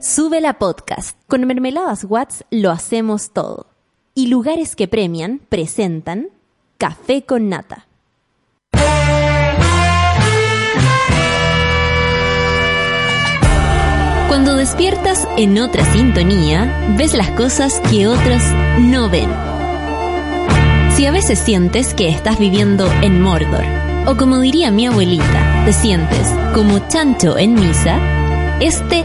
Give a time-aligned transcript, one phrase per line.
[0.00, 1.16] Sube la podcast.
[1.26, 3.66] Con Mermeladas Watts lo hacemos todo.
[4.14, 6.28] Y lugares que premian presentan
[6.76, 7.86] Café con Nata.
[14.28, 18.42] Cuando despiertas en otra sintonía, ves las cosas que otros
[18.78, 19.30] no ven.
[20.94, 23.64] Si a veces sientes que estás viviendo en Mordor,
[24.06, 27.98] o como diría mi abuelita, te sientes como chancho en misa,
[28.60, 29.04] este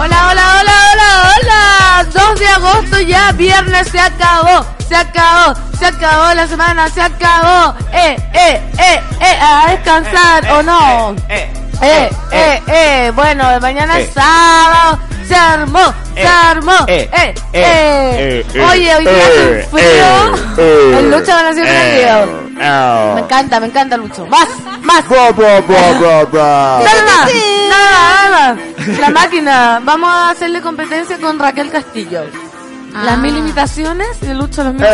[0.00, 2.06] Hola, hola, hola, hola, hola.
[2.12, 7.74] 2 de agosto ya, viernes se acabó, se acabó, se acabó la semana, se acabó.
[7.92, 11.16] Eh, eh, eh, eh, a descansar o no.
[11.28, 11.50] Eh,
[11.82, 15.00] eh, eh, bueno, mañana es sábado.
[15.28, 16.72] Se armó, se armó.
[16.86, 18.44] Eh, eh.
[18.54, 20.98] Oye, hoy día hace un frío.
[20.98, 22.48] El Lucho van a hacer prendido.
[23.14, 24.26] Me encanta, me encanta Lucho.
[24.26, 24.48] Más,
[24.82, 25.04] más.
[26.82, 27.30] Nada más,
[27.68, 28.56] nada, nada.
[29.00, 29.80] La máquina.
[29.84, 32.24] Vamos a hacerle competencia con Raquel Castillo.
[32.92, 34.84] Las mil imitaciones y Lucho los mil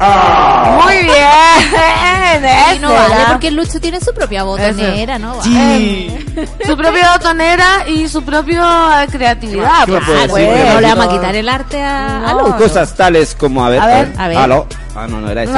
[0.00, 0.80] Ah.
[0.84, 1.14] Muy bien.
[2.74, 3.28] Y no vale ¿verdad?
[3.28, 5.36] porque Lucho tiene su propia botonera, ¿no?
[5.46, 6.24] Eh,
[6.66, 9.84] su propia botonera y su propia creatividad.
[9.84, 10.28] ¿Qué me pues.
[10.28, 12.40] puede Claro, bueno, Bueno, no le vamos a quitar el arte a, a No.
[12.40, 12.56] Lucho.
[12.56, 14.38] Cosas tales como, a ver, A ver, a ver.
[14.38, 14.66] Aló.
[14.96, 15.52] Ah, no, no era eso.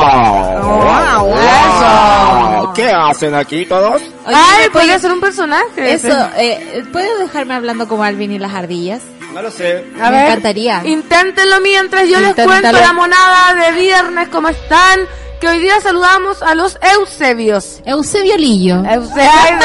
[0.00, 4.00] Ah, Wow, ah, ¿Qué hacen aquí todos?
[4.00, 5.92] Oye, Ay, ¿me podría puede- ser un personaje.
[5.92, 9.02] Eso, eh, ¿puedes dejarme hablando como Alvin y las ardillas?
[9.34, 9.84] No lo sé.
[10.00, 10.82] A Me ver, encantaría.
[10.84, 12.60] Inténtenlo mientras yo les Inténtalo.
[12.60, 15.00] cuento la monada de viernes, ¿cómo están?
[15.40, 17.80] Que hoy día saludamos a los Eusebios.
[17.84, 18.82] Eusebio Lillo.
[18.90, 19.58] Eusebio,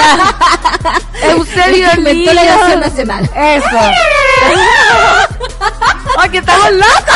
[1.23, 2.59] Eusebio que inventó la Lillo.
[2.59, 3.29] canción nacional.
[3.35, 3.79] Eso.
[6.19, 7.15] ¡Ay, que estamos locos!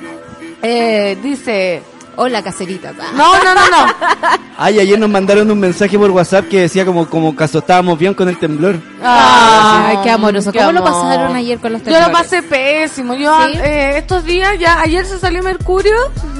[0.61, 1.83] eh, dice,
[2.17, 2.93] Hola, caserita.
[3.15, 3.87] no, no, no, no,
[4.59, 8.15] Ay, ayer nos mandaron un mensaje por WhatsApp que decía como, como caso estábamos bien
[8.15, 8.77] con el temblor.
[9.03, 10.51] Ay, qué amoroso.
[10.51, 12.17] qué ¿Cómo lo pasaron ayer con los Yo lo temblores?
[12.19, 13.15] pasé pésimo.
[13.15, 13.59] Yo ¿Sí?
[13.59, 15.95] eh, estos días, ya ayer se salió Mercurio,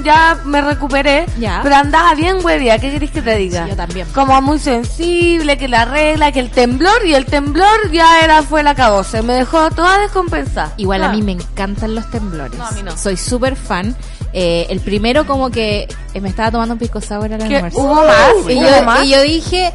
[0.07, 1.59] ya me recuperé, Ya.
[1.61, 2.79] pero andaba bien huevía.
[2.79, 3.63] ¿Qué querés que te diga?
[3.65, 4.07] Sí, yo también.
[4.15, 8.63] Como muy sensible, que la regla, que el temblor y el temblor ya era fue
[8.63, 9.21] la cabose.
[9.21, 10.73] Me dejó toda descompensada.
[10.77, 11.13] Igual a Ah.
[11.13, 12.57] mí me encantan los temblores.
[12.57, 12.97] No, a mí no.
[12.97, 13.95] Soy súper fan.
[14.33, 17.79] Eh, el primero como que eh, me estaba tomando un pisco sour al almuerzo.
[17.79, 18.33] ¿Hubo más?
[18.49, 19.03] Y ¿Hubo yo, más?
[19.05, 19.71] y yo dije, "Eh,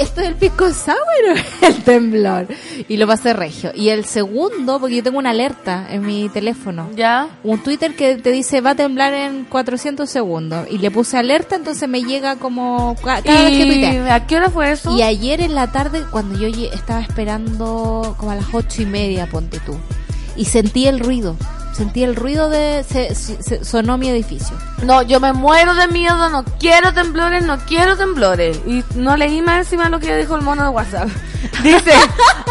[0.00, 0.96] ¿esto es el pisco sour
[1.62, 2.46] el temblor?
[2.88, 3.72] Y lo pasé regio.
[3.74, 6.90] Y el segundo, porque yo tengo una alerta en mi teléfono.
[6.96, 7.28] ¿Ya?
[7.44, 10.66] Un Twitter que te dice va a temblar en 400 segundos.
[10.70, 14.14] Y le puse alerta, entonces me llega como ca- cada vez que ¿Y tuitea.
[14.14, 14.96] a qué hora fue eso?
[14.96, 19.26] Y ayer en la tarde, cuando yo estaba esperando como a las ocho y media,
[19.28, 19.76] ponte tú,
[20.36, 21.36] y sentí el ruido,
[21.72, 22.84] sentí el ruido de...
[22.84, 24.56] Se, sonó mi edificio.
[24.82, 28.60] No, yo me muero de miedo, no quiero temblores, no quiero temblores.
[28.66, 31.08] Y no leí más encima lo que dijo el mono de WhatsApp.
[31.62, 31.92] Dice,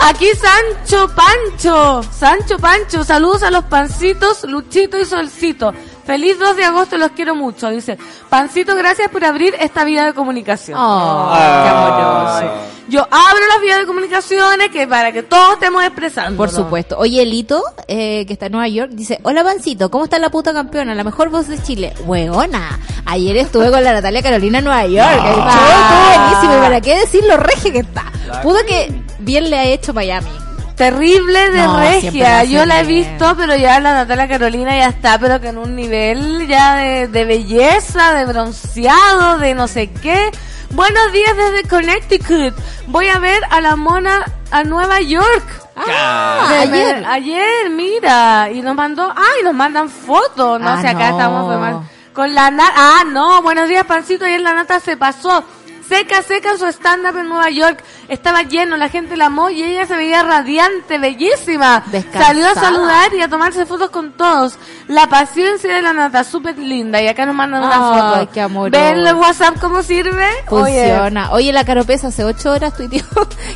[0.03, 5.73] aquí Sancho Pancho, Sancho Pancho, saludos a los pancitos, Luchito y Solcito.
[6.05, 7.69] Feliz 2 de agosto, los quiero mucho.
[7.69, 7.97] Dice,
[8.29, 10.77] Pancito, gracias por abrir esta vía de comunicación.
[10.79, 12.71] Oh, qué amoroso.
[12.91, 16.35] Yo abro las vías de comunicaciones que para que todos estemos expresando.
[16.35, 16.97] Por supuesto.
[16.97, 20.51] Oye, Elito, eh, que está en Nueva York, dice, hola Pancito, ¿cómo está la puta
[20.51, 20.93] campeona?
[20.93, 21.93] La mejor voz de Chile.
[22.05, 25.09] Weona, ayer estuve con la Natalia Carolina en Nueva York.
[25.09, 26.53] El show estuvo buenísimo.
[26.53, 28.11] ¿Y para qué decir lo regia que está?
[28.43, 30.29] Pudo que bien le ha hecho Miami.
[30.75, 32.43] Terrible de No, regia.
[32.43, 35.75] Yo la he visto, pero ya la Natalia Carolina ya está, pero que en un
[35.75, 40.31] nivel ya de, de belleza, de bronceado, de no sé qué.
[40.71, 42.53] Buenos días desde Connecticut.
[42.87, 45.43] Voy a ver a la mona a Nueva York.
[45.75, 47.05] Ah, me- ayer.
[47.05, 48.49] ayer, mira.
[48.51, 50.59] Y nos mandó, ay, nos mandan fotos.
[50.61, 51.17] No Ah, sé, acá no.
[51.17, 51.83] estamos
[52.13, 52.73] Con la nata.
[52.75, 54.25] Ah, no, buenos días, pancito.
[54.25, 55.43] Ayer la nata se pasó.
[55.91, 57.83] Seca, seca su stand-up en Nueva York.
[58.07, 61.83] Estaba lleno, la gente la amó y ella se veía radiante, bellísima.
[61.87, 62.27] Descansada.
[62.27, 64.57] Salió a saludar y a tomarse fotos con todos.
[64.87, 67.01] La paciencia de la nata, súper linda.
[67.01, 68.31] Y acá nos mandan una Ay, foto.
[68.33, 68.81] qué amoroso.
[68.81, 70.25] ¿Ven el WhatsApp cómo sirve?
[70.49, 71.31] Oye, Funciona.
[71.33, 73.03] Oye, la Caropesa hace ocho horas tuiteó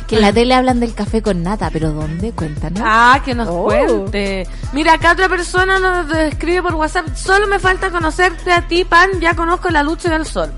[0.06, 2.32] que en la tele hablan del café con nata, pero ¿dónde?
[2.32, 2.82] Cuéntanos.
[2.84, 3.64] Ah, que nos Oh.
[3.64, 4.46] cuente.
[4.74, 7.06] Mira, acá otra persona nos escribe por WhatsApp.
[7.16, 9.20] Solo me falta conocerte a ti, Pan.
[9.20, 10.52] Ya conozco la lucha del sol.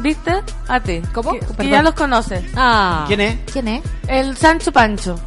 [0.00, 0.42] ¿Viste?
[0.68, 1.02] A ti.
[1.12, 1.32] ¿Cómo?
[1.32, 2.44] Que, ya los conoces.
[2.56, 3.04] Ah.
[3.06, 3.38] ¿Quién es?
[3.52, 3.82] ¿Quién es?
[4.06, 5.18] El Sancho Pancho.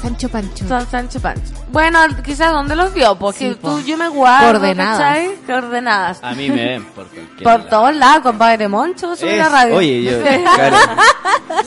[0.00, 0.66] Sancho Pancho.
[0.68, 1.52] San- Sancho Pancho.
[1.72, 3.70] Bueno, quizás dónde los vio, porque Sí, po.
[3.70, 4.98] tú, yo me guardo, Coordenadas.
[4.98, 5.30] ¿cachai?
[5.46, 6.18] Coordenadas.
[6.22, 7.64] A mí me ven por cualquier Por lado.
[7.70, 9.76] todos lados, compadre Moncho, sube Es- la radio.
[9.76, 10.10] Oye, yo,
[10.54, 10.76] claro.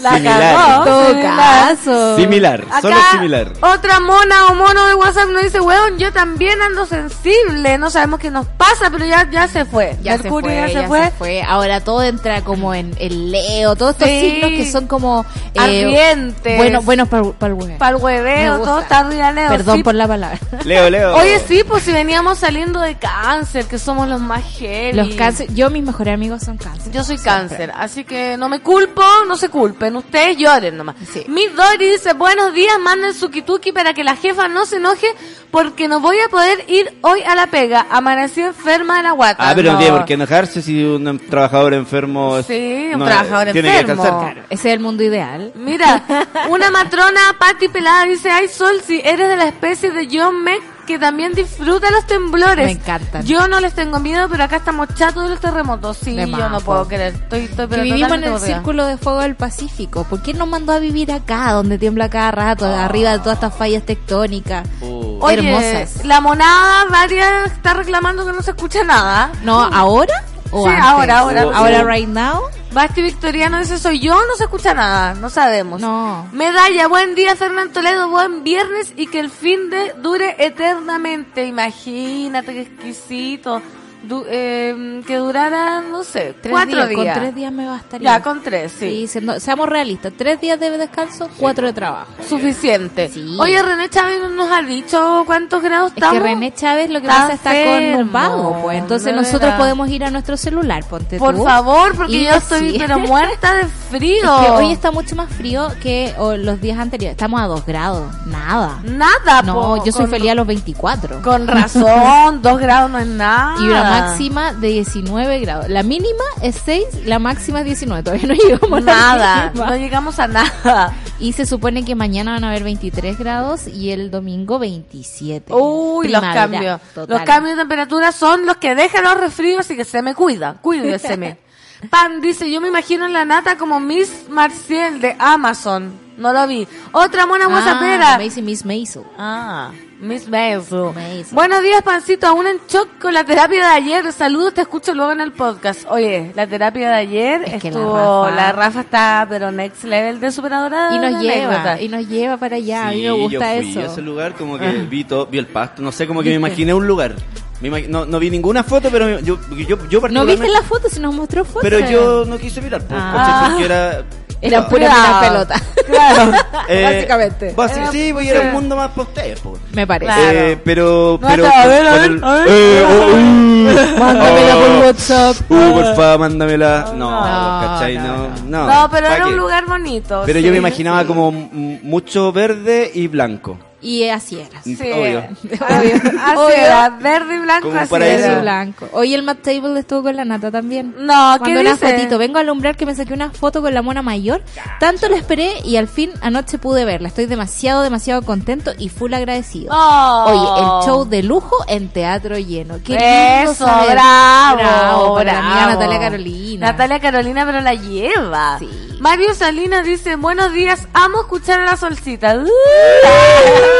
[0.01, 0.55] la similar.
[0.55, 1.67] cagó, En todo similar.
[1.67, 2.15] caso.
[2.17, 3.53] Similar, solo Acá, similar.
[3.61, 8.19] Otra mona o mono de WhatsApp nos dice, weón, yo también ando sensible, no sabemos
[8.19, 9.95] qué nos pasa, pero ya, ya se fue.
[10.01, 11.11] Ya Mercurio se fue, ya se fue.
[11.17, 11.41] fue.
[11.43, 14.19] Ahora todo entra como en el Leo, todos estos Sí.
[14.31, 16.57] signos que son como eh, Ardientes.
[16.57, 17.77] Bueno, buenos para el huevo.
[17.77, 19.49] Para el hueveo, todo está arriba, Leo.
[19.49, 19.83] Perdón sí.
[19.83, 20.39] por la palabra.
[20.65, 21.15] Leo, Leo.
[21.15, 24.93] Oye, sí, pues si veníamos saliendo de cáncer, que somos los más heavy.
[24.97, 26.91] Los cáncer, yo mis mejores amigos son cáncer.
[26.91, 27.47] Yo soy Siempre.
[27.57, 30.95] cáncer, así que no me culpo, no se culpen, ustedes lloren nomás.
[31.11, 31.23] Sí.
[31.27, 35.07] Mi Dori dice, buenos días, manden su kituki para que la jefa no se enoje
[35.51, 37.85] porque no voy a poder ir hoy a la pega.
[37.91, 39.49] Amanecí enferma de la guata.
[39.49, 43.05] Ah, pero no tiene por qué enojarse si un trabajador enfermo es- Sí, un no,
[43.05, 44.03] trabajador tiene que enfermo.
[44.03, 44.33] descansar.
[44.33, 45.51] Claro, ese es el mundo ideal.
[45.55, 46.03] Mira,
[46.49, 50.63] una matrona Patti Pelada dice, ay Sol, si eres de la especie de John Meck
[50.85, 52.65] que también disfruta los temblores.
[52.65, 53.25] Me encantan.
[53.25, 55.97] Yo no les tengo miedo, pero acá estamos chatos de los terremotos.
[55.97, 57.13] Sí, De yo más, no puedo creer.
[57.13, 60.03] Estoy, estoy Que pero vivimos en el círculo de fuego del Pacífico.
[60.03, 63.55] ¿Por qué nos mandó a vivir acá, donde tiembla cada rato, arriba de todas estas
[63.55, 64.67] fallas tectónicas?
[64.81, 66.05] Uh, Oye, hermosas.
[66.05, 69.31] la monada varias está reclamando que no se escucha nada.
[69.43, 70.13] No, ¿ahora?
[70.53, 70.85] ¿O Sí, antes?
[70.85, 71.41] ahora, ahora.
[71.53, 72.43] Ahora, right now.
[72.71, 75.79] Basti Victoriano dice, soy yo, no se escucha nada, no sabemos.
[75.81, 76.27] No.
[76.31, 81.45] Medalla, buen día Fernán Toledo, buen viernes y que el fin de dure eternamente.
[81.45, 83.61] Imagínate qué exquisito.
[84.03, 86.89] Du- eh, que durara, no sé, Tres cuatro días.
[86.89, 87.13] días.
[87.15, 88.11] Con tres días me bastaría.
[88.17, 88.89] Ya, con tres, sí.
[88.89, 90.11] Sí, siendo- seamos realistas.
[90.17, 92.07] Tres días de descanso, cuatro de trabajo.
[92.27, 93.09] Suficiente.
[93.09, 93.37] Sí.
[93.39, 96.17] Oye, René Chávez no nos ha dicho cuántos grados Es estamos.
[96.17, 98.77] que René Chávez lo que Está pasa está con un vago, pues.
[98.79, 101.43] Entonces nosotros podemos ir a nuestro celular, ponte Por tú.
[101.45, 102.77] favor, porque Y yo estoy sí.
[102.79, 104.23] pero muerta de frío.
[104.41, 107.13] Es que hoy está mucho más frío que los días anteriores.
[107.13, 108.11] Estamos a dos grados.
[108.25, 108.79] Nada.
[108.83, 111.21] Nada, No, po, yo soy con- feliz a los 24.
[111.21, 113.55] Con razón, dos grados no es nada.
[113.61, 115.69] Y una máxima de 19 grados.
[115.69, 118.03] La mínima es 6, la máxima es 19.
[118.03, 120.93] Todavía no llegamos a la Nada, no llegamos a nada.
[121.19, 125.53] Y se supone que mañana van a haber 23 grados y el domingo 27.
[125.53, 126.81] Uy, los cambios.
[126.93, 127.17] total.
[127.17, 130.55] Los cambios de temperatura son los que dejan los resfríos, así que se me cuida,
[130.61, 131.37] cuídeseme.
[131.89, 135.91] Pan dice, yo me imagino en la nata como Miss Marciel de Amazon.
[136.17, 136.67] No lo vi.
[136.91, 138.17] Otra mona Ah, guasapera.
[138.41, 139.03] Miss Maisel.
[139.17, 139.71] Ah,
[140.03, 140.27] Miss.
[140.27, 140.91] Maisel.
[141.31, 142.27] Buenos días, Pancito.
[142.27, 144.11] Aún en shock con la terapia de ayer.
[144.11, 145.85] Saludos, te escucho luego en el podcast.
[145.89, 148.25] Oye, la terapia de ayer Es que la estuvo...
[148.25, 150.89] Rafa- La Rafa está, pero next level de superadora.
[150.93, 151.81] Y nos lleva, anécdota.
[151.81, 152.87] y nos lleva para allá.
[152.87, 153.79] a mí Sí, me gusta yo fui eso.
[153.79, 154.73] a ese lugar como que Ah.
[154.89, 157.15] vi todo, vi el pasto, no sé, como que me imaginé un lugar.
[157.61, 160.61] Me imag- no, no vi ninguna foto, pero yo, yo, yo ¿No particularmente- viste la
[160.63, 160.89] foto?
[160.89, 161.61] Si nos mostró fotos.
[161.63, 163.47] Pero yo no quise mirar, pues, Ah.
[163.51, 164.03] porque era...
[164.43, 165.61] Era no, pura mirar pelota.
[165.83, 166.31] Claro.
[166.69, 167.55] eh, básicamente.
[167.55, 169.59] basi- Era- sí, pues era un mundo más ustedes, pues.
[169.73, 170.05] Me parece.
[170.13, 170.39] Claro.
[170.39, 172.47] Eh, pero, No, pero, a ver, a ver, el- a ver.
[172.49, 175.35] Eh, oh, uh, Mándamela oh, por WhatsApp.
[175.49, 176.93] Uh, porfa, mándamela.
[176.95, 177.97] No, No, ¿cachai?
[177.97, 178.67] no, No, no.
[178.67, 180.23] No, pero ¿pa' era un lugar bonito.
[180.25, 181.07] Pero sí, yo me imaginaba sí.
[181.07, 183.57] como mucho verde y blanco.
[183.83, 184.61] Y así era.
[184.63, 184.93] Sí, Obvio.
[184.93, 185.21] Obvio.
[186.23, 186.55] Así Obvio.
[186.55, 188.31] era, verde y blanco Como así para era.
[188.31, 188.41] eso.
[188.41, 188.87] blanco.
[188.93, 190.95] Hoy el Matt Table estuvo con la nata también.
[190.99, 191.91] No, ¿qué Mandó una dice?
[191.93, 192.17] fotito.
[192.17, 194.41] Vengo a alumbrar que me saqué una foto con la mona mayor.
[194.79, 197.09] Tanto la esperé y al fin anoche pude verla.
[197.09, 199.73] Estoy demasiado, demasiado contento y full agradecido.
[199.75, 200.23] Oh.
[200.27, 202.75] Oye, el show de lujo en teatro lleno.
[202.85, 203.91] Qué lindo Eso, saber.
[203.91, 205.71] bravo, Bravo, para la amiga bravo.
[205.81, 206.67] Natalia Carolina.
[206.71, 208.59] Natalia Carolina, pero la lleva.
[208.59, 208.69] Sí.
[209.01, 212.37] Mario Salinas dice, buenos días, amo escuchar a la solcita.
[212.37, 212.47] Uh,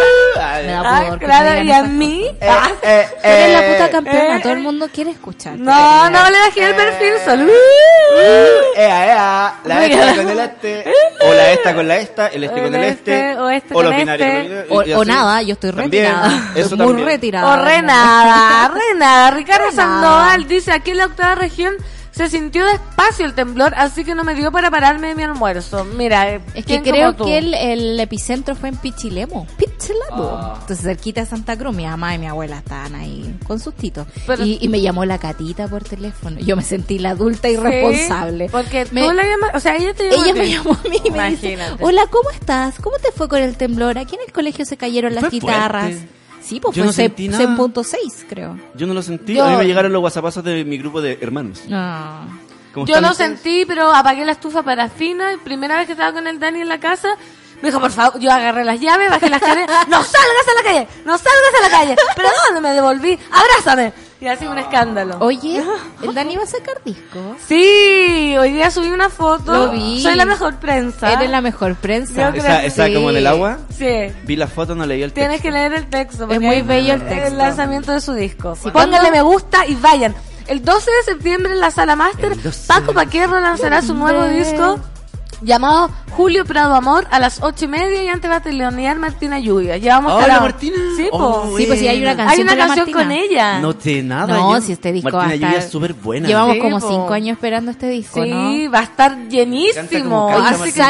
[0.64, 2.26] Me da ah, pudor claro, y a mí...
[2.40, 5.58] Eh, Tú eres la puta eh, campeona, eh, todo el mundo quiere escuchar.
[5.58, 7.44] No, no le bajé el perfil, solo...
[7.44, 10.86] Uh, ea, ea, la esta con el este,
[11.22, 13.74] o la esta con la esta, el este O con el este, este, o este
[13.74, 14.68] los con binarios este.
[14.68, 16.52] con el- O, nada, yo estoy También, retirada.
[16.56, 17.54] eso muy retirada.
[17.54, 19.32] O re nada, re nada.
[19.36, 20.02] Ricardo Re nada.
[20.02, 21.74] Sandoval dice, aquí en la octava región
[22.14, 25.84] se sintió despacio el temblor, así que no me dio para pararme de mi almuerzo.
[25.84, 29.48] Mira, eh, Es que ¿quién creo que el, el epicentro fue en Pichilemo.
[29.58, 30.30] Pichilemo.
[30.32, 30.58] Ah.
[30.62, 34.06] Entonces, cerquita de Santa Cruz, mi mamá y mi abuela estaban ahí con sus titos.
[34.28, 36.40] Pero- y, y me llamó la catita por teléfono.
[36.40, 38.48] Yo me sentí la adulta Sí, irresponsable.
[38.52, 40.88] porque Me- tú la llamas, o sea, ella te llamó a Ella me llamó a
[40.90, 41.84] mí y me dice, Imagínate.
[41.84, 42.76] hola, ¿cómo estás?
[42.80, 43.98] ¿Cómo te fue con el temblor?
[43.98, 45.86] Aquí en el colegio se cayeron las Fue guitarras.
[45.94, 46.08] fuerte.
[46.44, 47.44] Sí, pues Yo fue no se- sentí se nada.
[47.46, 48.58] en punto 6, creo.
[48.76, 49.34] Yo no lo sentí.
[49.36, 51.62] Yo- A mí me llegaron los whatsappazos de mi grupo de hermanos.
[51.68, 52.28] No.
[52.74, 53.40] ¿Cómo Yo lo ustedes?
[53.40, 55.38] sentí, pero apagué la estufa parafina.
[55.44, 57.10] Primera vez que estaba con el Dani en la casa,
[57.62, 60.64] me dijo, por favor, yo agarré las llaves, bajé las escaleras, no salgas a la
[60.64, 61.96] calle, no salgas a la calle.
[62.16, 63.18] Pero ¿dónde me devolví?
[63.32, 63.94] Abrázame.
[64.24, 65.18] Y así un escándalo.
[65.20, 65.62] Oye,
[66.02, 67.36] el Dani va a sacar disco.
[67.46, 69.52] Sí, hoy día subí una foto.
[69.52, 70.02] Lo vi.
[70.02, 71.12] Soy la mejor prensa.
[71.12, 72.28] Eres la mejor prensa.
[72.28, 72.94] Yo creo Esa, que esa sí.
[72.94, 73.58] como en el agua.
[73.78, 73.86] Sí.
[74.24, 75.20] Vi la foto, no leí el texto.
[75.28, 76.26] Tienes que leer el texto.
[76.26, 77.36] porque muy bello el El texto.
[77.36, 78.56] lanzamiento de su disco.
[78.56, 80.16] Sí, Pónganle me gusta y vayan.
[80.48, 84.24] El 12 de septiembre en la sala Master, El 12 Paco Paquerro lanzará su nuevo
[84.28, 84.80] disco
[85.42, 89.40] llamado Julio Prado Amor a las ocho y media y antes va a telonear Martina
[89.40, 89.78] Lluvia.
[89.78, 90.76] Ya vamos a Martina.
[90.96, 91.18] Sí, po.
[91.18, 93.60] Oh, Sí, pues sí, hay una canción Hay una con canción ella.
[93.60, 94.28] No te nada.
[94.38, 95.50] No, yo- si este disco va Martina a estar...
[95.52, 96.28] Lluvia es súper buena.
[96.28, 96.88] Llevamos Sí, como po.
[96.90, 98.72] cinco años esperando este disco, Sí, ¿no?
[98.72, 100.30] va a estar llenísimo.
[100.30, 100.82] Así que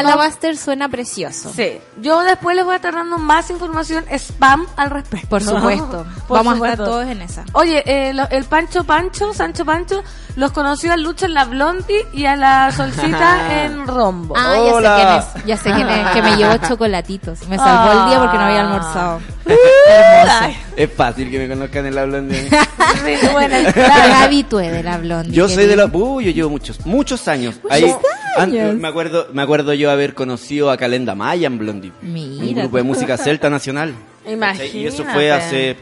[0.58, 1.50] suena precioso.
[1.54, 5.28] Sí, yo después les voy a estar dando más información spam al respecto.
[5.28, 6.06] Por supuesto.
[6.28, 7.44] Por Vamos a estar todos en esa.
[7.54, 10.02] Oye, eh, lo- el Pancho Pancho, Sancho Pancho,
[10.36, 14.34] los conoció a Lucha en la Blondie y a la Solcita en Rombo.
[14.36, 14.96] Ah, ya Hola.
[15.22, 15.46] Sé quién es.
[15.46, 16.06] Ya sé quién es.
[16.08, 17.48] Que me llevó chocolatitos.
[17.48, 19.20] Me salvó el día porque no había almorzado.
[20.40, 22.48] Ay, Es fácil que me conozcan en la blondie.
[22.48, 24.14] sí, bueno, claro.
[24.14, 25.32] habitué de la blondie.
[25.32, 25.86] Yo soy de la...
[25.86, 27.60] Uy, yo llevo muchos, muchos años.
[27.70, 27.92] Ahí,
[28.36, 28.74] años.
[28.76, 31.92] me acuerdo me acuerdo yo haber conocido a Calenda Maya en Blondie.
[32.02, 32.44] Mira.
[32.44, 33.94] Un grupo de música celta nacional.
[34.26, 34.78] Imagínate.
[34.78, 35.76] Y eso fue hace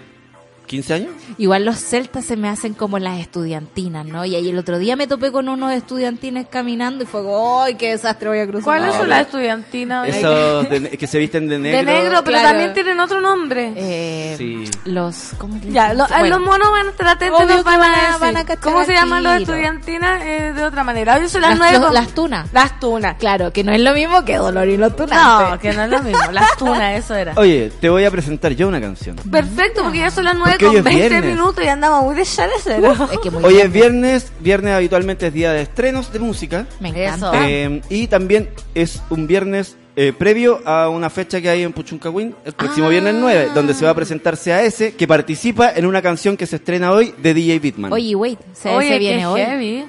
[0.72, 1.10] 15 años.
[1.36, 4.24] Igual los celtas se me hacen como las estudiantinas, ¿no?
[4.24, 7.20] Y ahí el otro día me topé con unos estudiantines caminando y fue
[7.62, 8.64] ¡ay, qué desastre voy a cruzar!
[8.64, 10.08] ¿Cuáles son las estudiantinas?
[10.08, 11.78] Esos de- que se visten de negro.
[11.78, 12.48] De negro, pero claro.
[12.48, 13.72] también tienen otro nombre.
[13.76, 14.64] Eh, Sí.
[14.86, 15.98] Los, ¿cómo les Ya, dicen?
[15.98, 18.36] lo- a Bueno, los monos van a estar atentos Obvio nos que van a- van
[18.38, 20.22] a ¿Cómo se llaman los estudiantinas?
[20.24, 21.16] Eh, de otra manera.
[21.18, 22.48] Hoy son las, Las nueve con- las tunas.
[22.52, 23.16] Las tunas.
[23.18, 25.58] Claro, que no es lo mismo que dolor y los No, tunantes.
[25.60, 26.32] que no es lo mismo.
[26.32, 27.34] Las tunas, eso era.
[27.36, 29.16] Oye, te voy a presentar yo una canción.
[29.30, 31.30] Perfecto, porque ya son las 9 Porque hoy es 20 viernes.
[31.36, 32.92] minutos y andamos muy de chalecero.
[33.12, 33.66] Es que muy Hoy bien.
[33.66, 36.66] es viernes, viernes habitualmente es día de estrenos de música.
[36.80, 37.32] Me encanta.
[37.48, 42.34] Eh, y también es un viernes eh, previo a una fecha que hay en Puchuncahuín,
[42.46, 42.90] el próximo Ah.
[42.90, 46.56] viernes 9, donde se va a presentar CAS, que participa en una canción que se
[46.56, 47.92] estrena hoy de DJ Bitman.
[47.92, 49.40] Oye, wait, CAS Oye, viene qué hoy.
[49.42, 49.84] heavy.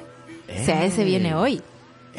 [0.65, 1.61] CAS viene hoy.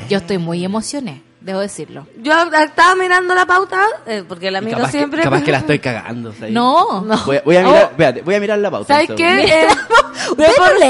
[0.08, 2.06] Yo estoy muy emocioné, debo decirlo.
[2.22, 2.32] Yo
[2.64, 5.18] estaba mirando la pauta, eh, porque la miro capaz, siempre.
[5.20, 6.32] que, capaz que la estoy cagando.
[6.32, 6.52] ¿sabes?
[6.52, 7.18] No, No.
[7.26, 7.90] Voy a, voy a mirar, Oh.
[7.90, 8.94] espérate, voy a mirar la pauta.
[8.94, 9.44] ¿Sabes qué?
[9.62, 9.66] Eh,
[10.36, 10.38] por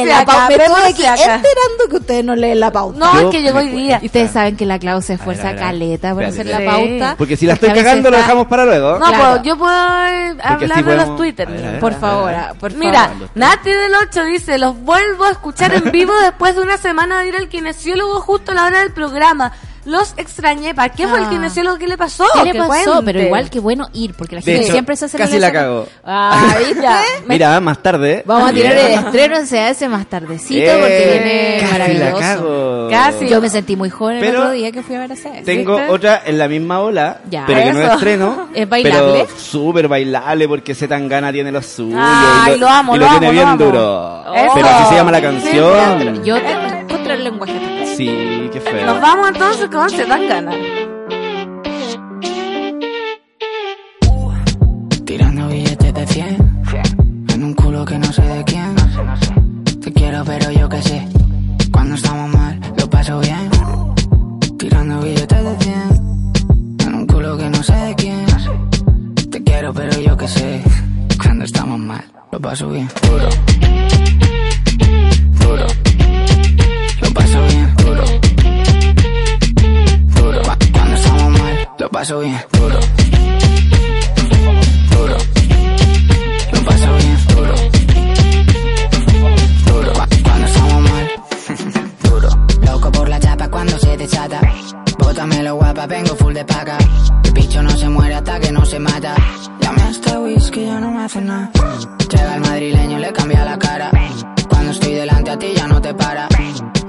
[0.06, 0.49] la pauta.
[0.49, 2.99] Me estoy aquí enterando que ustedes no leen la pauta.
[2.99, 3.99] No, Yo es que llegó hoy día.
[4.00, 5.70] Y ustedes saben que la Clau se esfuerza a ver, a ver.
[5.73, 7.14] caleta por Espérate, hacer la pauta.
[7.18, 8.99] Porque si la estoy cagando, lo está- dejamos para luego.
[8.99, 9.30] No, Claro.
[9.32, 9.73] pues yo puedo
[10.08, 11.49] eh, hablar de los Twitter.
[11.49, 11.80] ver.
[11.80, 13.11] Por favor, por Mira.
[13.34, 17.28] Nati del 8 dice, los vuelvo a escuchar en vivo después de una semana de
[17.28, 19.52] ir al kinesiólogo justo a la hora del programa.
[19.85, 20.75] Los extrañé.
[20.75, 21.31] ¿Para qué fue el Ah.
[21.31, 21.76] kinesiólogo?
[21.79, 22.25] ¿Qué le pasó?
[22.43, 22.69] ¿Qué le pasó?
[22.93, 23.03] cuente.
[23.05, 25.87] Pero igual que bueno ir, porque la gente hecho, siempre se hace casi la cago.
[26.05, 26.87] Ah, ¿viste?
[27.26, 28.23] Mira, más tarde.
[28.26, 28.87] Vamos a tirar Bien.
[28.87, 32.12] el estreno en CAS más tardecito Eh, porque viene casi maravilloso.
[32.12, 32.88] la cago.
[32.91, 33.29] Casi.
[33.29, 35.45] Yo me sentí muy joven el otro día que fui a ver a CAS.
[35.45, 35.91] Tengo ¿Viste?
[35.93, 37.45] otra en la misma ola, Ya.
[37.47, 38.49] pero que no estreno.
[38.55, 39.25] ¿Es bailable?
[39.26, 41.97] Pero súper bailable porque ese gana tiene lo suyo.
[42.00, 43.64] Ay, y lo amo, y lo lo amo, tiene lo bien amo.
[43.64, 44.35] duro.
[44.35, 44.53] Eso.
[44.55, 46.25] Pero así se llama la canción.
[46.25, 47.95] Yo te encuentro el lenguaje.
[47.97, 48.34] Sí,
[48.64, 48.87] feo.
[48.87, 50.56] Nos vamos entonces con Se dan ganas.
[55.04, 56.62] Tirando billetes de 100
[57.35, 58.75] En un culo que no sé de quién.
[59.80, 61.09] Te quiero pero yo que sé.
[61.73, 63.50] Cuando estamos mal lo paso bien.
[64.59, 66.33] Tirando billetes de 100
[66.87, 68.26] En un culo que no sé de quién.
[69.30, 70.62] Te quiero pero yo que sé.
[71.23, 72.88] Cuando estamos mal lo paso bien
[81.95, 82.81] paso bien Duro
[84.91, 85.17] duro.
[86.53, 87.55] Lo paso bien, duro.
[89.67, 89.93] Duro.
[89.93, 91.11] Cu- Cuando estamos mal,
[92.11, 92.29] duro.
[92.73, 94.41] Loco por la chapa cuando se desata.
[94.99, 96.79] Bótamelo guapa, vengo full de paca.
[97.25, 99.15] El bicho no se muere hasta que no se mata.
[99.61, 101.51] Llame a este whisky, ya no me hace nada.
[102.11, 103.91] Llega el madrileño, le cambia la cara.
[104.49, 106.29] Cuando estoy delante a ti ya no te para.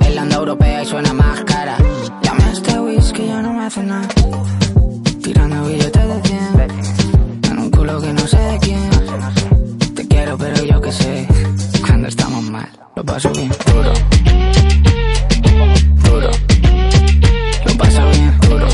[0.05, 1.77] El anda europea y suena más cara.
[2.23, 4.07] Llame a este whisky, ya no me hace nada.
[5.25, 8.89] Tirando billetes de 100 En un culo que no sé de quién.
[9.95, 11.27] Te quiero pero yo que sé.
[11.81, 13.49] Cuando estamos mal Lo paso bien.
[13.73, 13.93] Duro.
[16.03, 16.29] Duro.
[17.65, 18.39] Lo paso bien.
[18.41, 18.67] Duro.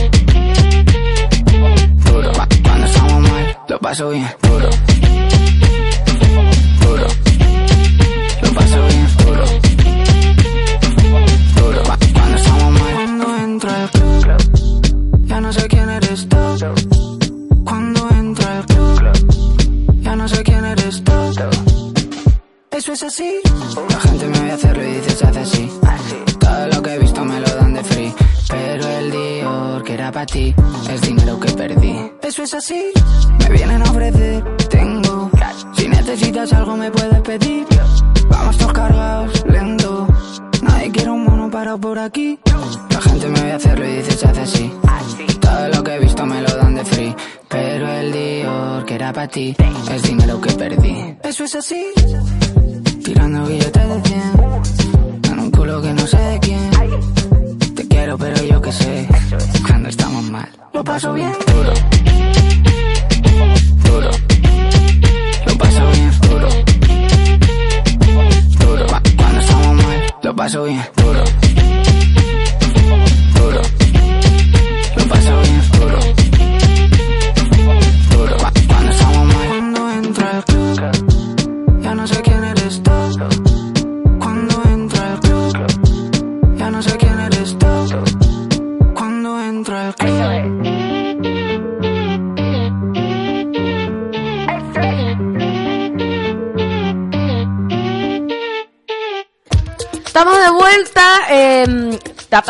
[2.05, 2.31] Duro.
[2.63, 4.27] Cuando estamos mal Lo paso bien.
[4.41, 4.90] Duro.
[32.62, 32.94] Así.
[33.39, 35.32] Me vienen a ofrecer, tengo.
[35.74, 37.65] Si necesitas algo me puedes pedir.
[38.30, 40.08] Vamos todos cargados, lento.
[40.62, 42.39] Nadie quiere un mono parado por aquí.
[42.89, 44.74] La gente me ve hacerlo y dice se hace así.
[45.39, 47.15] Todo lo que he visto me lo dan de free.
[47.50, 49.56] Pero el Dior que era para ti
[49.91, 51.18] es dinero que perdí.
[51.24, 51.84] Eso es así.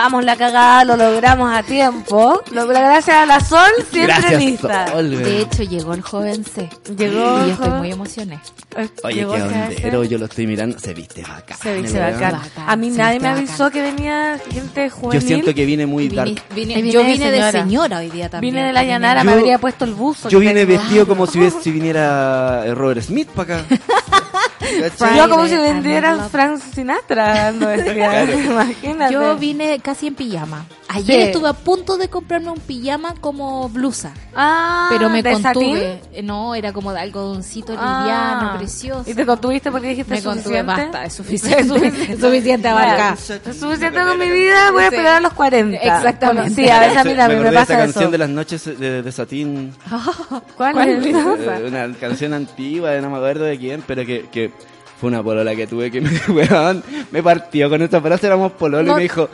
[0.01, 2.41] Tapamos la cagada, lo logramos a tiempo.
[2.51, 4.87] Lo- Gracias a la Sol, siempre Gracias, lista.
[4.91, 5.09] Sol.
[5.11, 6.69] De hecho, llegó el joven C.
[6.97, 8.41] Llegó Y yo estoy muy emocionada.
[8.77, 10.79] Eh, Oye, qué hondero, yo lo estoy mirando.
[10.79, 11.55] Se viste bacán.
[11.57, 12.13] Se viste weón.
[12.13, 12.31] bacán.
[12.31, 13.71] Bacán, A mí se nadie me avisó bacán.
[13.71, 15.21] que venía gente Yo juvenil.
[15.27, 16.31] siento que vine muy dark.
[16.55, 17.51] Vine- vine- yo de vine de señora.
[17.51, 18.55] señora hoy día también.
[18.55, 20.29] Vine de la llanara, Yo- me habría puesto el buzo.
[20.29, 23.65] Yo vine vestido como si, si viniera eh, Robert Smith para acá.
[24.79, 25.17] ¿Cachai?
[25.17, 26.29] Yo como si vendiera.
[26.29, 27.93] Frank Sinatra dando vestida.
[27.93, 28.39] Claro.
[28.39, 29.13] Imagínate.
[29.13, 30.65] Yo vine casi en pijama.
[30.93, 31.21] Ayer Sí.
[31.27, 34.13] estuve a punto de comprarme un pijama como blusa.
[34.35, 35.69] Ah, Pero me ¿de satín?
[35.71, 36.01] contuve.
[36.13, 38.01] Eh, No, era como de algodoncito Ah.
[38.01, 39.09] liviano, precioso.
[39.09, 40.63] ¿Y te contuviste porque dijiste Me contuve, suficiente?
[40.83, 41.61] basta, es suficiente.
[42.13, 43.13] Es suficiente abarca.
[43.13, 45.77] Es suficiente con mi vida, voy a esperar a los 40.
[45.77, 46.55] Exactamente.
[46.55, 48.11] Sí, a veces a mí Me también me, acordé de esa pasa canción eso.
[48.11, 49.73] de las noches de, de Satín.
[50.57, 50.89] ¿Cuál, ¿Cuál?
[50.89, 51.05] es?
[51.05, 54.51] Eh, una canción antigua, de no me acuerdo de quién, pero que, que
[54.99, 56.11] fue una polola que tuve que me,
[57.11, 58.91] me partió con esta frase, éramos pololo No.
[58.93, 59.29] y me dijo,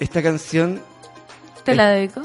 [0.00, 0.80] esta canción
[1.64, 2.22] ¿Te la dedico?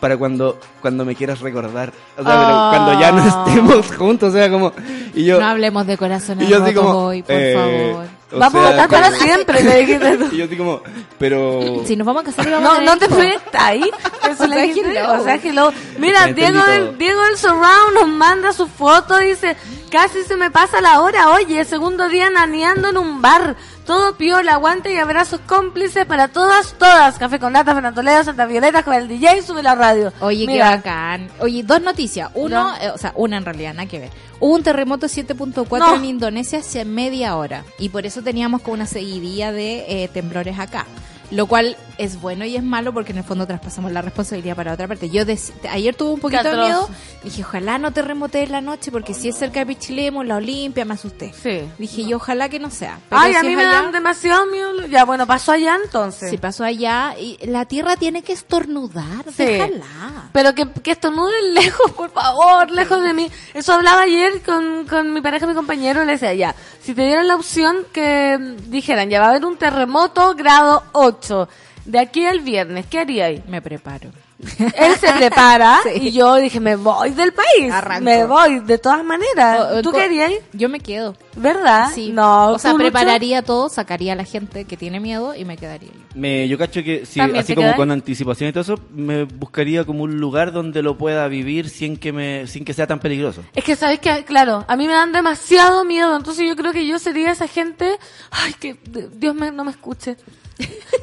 [0.00, 4.32] para cuando cuando me quieras recordar, o sea, pero cuando ya no estemos juntos, o
[4.32, 4.72] sea, como
[5.14, 8.16] y yo No hablemos de corazones y yo así rotos como hoy, por eh, favor.
[8.32, 10.26] Vamos sea, a estar para siempre, le dijiste tú.
[10.32, 10.82] Y yo así como,
[11.18, 13.90] pero Si nos vamos a casar y vamos a No, tener no te proyectas ahí.
[14.30, 15.20] Eso O le sea, hello.
[15.20, 15.72] O sea, hello.
[15.98, 19.16] Mira, Diego del, Diego del Surround nos manda su foto.
[19.18, 19.56] Dice,
[19.90, 21.30] casi se me pasa la hora.
[21.30, 23.56] Oye, segundo día naneando en un bar.
[23.86, 27.18] Todo piola, aguante y abrazos cómplices para todas, todas.
[27.18, 30.12] Café con nata, Fernando Toledo, Santa Violeta, con el DJ, sube la radio.
[30.20, 31.30] Oye, Mira, qué bacán.
[31.38, 32.28] Oye, dos noticias.
[32.34, 32.76] Uno, No.
[32.78, 34.10] eh, o sea, una en realidad, nada que ver.
[34.40, 35.94] Hubo un terremoto 7.4 No.
[35.94, 37.62] en Indonesia hace media hora.
[37.78, 40.84] Y por eso teníamos como una seguidilla de eh, temblores acá.
[41.30, 44.72] Lo cual es bueno y es malo porque en el fondo traspasamos la responsabilidad para
[44.74, 45.08] otra parte.
[45.08, 45.22] Yo
[45.70, 46.88] ayer tuve un poquito de miedo.
[47.24, 50.84] Dije, ojalá no terremote en la noche porque si es cerca de Pichilemu, la Olimpia,
[50.84, 51.32] me asusté.
[51.42, 51.62] Sí.
[51.78, 52.98] Dije yo, ojalá que no sea.
[53.08, 54.86] Pero Ay, a mí me allá- dan demasiado miedo.
[54.88, 56.30] Ya, bueno, pasó allá entonces.
[56.30, 59.44] Si pasó allá, y la tierra tiene que estornudar, Sí.
[59.44, 59.84] déjala.
[60.32, 63.30] Pero que, que estornuden lejos, por favor, lejos de mí.
[63.54, 67.26] Eso hablaba ayer con, con mi pareja, mi compañero, le decía, ya, si te dieran
[67.28, 71.48] la opción que dijeran, ya va a haber un terremoto grado 8,
[71.86, 73.46] de aquí al viernes, ¿qué haríais?
[73.46, 74.10] Me preparo.
[74.58, 76.08] Él se prepara Sí.
[76.08, 77.72] y yo dije, me voy del país.
[77.72, 78.04] Arranco.
[78.04, 79.72] Me voy, de todas maneras.
[79.78, 80.30] O- ¿Tú qué harías?
[80.52, 81.16] Yo me quedo.
[81.36, 81.88] ¿Verdad?
[81.94, 82.10] Sí.
[82.12, 85.88] No, o sea, prepararía todo, sacaría a la gente que tiene miedo y me quedaría
[85.90, 86.00] yo.
[86.14, 87.18] me yo cacho que así
[87.54, 87.76] como quedas.
[87.76, 91.96] con anticipación y todo eso, me buscaría como un lugar donde lo pueda vivir sin
[91.96, 93.42] que me sin que sea tan peligroso.
[93.54, 96.86] Es que sabes que, claro, a mí me dan demasiado miedo, entonces yo creo que
[96.86, 97.98] yo sería esa gente,
[98.30, 98.76] ay, que
[99.14, 100.16] Dios me, no me escuche,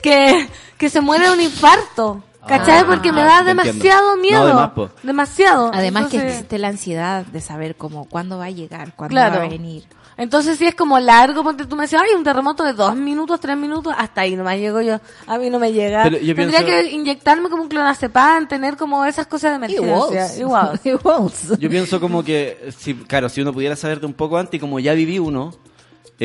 [0.02, 2.80] que, que se muere de un infarto, ¿cachai?
[2.80, 4.90] Ah, Porque me da demasiado miedo, de más, po.
[5.04, 5.72] demasiado.
[5.74, 9.40] Además que existe la ansiedad de saber cómo, cuándo va a llegar, cuándo Claro.
[9.40, 9.84] va a venir.
[10.16, 13.40] Entonces si es como largo, porque tú me decías, ay, un terremoto de dos minutos,
[13.40, 16.04] tres minutos, hasta ahí nomás llego yo, a mí no me llega.
[16.04, 20.38] Pero yo Tendría pienso- que inyectarme como un clonazepam, tener como esas cosas de emergencia.
[20.38, 20.80] Igual.
[20.84, 21.32] Igual.
[21.60, 24.60] Yo pienso como que si claro, si uno pudiera saber de un poco antes y
[24.60, 25.52] como ya viví uno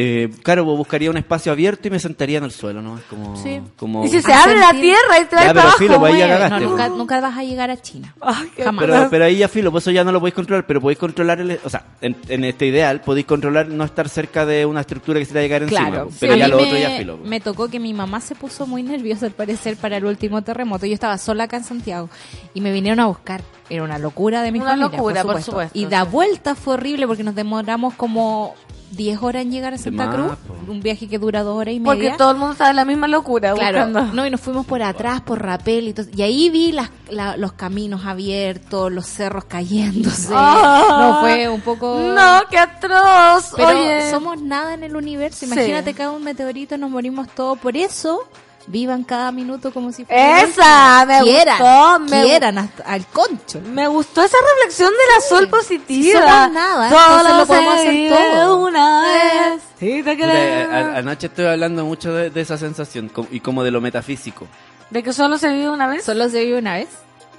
[0.00, 2.98] Eh, claro, buscaría un espacio abierto y me sentaría en el suelo, ¿no?
[2.98, 3.34] Es como...
[3.36, 3.60] Sí.
[3.76, 4.04] como...
[4.04, 6.00] Y si se abre la tierra y te Ya, va pero para filo, abajo.
[6.00, 6.38] pues ahí ya güey.
[6.38, 6.98] cagaste, No, nunca, pues.
[6.98, 8.14] nunca vas a llegar a China.
[8.62, 8.84] Jamás.
[8.86, 11.40] Pero, pero ahí ya filo, pues eso ya no lo podéis controlar, pero podéis controlar
[11.40, 15.18] el, o sea, en, en este ideal podéis controlar no estar cerca de una estructura
[15.18, 16.62] que se te va a llegar encima, Claro, pues, pero a ya mí lo me,
[16.64, 17.16] otro ya filo.
[17.16, 17.28] pues.
[17.30, 20.86] me tocó que mi mamá se puso muy nerviosa al parecer para el último terremoto.
[20.86, 22.08] Yo estaba sola acá en Santiago
[22.54, 23.40] y me vinieron a buscar.
[23.68, 25.50] Era una locura de mi Una familia, locura, por supuesto.
[25.50, 26.08] supuesto, Y la sí.
[26.12, 28.54] vuelta fue horrible porque nos demoramos como
[28.90, 30.32] 10 horas en llegar a Santa más, Cruz.
[30.46, 30.72] po.
[30.72, 32.16] Un viaje que dura dos horas y Porque media.
[32.16, 34.12] todo el mundo está en la misma locura Claro, buscando.
[34.14, 36.06] no, y nos fuimos por atrás, por rapel y todo.
[36.14, 40.32] Y ahí vi las, la- los caminos abiertos, los cerros cayéndose.
[40.34, 40.86] Ah.
[41.00, 41.98] no, fue un poco...
[41.98, 43.52] No, qué atroz.
[43.56, 45.38] Pero Oye, somos nada en el universo.
[45.40, 45.46] Sí.
[45.46, 47.58] Imagínate cae un meteorito, nos morimos todos.
[47.58, 48.20] Por eso,
[48.68, 50.42] vivan cada minuto como si fuera.
[50.42, 51.98] esa me quieran, gustó.
[52.16, 53.60] Me, quieran hasta al concho.
[53.72, 56.02] me gustó esa reflexión de la sol positiva.
[56.04, 58.66] Si somos nada, entonces lo podemos hacer todo.
[58.66, 59.62] una vez.
[59.80, 63.70] Sí, te a- a- anoche estoy hablando mucho de, de esa sensación y como de
[63.70, 64.46] lo metafísico.
[64.90, 66.04] ¿De que solo se vive una vez?
[66.04, 66.88] Solo se vive una vez.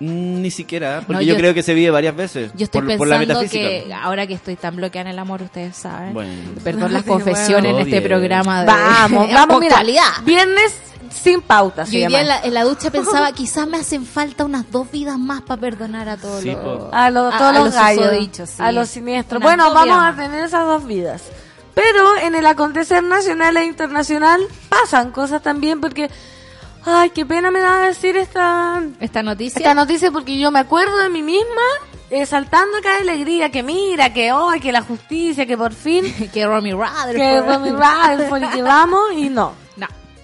[0.01, 2.51] Mm, Ni siquiera, porque No, yo, yo- creo que se vive varias veces.
[2.55, 3.67] Yo estoy por, por la pensando metafísica.
[3.87, 6.13] que ahora que estoy tan bloqueada en el amor, ustedes saben.
[6.13, 6.31] Bueno.
[6.63, 7.77] Perdón las Sí, confesiones bueno.
[7.79, 8.03] en este bien.
[8.09, 9.83] programa de Vamos, vamos, mira.
[10.23, 10.73] Viernes
[11.11, 12.19] sin pauta se Yo llama.
[12.21, 15.59] en la, en la ducha pensaba, quizás me hacen falta unas dos vidas más para
[15.61, 16.93] perdonar a todos Sí, los...
[16.93, 18.11] A, los todos los gallos.
[18.49, 18.61] sí.
[18.61, 19.41] A los siniestros.
[19.41, 21.23] Bueno, vamos a tener esas dos vidas.
[21.73, 26.09] Pero en el acontecer nacional e internacional pasan cosas también porque...
[26.85, 29.59] Ay, qué pena me da decir esta, Esta noticia...
[29.59, 31.61] esta noticia porque yo me acuerdo de mí misma
[32.09, 36.05] eh, saltando acá de alegría que mira, que hoy, que la justicia, que por fin,
[36.33, 37.15] que Romy Rutherford...
[37.15, 39.53] que Romy Rutherford y que vamos y no.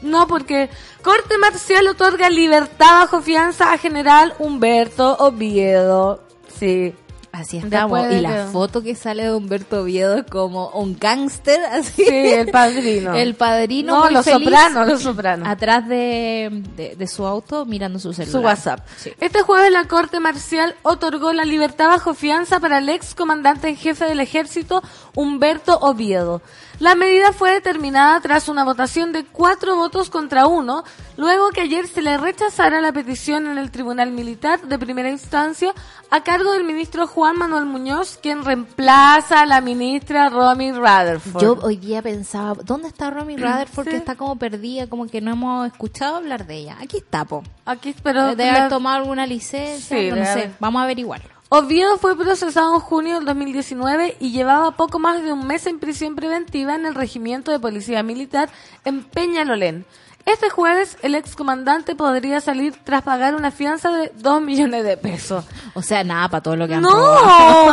[0.05, 0.27] No.
[0.27, 0.69] Porque
[1.01, 6.21] Corte Marcial otorga libertad bajo fianza a General Humberto Oviedo.
[6.57, 6.93] Sí.
[7.36, 8.12] Así estamos.
[8.12, 12.04] Y la que- foto que sale de Humberto Oviedo es como un gángster, así.
[12.06, 13.13] Sí, el padrino.
[13.13, 15.48] El padrino No, los sopranos, los sopranos.
[15.48, 18.32] Atrás de, de, de su auto mirando su celular.
[18.32, 18.88] Su WhatsApp.
[18.98, 19.12] Sí.
[19.19, 23.76] Este jueves la Corte Marcial otorgó la libertad bajo fianza para el ex comandante en
[23.76, 24.82] jefe del ejército,
[25.15, 26.41] Humberto Oviedo.
[26.80, 30.84] La medida fue determinada tras una votación de cuatro votos contra uno,
[31.15, 35.74] luego que ayer se le rechazara la petición en el Tribunal Militar de primera instancia
[36.15, 41.41] a cargo del ministro Juan Manuel Muñoz, quien reemplaza a la ministra Romy Rutherford.
[41.43, 43.84] Yo hoy día pensaba, ¿dónde está Romy Rutherford?
[43.86, 43.91] Sí.
[43.91, 46.78] Que está como perdida, como que no hemos escuchado hablar de ella.
[46.82, 47.43] Aquí está, po.
[47.65, 50.51] Aquí, pero Debe la- haber tomado alguna licencia, Sí, no, sé.
[50.62, 51.36] Vamos a averiguarlo.
[51.49, 55.80] Oviedo fue procesado en junio del 2019 y llevaba poco más de un mes en
[55.80, 58.49] prisión preventiva en el regimiento de policía militar
[58.86, 59.86] en Peñalolén.
[60.25, 65.45] Este jueves, el excomandante podría salir tras pagar una fianza de 2 millones de pesos.
[65.75, 66.81] O sea, nada para todo lo que han.
[66.81, 66.89] ¡No!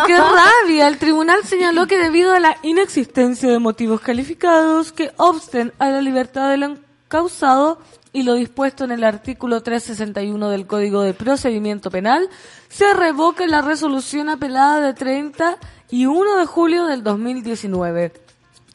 [0.07, 0.87] ¡Qué rabia!
[0.87, 6.03] El tribunal señaló que debido a la inexistencia de motivos calificados que obsten a la
[6.03, 7.79] libertad del encausado
[8.13, 12.29] y lo dispuesto en el artículo 361 del Código de Procedimiento Penal,
[12.69, 18.13] se revoca la resolución apelada de 31 de julio del 2019.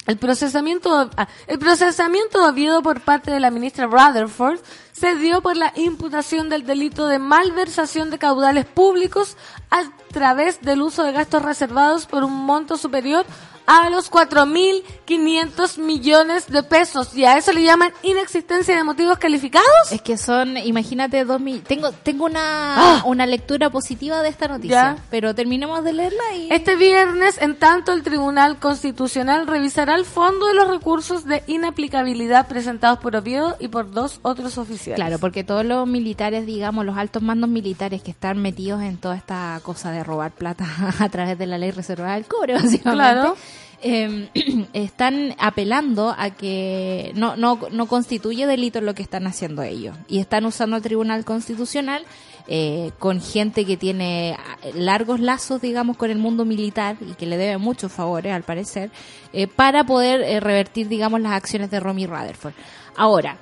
[0.07, 4.59] El procesamiento, ah, el procesamiento de por parte de la ministra Rutherford
[4.93, 9.35] se dio por la imputación del delito de malversación de caudales públicos
[9.69, 13.25] a través del uso de gastos reservados por un monto superior
[13.67, 17.13] a los 4.500 millones de pesos.
[17.15, 19.67] ¿Y a eso le llaman inexistencia de motivos calificados?
[19.91, 21.61] Es que son, imagínate, dos mil...
[21.63, 24.95] Tengo, tengo una, una lectura positiva de esta noticia, Ah.
[24.95, 25.03] Ya.
[25.09, 26.47] pero terminemos de leerla y...
[26.51, 32.47] Este viernes, en tanto, el Tribunal Constitucional revisará el fondo de los recursos de inaplicabilidad
[32.47, 34.95] presentados por Oviedo y por dos otros oficiales.
[34.95, 39.15] Claro, porque todos los militares, digamos, los altos mandos militares que están metidos en toda
[39.15, 40.65] esta cosa de robar plata
[40.99, 43.35] a través de la ley reservada del cobre, básicamente, Claro.
[43.81, 44.29] Eh,
[44.73, 49.95] están apelando a que no, no, no constituye delito lo que están haciendo ellos.
[50.07, 52.05] Y están usando el Tribunal Constitucional
[52.49, 54.37] eh, con gente que tiene
[54.73, 58.89] largos lazos, digamos, con el mundo militar y que le debe muchos favores, al parecer,
[59.33, 62.53] eh, para poder eh, revertir, digamos, las acciones de Romy Rutherford.
[62.95, 63.37] Ahora,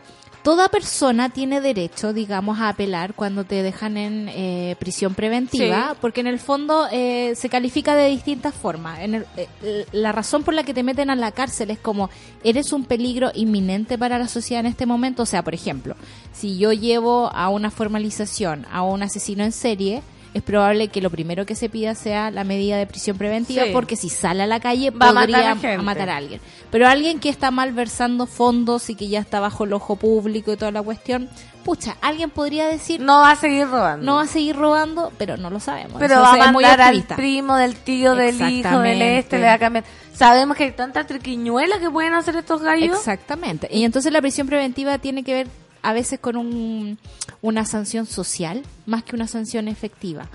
[0.45, 5.97] toda persona tiene derecho, digamos, a apelar cuando te dejan en eh, prisión preventiva, Sí.
[5.99, 8.99] porque en el fondo eh, se califica de distintas formas.
[8.99, 12.11] En el- eh, la razón por la que te meten a la cárcel es como,
[12.43, 15.23] eres un peligro inminente para la sociedad en este momento.
[15.23, 15.95] O sea, por ejemplo,
[16.31, 20.03] si yo llevo a una formalización a un asesino en serie,
[20.35, 23.69] es probable que lo primero que se pida sea la medida de prisión preventiva, Sí.
[23.71, 26.41] porque si sale a la calle Va a matar podría a matar a alguien.
[26.69, 30.57] Pero alguien que está malversando fondos y que ya está bajo el ojo público y
[30.57, 31.29] toda la cuestión,
[31.63, 34.15] pucha, alguien podría decir, no, No va a seguir robando.
[34.15, 35.95] va a seguir robando, pero no lo sabemos.
[35.99, 39.53] Pero Eso va a mandar al primo del tío, del hijo, del este, le va
[39.53, 39.85] a cambiar.
[40.13, 42.97] Sabemos que hay tantas triquiñuelas que pueden hacer estos gallos.
[42.97, 43.69] Exactamente.
[43.71, 45.47] Y entonces la prisión preventiva tiene que ver
[45.87, 46.97] a veces con un,
[47.41, 50.27] una sanción social más que una sanción efectiva.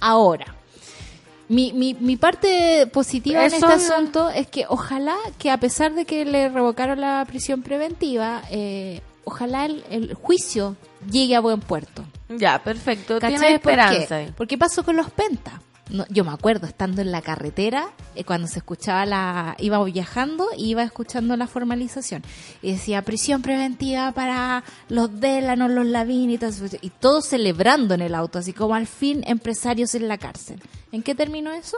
[0.00, 0.54] Ahora,
[1.48, 5.58] mi, mi, mi parte positiva Eso en este no- asunto es que ojalá que a
[5.58, 10.76] pesar de que le revocaron la prisión preventiva, eh, ojalá el, el juicio
[11.10, 12.04] llegue a buen puerto.
[12.28, 13.18] Ya, perfecto.
[13.18, 14.24] Tiene ¿Por esperanza.
[14.24, 14.32] qué?
[14.36, 15.54] Porque pasó con los pentas.
[15.92, 19.54] No, yo me acuerdo estando en la carretera, eh, cuando se escuchaba la...
[19.58, 22.22] Iba viajando y iba escuchando la formalización.
[22.62, 26.64] Y decía, prisión preventiva para los Délanos, los Lavín y todo eso.
[26.80, 30.60] Y todos celebrando en el auto, así como al fin empresarios en la cárcel.
[30.92, 31.76] ¿En qué terminó eso?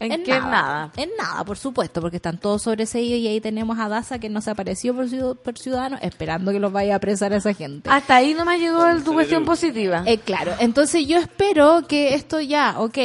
[0.00, 0.92] ¿En, qué nada?
[0.96, 4.40] En nada, por supuesto, porque están todos sobreseídos y ahí tenemos a Daza que no
[4.40, 7.90] se apareció por, ciud- por ciudadanos esperando que los vaya a apresar a esa gente.
[7.90, 10.04] Hasta ahí no me llegó el- tu cuestión positiva.
[10.06, 12.96] Eh, claro, entonces yo espero que esto ya, ok,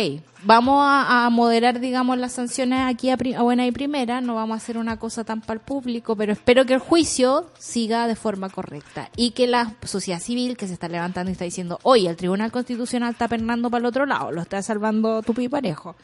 [0.45, 4.57] vamos a, moderar, digamos, las sanciones aquí a, a buena y primera, no vamos a
[4.57, 8.49] hacer una cosa tan para el público, pero espero que el juicio siga de forma
[8.49, 12.15] correcta y que la sociedad civil que se está levantando y está diciendo, oye, el
[12.15, 15.95] Tribunal Constitucional está pernando para el otro lado, lo está salvando tu parejo.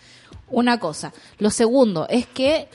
[0.49, 1.13] Una cosa.
[1.37, 2.69] Lo segundo es que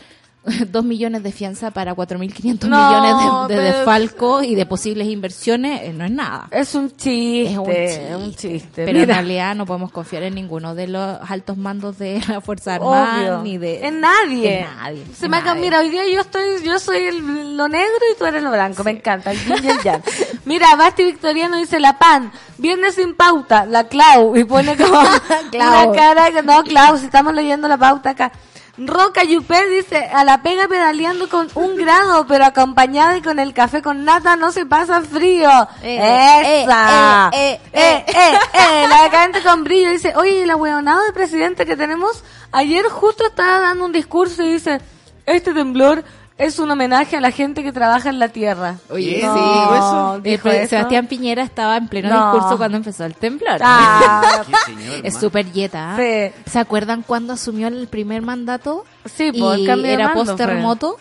[0.70, 5.82] dos millones de fianza para 4.500 No, millones de, de desfalco y de posibles inversiones
[5.82, 6.48] eh, no es nada.
[6.50, 8.10] Es un chiste.
[8.10, 8.84] Es un chiste.
[8.84, 12.40] Pero en Mira, realidad no podemos confiar en ninguno de los altos mandos de la
[12.40, 13.42] Fuerza Armada obvio.
[13.42, 14.60] ni de En nadie.
[14.60, 15.60] en nadie, Se en me nadie.
[15.60, 18.84] Mira, hoy día yo estoy, yo soy el- lo negro y tú eres lo blanco.
[18.84, 19.30] Me encanta.
[19.32, 20.02] el yin y el yang.
[20.44, 22.30] Mira, Basti Victoriano dice la pan.
[22.58, 23.64] Viernes sin pauta.
[23.66, 24.36] La Clau.
[24.36, 25.00] Y pone como
[25.50, 25.88] Clau.
[25.90, 28.32] una cara que no, Clau, si estamos leyendo la pauta acá.
[28.76, 33.54] Roca Yupé dice, a la pega pedaleando con un grado, pero acompañada y con el
[33.54, 35.48] café con nata no se pasa frío.
[35.82, 37.30] Eh, Esa.
[37.32, 41.66] eh, Eh, eh, eh, eh, la decadente con brillo dice, oye, el ahueonado de presidente
[41.66, 44.80] que tenemos, ayer justo estaba dando un discurso y dice,
[45.26, 46.04] este temblor
[46.36, 48.76] es un homenaje a la gente que trabaja en la tierra.
[48.90, 49.20] Oye, ¿Qué?
[49.20, 50.20] sí, ¿Dijo eso?
[50.22, 50.68] Dijo eso.
[50.70, 52.32] Sebastián Piñera estaba en pleno No.
[52.32, 53.58] discurso cuando empezó el temblor.
[53.62, 55.94] Ah, señor, es súper yeta.
[55.94, 55.96] ¿ah?
[55.96, 56.50] Sí.
[56.50, 58.84] ¿Se acuerdan cuando asumió el primer mandato?
[59.04, 60.96] Sí, el y cambio de era post terremoto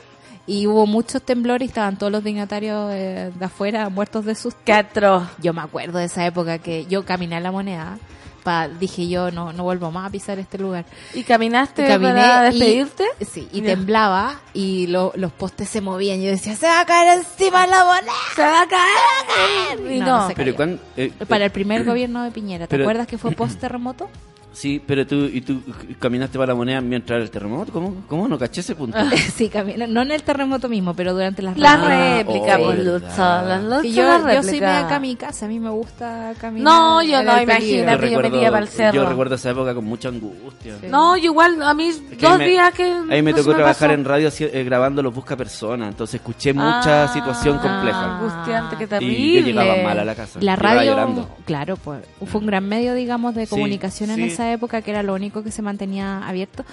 [0.46, 4.60] y hubo muchos temblores y estaban todos los dignatarios eh, de afuera muertos de susto.
[4.66, 5.24] qué atroz.
[5.42, 7.98] Yo me acuerdo de esa época que yo caminé a la moneda.
[8.44, 10.86] Pa, dije yo no no vuelvo más a pisar este lugar.
[11.14, 13.06] ¿Y caminaste Y caminé para y- despedirte?
[13.26, 16.20] sí, y temblaba y lo- los postes se movían.
[16.20, 18.12] Y yo decía, se va a caer encima de la moneda.
[18.36, 19.92] Se va a caer.
[19.92, 20.18] Y No, no.
[20.20, 20.56] no se Pero cayó.
[20.58, 22.66] cuando, eh, eh, Para el primer gobierno de Piñera.
[22.68, 24.10] ¿Te Pero- acuerdas que fue post terremoto?
[24.54, 25.62] Sí, pero tú, y tú
[26.00, 27.72] caminaste para la moneda mientras era el terremoto.
[27.74, 27.96] ¿Cómo?
[28.08, 28.28] ¿Cómo?
[28.28, 28.98] No caché ese punto.
[29.36, 32.18] sí, caminé, no en el terremoto mismo, pero durante las La reuniones.
[32.28, 33.02] réplica, oh, pues, verdad.
[33.02, 33.42] Lucha.
[33.42, 36.64] La lucha, Que yo, la yo soy media kamikaze, a mí me gusta caminar.
[36.72, 38.12] No, yo no, el imagínate.
[38.12, 38.94] yo me metía pa'l cerro.
[38.96, 40.76] yo recuerdo esa época con mucha angustia.
[40.88, 42.84] No, yo igual, a mí Es que dos me- días que...
[43.10, 43.94] Ahí me no tocó trabajar pasó.
[44.00, 48.18] en radio eh, grabando los Busca Personas, entonces escuché mucha Ah, situación compleja.
[48.20, 49.18] Angustiante, qué terrible.
[49.18, 50.40] Y yo llegaba mal a la casa.
[50.42, 51.28] La radio, llorando.
[51.46, 54.22] claro, pues fue un gran medio, digamos, de Sí, comunicación en sí.
[54.44, 56.66] Esa época, que era lo único que se mantenía abierto.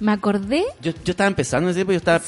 [0.00, 2.20] Me acordé, Yo, yo estaba empezando en ese tiempo, yo estaba,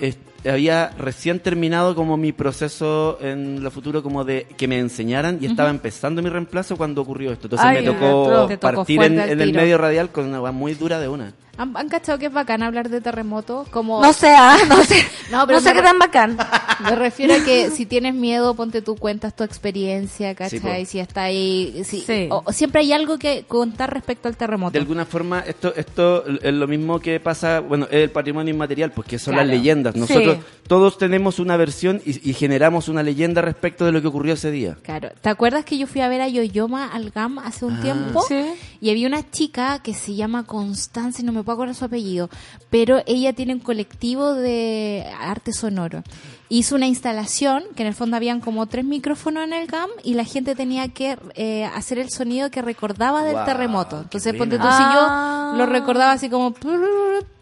[0.00, 0.14] eh,
[0.48, 5.46] había recién terminado como mi proceso en lo futuro como de que me enseñaran y
[5.46, 7.46] estaba empezando mi reemplazo cuando ocurrió esto.
[7.46, 11.08] Entonces Ay, me tocó partir en, en el medio radial con una muy dura de
[11.08, 11.34] una.
[11.58, 13.66] ¿Han, han cachado que es bacán hablar de terremoto?
[13.70, 15.04] Como, No sé, ah, no sé.
[15.30, 16.36] No, no, pero sé me- qué tan bacán.
[16.84, 20.60] Me refiero a que si tienes miedo, ponte tú cuentas tu experiencia, Sí, ¿cachai?
[20.60, 20.90] po.
[20.90, 22.28] si está ahí, si, Sí.
[22.30, 24.72] o, o siempre hay algo que contar respecto al terremoto.
[24.72, 28.92] De alguna forma, esto esto es lo mismo que pasa, bueno, es el patrimonio inmaterial,
[28.92, 29.48] pues que son Claro.
[29.48, 29.96] las leyendas.
[29.96, 30.42] Nosotros Sí.
[30.68, 34.50] todos tenemos una versión y, y generamos una leyenda respecto de lo que ocurrió ese
[34.50, 34.76] día.
[34.82, 35.08] Claro.
[35.20, 37.80] ¿Te acuerdas que yo fui a ver a Yoyoma al GAM hace un Ah.
[37.82, 38.22] tiempo?
[38.28, 38.44] Sí.
[38.82, 42.28] Y había una chica que se llama Constanza, y no me puedo acordar su apellido,
[42.68, 46.02] pero ella tiene un colectivo de arte sonoro.
[46.50, 50.14] Hizo una instalación, que en el fondo habían como tres micrófonos en el GAM, y
[50.14, 54.00] la gente tenía que eh, hacer el sonido que recordaba del terremoto.
[54.02, 55.52] Entonces, ponte tú, si Ah.
[55.52, 56.54] yo lo recordaba así como...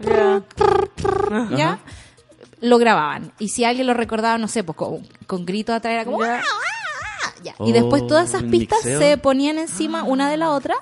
[0.00, 0.42] Ya.
[1.56, 1.78] ¿Ya?
[2.60, 3.32] Lo grababan.
[3.38, 6.20] Y si alguien lo recordaba, no sé, pues con, con gritos atrás era como...
[6.24, 6.40] Ya.
[7.42, 7.54] Ya.
[7.60, 8.98] Y después Oh, todas esas un pistas mixeo.
[9.00, 10.74] se ponían encima una de la otra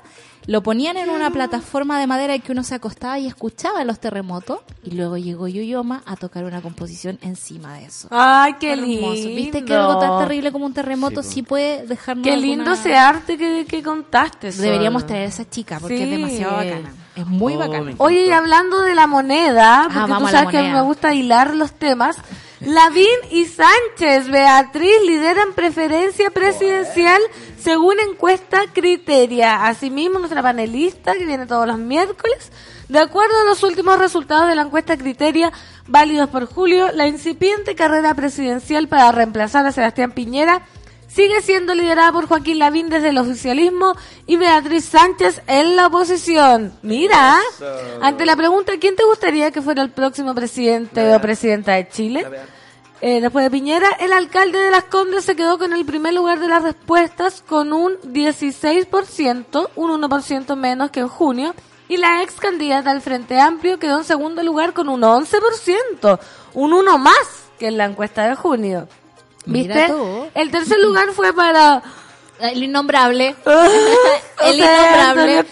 [0.46, 4.00] lo ponían en una plataforma de madera en que uno se acostaba y escuchaba los
[4.00, 8.08] terremotos y luego llegó Yoyoma a tocar una composición encima de eso.
[8.10, 9.14] Ay, qué Hermoso.
[9.14, 9.28] lindo.
[9.36, 12.80] ¿Viste que algo tan terrible como un terremoto Sí, sí, puede dejarnos Qué lindo alguna-
[12.80, 14.50] ese arte que, que contaste.
[14.52, 14.62] Sol.
[14.64, 16.02] Deberíamos traer a esa chica porque Sí.
[16.04, 16.92] es demasiado bacana.
[17.16, 17.82] Es muy Oh, bacana.
[17.82, 20.80] me Oye, y hablando de la moneda, porque Ah, tú sabes que a mí me
[20.80, 22.16] gusta hilar los temas,
[22.60, 27.20] Lavín y Sánchez, Beatriz lideran preferencia presidencial
[27.58, 29.66] según encuesta Criteria.
[29.66, 32.52] Asimismo, nuestra panelista, que viene todos los miércoles,
[32.88, 35.52] de acuerdo a los últimos resultados de la encuesta Criteria,
[35.88, 40.62] válidos por julio, la incipiente carrera presidencial para reemplazar a Sebastián Piñera
[41.14, 43.94] sigue siendo liderada por Joaquín Lavín desde el oficialismo
[44.26, 46.72] y Beatriz Sánchez en la oposición.
[46.82, 47.38] Mira,
[48.00, 52.26] ante la pregunta ¿quién te gustaría que fuera el próximo presidente o presidenta de Chile?
[53.00, 56.38] Eh, después de Piñera, el alcalde de Las Condes se quedó con el primer lugar
[56.38, 61.52] de las respuestas con un 16%, un 1% menos que en junio,
[61.88, 66.20] y la ex candidata al Frente Amplio quedó en segundo lugar con un 11%,
[66.54, 68.86] un 1 más que en la encuesta de junio.
[69.44, 69.92] Mira ¿Viste?
[69.92, 70.26] tú.
[70.34, 71.82] El tercer lugar fue para...
[72.40, 73.36] El innombrable.
[74.44, 75.44] El innombrable.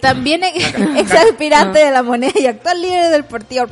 [0.00, 3.66] También ex aspirante de la moneda y actual líder del partido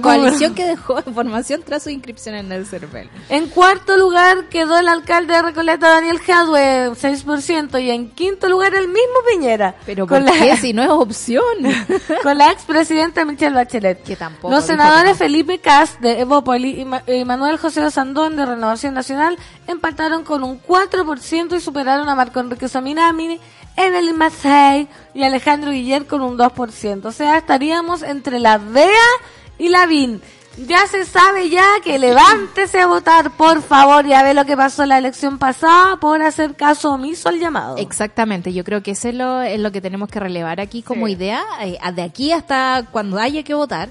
[0.00, 3.10] coalición que dejó información tras su inscripción en el CERVEL.
[3.28, 8.74] En cuarto lugar quedó el alcalde de Recoleta, Daniel Jadwe, 6%, y en quinto lugar
[8.74, 9.74] el mismo Piñera.
[9.86, 11.42] Pero con ¿por la, qué si no es opción?
[12.22, 14.02] con la expresidenta Michelle Bachelet.
[14.02, 15.16] Que tampoco Los senadores.
[15.18, 20.42] Felipe Cas de Evópoli y, Ma- y Manuel José Sandón de Renovación Nacional empataron con
[20.44, 23.38] un 4% y superaron a Marco Enrique Saminami,
[23.76, 27.04] Evelyn Macei y Alejandro Guiller con un 2%.
[27.06, 28.88] O sea, estaríamos entre la DEA
[29.58, 30.20] y la VIN.
[30.66, 34.56] Ya se sabe ya que levántese a votar, por favor, y a ver lo que
[34.56, 37.76] pasó en la elección pasada por hacer caso omiso al llamado.
[37.78, 41.06] Exactamente, yo creo que eso es lo, es lo que tenemos que relevar aquí como
[41.06, 41.12] Sí.
[41.12, 43.90] idea, eh, de aquí hasta cuando haya que votar,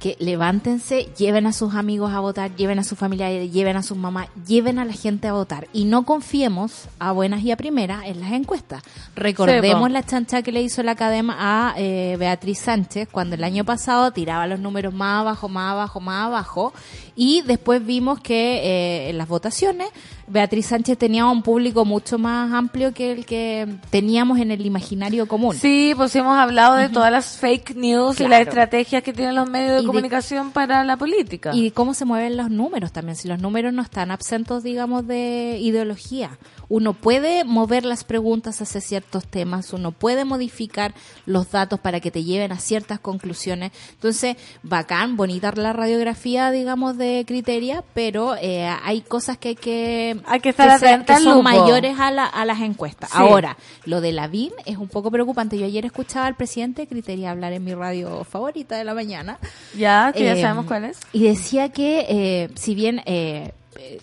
[0.00, 3.98] que levántense, lleven a sus amigos a votar, lleven a sus familiares, lleven a sus
[3.98, 8.06] mamás, lleven a la gente a votar y no confiemos a buenas y a primeras
[8.06, 8.82] en las encuestas.
[9.14, 13.44] Recordemos Sí, la chancha que le hizo la academia a eh, Beatriz Sánchez cuando el
[13.44, 16.72] año pasado tiraba los números más abajo, más abajo, más abajo
[17.22, 19.88] y después vimos que eh, en las votaciones
[20.26, 25.26] Beatriz Sánchez tenía un público mucho más amplio que el que teníamos en el imaginario
[25.28, 25.54] común.
[25.56, 29.50] Sí, pues hemos hablado de todas las fake news y las estrategias que tienen los
[29.50, 31.50] medios de Y de- comunicación para la política.
[31.52, 35.58] Y cómo se mueven los números también, si los números no están absentos, digamos, de
[35.60, 36.38] ideología.
[36.70, 40.94] Uno puede mover las preguntas hacia ciertos temas, uno puede modificar
[41.26, 43.72] los datos para que te lleven a ciertas conclusiones.
[43.92, 50.20] Entonces, bacán, bonita la radiografía, digamos, de criteria, pero eh, hay cosas que hay que,
[50.26, 51.42] Hay que estar se- atenta que son lupo.
[51.42, 53.10] mayores a, la- a las encuestas.
[53.10, 53.16] Sí.
[53.18, 55.58] Ahora, lo de la BIN es un poco preocupante.
[55.58, 59.38] Yo ayer escuchaba al presidente de Criteria hablar en mi radio favorita de la mañana.
[59.76, 60.98] ya, que ya Eh, sabemos cuál es.
[61.12, 63.54] Y decía que, eh, si bien eh,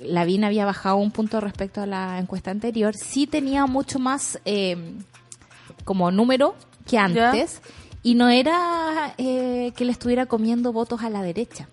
[0.01, 4.93] Lavín había bajado un punto respecto a la encuesta anterior, sí tenía mucho más eh,
[5.83, 7.61] como número que antes
[8.03, 11.67] y no era eh, que le estuviera comiendo votos a la derecha.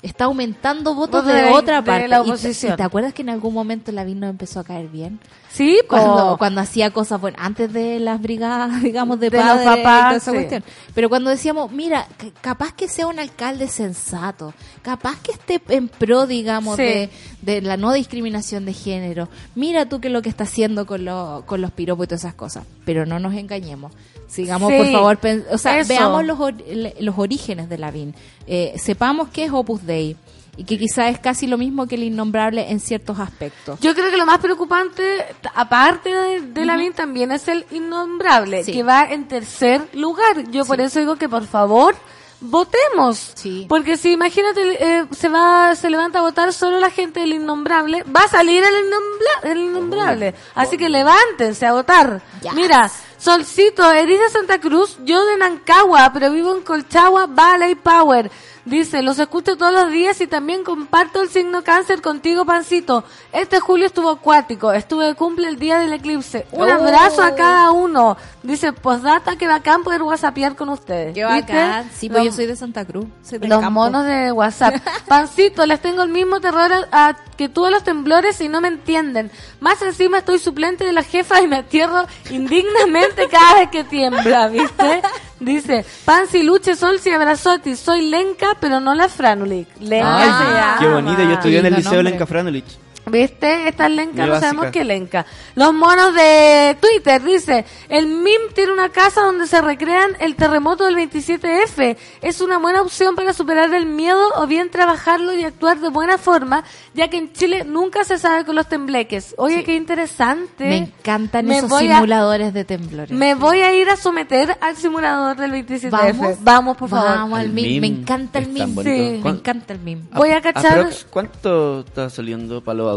[0.00, 2.06] Está aumentando votos de, de- otra de parte.
[2.08, 2.74] la ¿Y te- oposición.
[2.74, 5.18] ¿Y te acuerdas que en algún momento Lavín nos empezó a caer bien?
[5.50, 6.38] Sí, Cuando, po.
[6.38, 10.16] cuando hacía cosas, bueno, antes de las brigadas, digamos, de, De los y papás, toda
[10.18, 10.36] esa sí.
[10.36, 10.64] cuestión.
[10.94, 12.06] Pero cuando decíamos, mira,
[12.40, 16.82] capaz que sea un alcalde sensato, capaz que esté en pro, digamos, Sí.
[16.82, 17.10] de,
[17.42, 19.28] de la no discriminación de género.
[19.56, 22.34] Mira tú que lo que está haciendo con, lo- con los piropos y todas esas
[22.34, 22.64] cosas.
[22.84, 23.90] Pero no nos engañemos.
[24.28, 25.18] Sigamos, Sí, por favor,
[25.50, 25.88] o sea, eso.
[25.88, 26.54] veamos los, or-
[27.00, 28.14] los orígenes de la VIN.
[28.46, 30.16] Eh, sepamos que es Opus Dei
[30.56, 33.78] y que quizás es casi lo mismo que el innombrable en ciertos aspectos.
[33.80, 38.72] Yo creo que lo más preocupante, aparte de, de BIN, también es el innombrable, Sí.
[38.72, 40.50] que va en tercer lugar.
[40.50, 41.94] Yo por eso digo que por favor
[42.40, 43.32] votemos.
[43.34, 43.66] Sí.
[43.68, 44.60] Porque si imagínate,
[45.00, 48.62] eh, se va, se levanta a votar solo la gente del innombrable, va a salir
[48.62, 50.34] el, innombla- el innombrable.
[50.54, 52.22] Así que levántense a votar.
[52.42, 52.54] Yes.
[52.54, 53.82] Mira, Solcito,
[54.16, 58.30] de Santa Cruz, yo de Nancagua, pero vivo en Colchagua, Valley Power.
[58.68, 63.02] Dice, los escucho todos los días y también comparto el signo cáncer contigo, Pancito.
[63.32, 66.46] Este julio estuvo acuático, estuve de cumple el día del eclipse.
[66.52, 66.72] Un Oh.
[66.72, 68.16] abrazo a cada uno.
[68.42, 71.14] Dice, postdata, que bacán poder whatsappear con ustedes.
[71.14, 71.52] Qué ¿Viste?
[71.54, 71.90] bacán.
[71.96, 73.06] Sí, pues Los- yo soy de Santa Cruz.
[73.22, 73.70] soy los campo.
[73.80, 74.74] monos de WhatsApp.
[75.08, 78.68] Pancito, les tengo el mismo terror a, a que a los temblores y no me
[78.68, 79.30] entienden.
[79.60, 84.48] Más encima estoy suplente de la jefa y me atierro indignamente cada vez que tiembla,
[84.48, 85.02] ¿viste?
[85.40, 89.68] Dice, Pansi, Luche, Sol, y Abrazotti, soy Lenca, pero no la Franulik.
[89.80, 90.76] Lenca Ay, se llama.
[90.78, 91.22] qué bonito.
[91.22, 92.10] Yo estudié en el Liceo nombre.
[92.10, 92.78] Lenca Franulich.
[93.10, 93.68] ¿Viste?
[93.68, 95.26] Esta es Lenca, no sabemos qué Lenca.
[95.54, 100.84] Los monos de Twitter, dice, el MIM tiene una casa donde se recrean el terremoto
[100.84, 101.96] del 27F.
[102.22, 106.18] Es una buena opción para superar el miedo o bien trabajarlo y actuar de buena
[106.18, 109.34] forma, ya que en Chile nunca se sabe con los tembleques.
[109.38, 110.64] Oye, qué interesante.
[110.64, 113.10] Me encantan Me esos a- simuladores de temblores.
[113.10, 115.90] Me voy a ir a someter al simulador del 27F.
[115.90, 116.36] Vamos.
[116.40, 117.08] Vamos, por favor.
[117.08, 118.46] Vamos al meme Me encanta el.
[118.46, 118.64] Sí.
[118.74, 120.02] Me ¿Cuán- encanta el meme.
[120.12, 122.88] Voy a cachar- aprox, ¿Cuánto está saliendo para los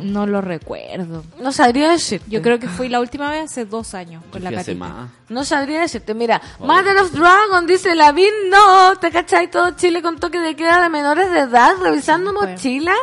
[0.00, 1.24] No lo recuerdo.
[1.40, 2.30] No sabría decirte.
[2.30, 5.10] Yo creo que fui la última vez hace dos años con la hace más.
[5.28, 10.02] No sabría decirte, mira, Mother of Dragon dice, la vi no, te cachai todo Chile
[10.02, 12.52] con toque de queda de menores de edad, revisando Bueno.
[12.52, 12.94] mochila.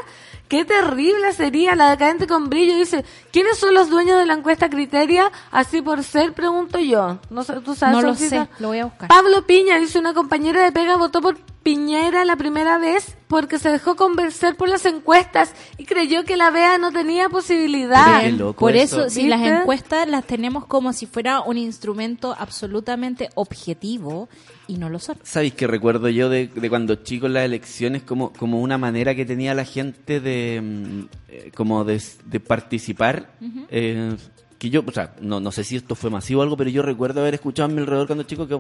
[0.48, 2.76] Qué terrible sería la decadente con brillo.
[2.78, 3.04] Dice,
[3.34, 5.30] ¿quiénes son los dueños de la encuesta Criteria?
[5.52, 7.20] Así por ser, pregunto yo.
[7.30, 7.98] No sé, ¿tú sabes?
[7.98, 9.10] No lo sé, lo voy a buscar.
[9.10, 13.70] Pablo Piña dice, una compañera de pega votó por Piñera la primera vez porque se
[13.70, 18.22] dejó convencer por las encuestas y creyó que la BEA no tenía posibilidad.
[18.54, 19.02] Por eso.
[19.02, 24.30] eso, si las encuestas las tenemos como si fuera un instrumento absolutamente objetivo
[24.68, 25.18] y no lo son.
[25.24, 29.16] ¿Sabéis que recuerdo yo de, de cuando chico en las elecciones como, como una manera
[29.16, 33.32] que tenía la gente de mm, eh, como de, de participar?
[33.70, 34.16] eh,
[34.58, 36.82] que yo, o sea, no, no sé si esto fue masivo o algo, pero yo
[36.82, 38.60] recuerdo haber escuchado a mi alrededor cuando chico que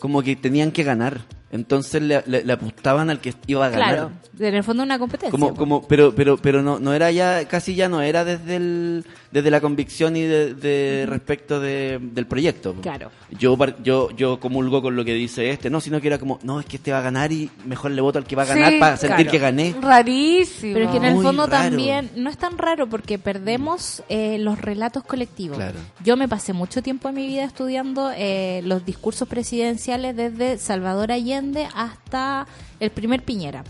[0.00, 1.20] como que tenían que ganar.
[1.52, 3.88] Entonces le, le- le apostaban al que iba a ganar.
[3.94, 5.30] Claro, en el fondo una competencia.
[5.30, 9.04] Como, como, pero, pero, pero no, no era ya, casi ya no era desde el,
[9.32, 12.74] desde la convicción y de, de respecto de, del proyecto.
[12.82, 13.10] Claro.
[13.38, 16.38] Yo, par- yo, yo comulgo con lo que dice este, no, sino que era como,
[16.42, 18.46] no, es que este va a ganar y mejor le voto al que va a
[18.46, 19.30] ganar Sí, para sentir claro.
[19.30, 19.74] que gané.
[19.80, 20.74] Rarísimo.
[20.74, 21.68] Pero es que en el Muy fondo raro.
[21.68, 25.56] también no es tan raro porque perdemos eh, los relatos colectivos.
[25.58, 25.78] Claro.
[26.04, 31.12] Yo me pasé mucho tiempo en mi vida estudiando eh, los discursos presidenciales desde Salvador
[31.12, 32.46] Allende hasta
[32.80, 33.62] el primer Piñera.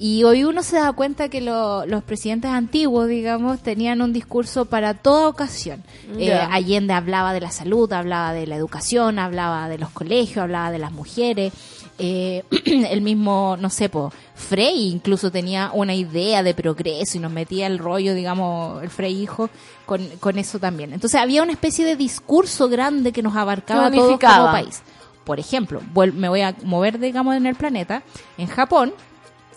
[0.00, 4.64] Y hoy uno se da cuenta que lo- los presidentes antiguos, digamos, tenían un discurso
[4.66, 5.82] para toda ocasión.
[6.16, 6.32] Eh.
[6.32, 10.78] Allende hablaba de la salud, hablaba de la educación, hablaba de los colegios, hablaba de
[10.78, 11.52] las mujeres.
[11.98, 17.32] Eh, el mismo, no sé, po, Frey incluso tenía una idea de progreso y nos
[17.32, 19.50] metía el rollo, digamos, el Frey hijo,
[19.84, 20.92] con, con eso también.
[20.92, 24.80] Entonces había una especie de discurso grande que nos abarcaba a todos como país.
[25.24, 25.82] Por ejemplo,
[26.14, 28.02] me voy a mover, digamos, en el planeta.
[28.38, 28.94] En Japón,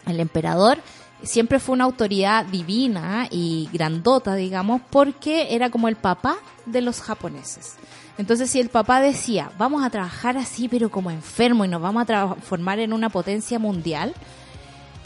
[0.06, 0.80] el emperador
[1.24, 7.02] siempre fue una autoridad divina y grandota, digamos, porque era como el papá de los
[7.02, 7.76] japoneses.
[8.18, 12.04] Entonces, si el papá decía, vamos a trabajar así, pero como enfermo, y nos vamos
[12.04, 14.14] a transformar en una potencia mundial,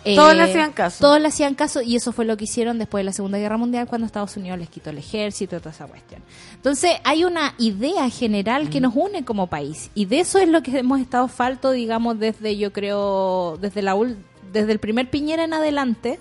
[0.04, 0.98] Todos le hacían caso.
[1.02, 3.58] Todos le hacían caso, y eso fue lo que hicieron después de la Segunda Guerra
[3.58, 6.22] Mundial, cuando Estados Unidos les quitó el ejército y toda esa cuestión.
[6.54, 10.62] Entonces, hay una idea general que nos une como país, y de eso es lo
[10.62, 13.96] que hemos estado falto, digamos, desde, yo creo, desde la
[14.52, 16.20] desde el primer Piñera en adelante,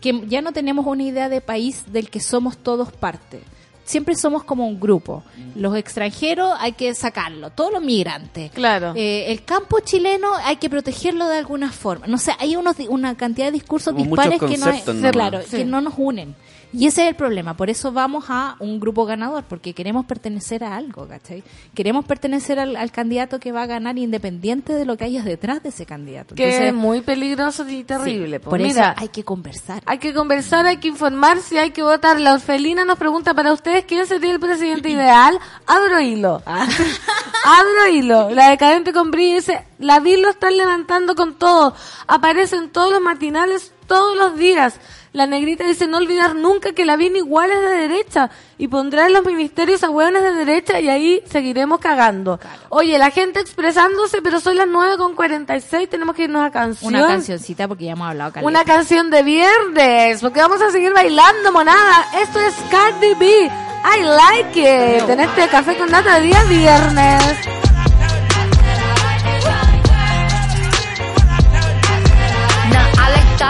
[0.00, 3.40] que ya no tenemos una idea de país del que somos todos parte.
[3.84, 5.22] Siempre somos como un grupo.
[5.54, 8.50] Los extranjeros hay que sacarlo, todos los migrantes.
[8.50, 8.92] Claro.
[8.96, 12.08] Eh, el campo chileno hay que protegerlo de alguna forma.
[12.08, 15.58] No sé, hay unos, una cantidad de discursos Como dispares que no, hay- claro, Sí.
[15.58, 16.34] que no nos unen.
[16.76, 17.56] Y ese es el problema.
[17.56, 21.42] Por eso vamos a un grupo ganador, porque queremos pertenecer a algo, ¿cachai?
[21.74, 25.62] Queremos pertenecer al, al candidato que va a ganar independiente de lo que haya detrás
[25.62, 26.34] de ese candidato.
[26.34, 28.40] que Entonces, es muy peligroso y sí, terrible.
[28.40, 28.50] po.
[28.50, 29.82] por Mira, eso hay que conversar.
[29.86, 32.20] Hay que conversar, hay que informar si hay que votar.
[32.20, 35.38] La orfelina nos pregunta para ustedes quién sería el presidente ideal.
[35.66, 36.42] Abro hilo.
[36.44, 36.66] Ah.
[37.44, 38.28] Abro hilo.
[38.30, 41.74] La decadente con brillo dice, la vi lo están levantando con todo.
[42.06, 44.78] Aparecen todos los matinales todos los días.
[45.16, 49.06] La negrita dice no olvidar nunca que la VIN igual es de derecha y pondrá
[49.06, 52.38] en los ministerios a hueones de derecha y ahí seguiremos cagando.
[52.68, 56.94] Oye, la gente expresándose, pero son las 9 con 46, tenemos que irnos a canción.
[56.94, 58.46] Una cancioncita, porque ya hemos hablado caleta.
[58.46, 62.04] Una canción de viernes, porque vamos a seguir bailando, monada.
[62.22, 63.26] Esto es Cardi B.
[63.26, 65.08] I like it.
[65.08, 67.65] En este café con nata de día viernes.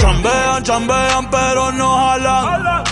[0.00, 2.84] Chambean, chambean, pero no jalan.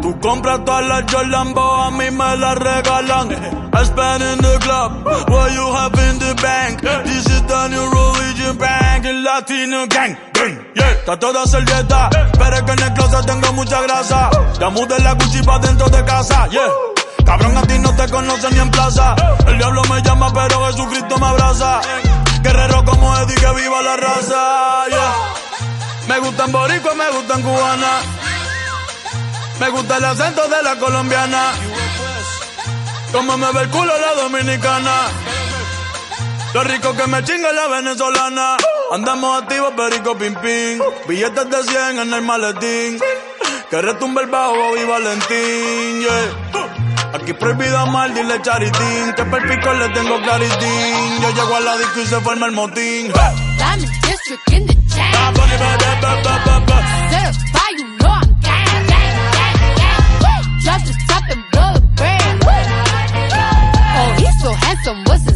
[0.00, 3.30] Tú compras todas las Jordan, a mí me las regalan.
[3.72, 6.80] I spend in the club, what you have in the bank.
[7.04, 10.16] This is the new religion bank, el latino gang.
[10.74, 10.90] Yeah.
[10.92, 12.08] Está toda servieta,
[12.38, 14.30] pero es que en el closet tengo mucha grasa.
[14.58, 16.95] Ya mudé la Gucci pa' dentro de casa, yeah.
[17.26, 19.16] Cabrón, a ti no te conocen ni en plaza.
[19.48, 21.80] El diablo me llama, pero Jesucristo me abraza.
[22.40, 25.14] Guerrero como Eddie, que viva la raza, yeah.
[26.06, 28.00] Me gustan boricua, me gustan cubana.
[29.58, 31.52] Me gusta el acento de la colombiana.
[33.10, 34.92] Como me ve el culo la dominicana.
[36.56, 38.56] Lo rico que me chinga la venezolana.
[38.90, 40.80] Andamos activos, perico pim pim.
[41.06, 42.98] Billetes de 100 en el maletín.
[43.68, 47.12] Que retumbe el bajo y Valentín, yeah.
[47.12, 49.12] Aquí prohibido mal, dile charitín.
[49.14, 51.20] Que per pico le tengo claritín.
[51.20, 53.12] Yo llego a la disco y se forma el motín.
[53.12, 55.12] Diamond District in the chain.
[55.12, 55.36] Drop
[61.06, 62.44] top and blow the brand.
[63.98, 65.35] Oh, he's so handsome, what's his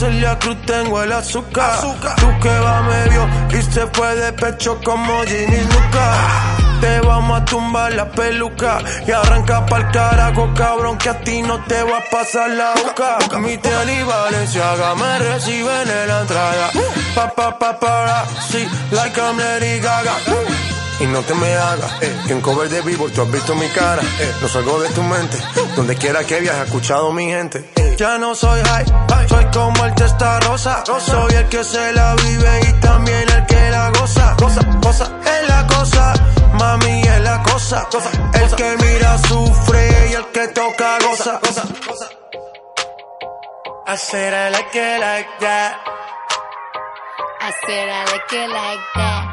[0.00, 1.78] Celia Cruz tengo el azúcar.
[2.16, 6.06] Tú que va medio y se fue de pecho como Ginny Luca.
[6.80, 11.62] Te vamos a tumbar la peluca y arranca pa'l carajo, cabrón, que a ti no
[11.64, 13.18] te va a pasar la boca.
[13.40, 16.70] Mi tele y Valenciaga me reciben en la entrada.
[17.14, 20.79] Pa, pa, pa, para, sí, like I'm Lady Gaga.
[21.00, 23.66] Y no te me hagas, eh, que en cover de vivo tú has visto mi
[23.68, 25.38] cara, eh, no salgo de tu mente,
[25.74, 27.64] donde quiera que viajes, escuchado mi gente.
[27.76, 27.96] eh.
[27.98, 28.84] Ya no soy high,
[29.28, 33.70] soy como el testa rosa, soy el que se la vive y también el que
[33.70, 36.12] la goza, goza, goza, es la cosa,
[36.58, 37.88] mami es la cosa,
[38.34, 42.08] el que mira sufre y el que toca goza, goza, goza.
[43.86, 45.76] I said I like it like that.
[47.40, 49.29] I said I like it like that.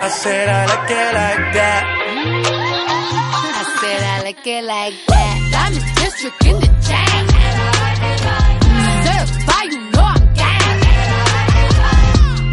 [0.00, 1.82] I said I like it like that.
[3.60, 5.36] I said I like it like that.
[5.52, 7.24] Diamond District in the chain.
[9.04, 10.78] Certified, you know I'm gang.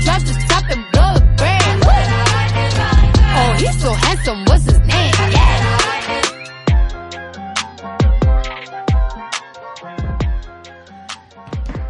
[0.04, 1.84] Drop the top and blow the brand.
[3.38, 5.14] Oh, he's so handsome, what's his name?
[5.32, 5.54] Yeah.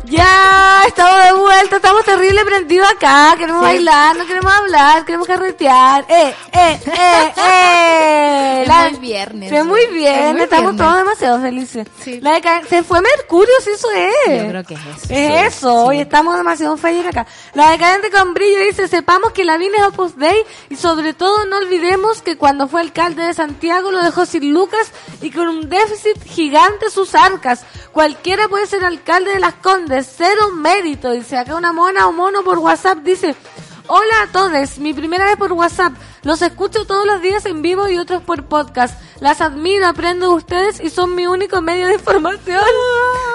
[0.08, 0.55] Ya,
[0.88, 6.06] estamos de vuelta, estamos terrible prendidos acá, queremos bailar, no queremos hablar, queremos carretear.
[6.08, 8.32] Eh, eh, eh, eh.
[8.66, 9.50] Es La- muy viernes.
[9.52, 10.78] Sí, muy bien, Es muy estamos viernes.
[10.88, 11.88] todos demasiado felices.
[12.04, 12.20] Sí.
[12.22, 14.42] La deca- se fue Mercurio, si eso es.
[14.44, 15.08] Yo creo que es eso.
[15.14, 17.28] Es eso, hoy estamos demasiado felices acá.
[17.54, 21.58] La decadente con brillo dice, sepamos que la es Opus Dei y sobre todo no
[21.58, 26.24] olvidemos que cuando fue alcalde de Santiago lo dejó sin lucas y con un déficit
[26.26, 27.66] gigante sus arcas.
[27.92, 31.12] Cualquiera puede ser alcalde de las Condes, cero mérito.
[31.12, 33.36] Dice acá una mona o mono por WhatsApp, dice,
[33.88, 35.94] hola a todos, mi primera vez por WhatsApp.
[36.24, 39.00] Los escucho todos los días en vivo y otros por podcast.
[39.20, 42.64] Las admiro, aprendo de ustedes y son mi único medio de información.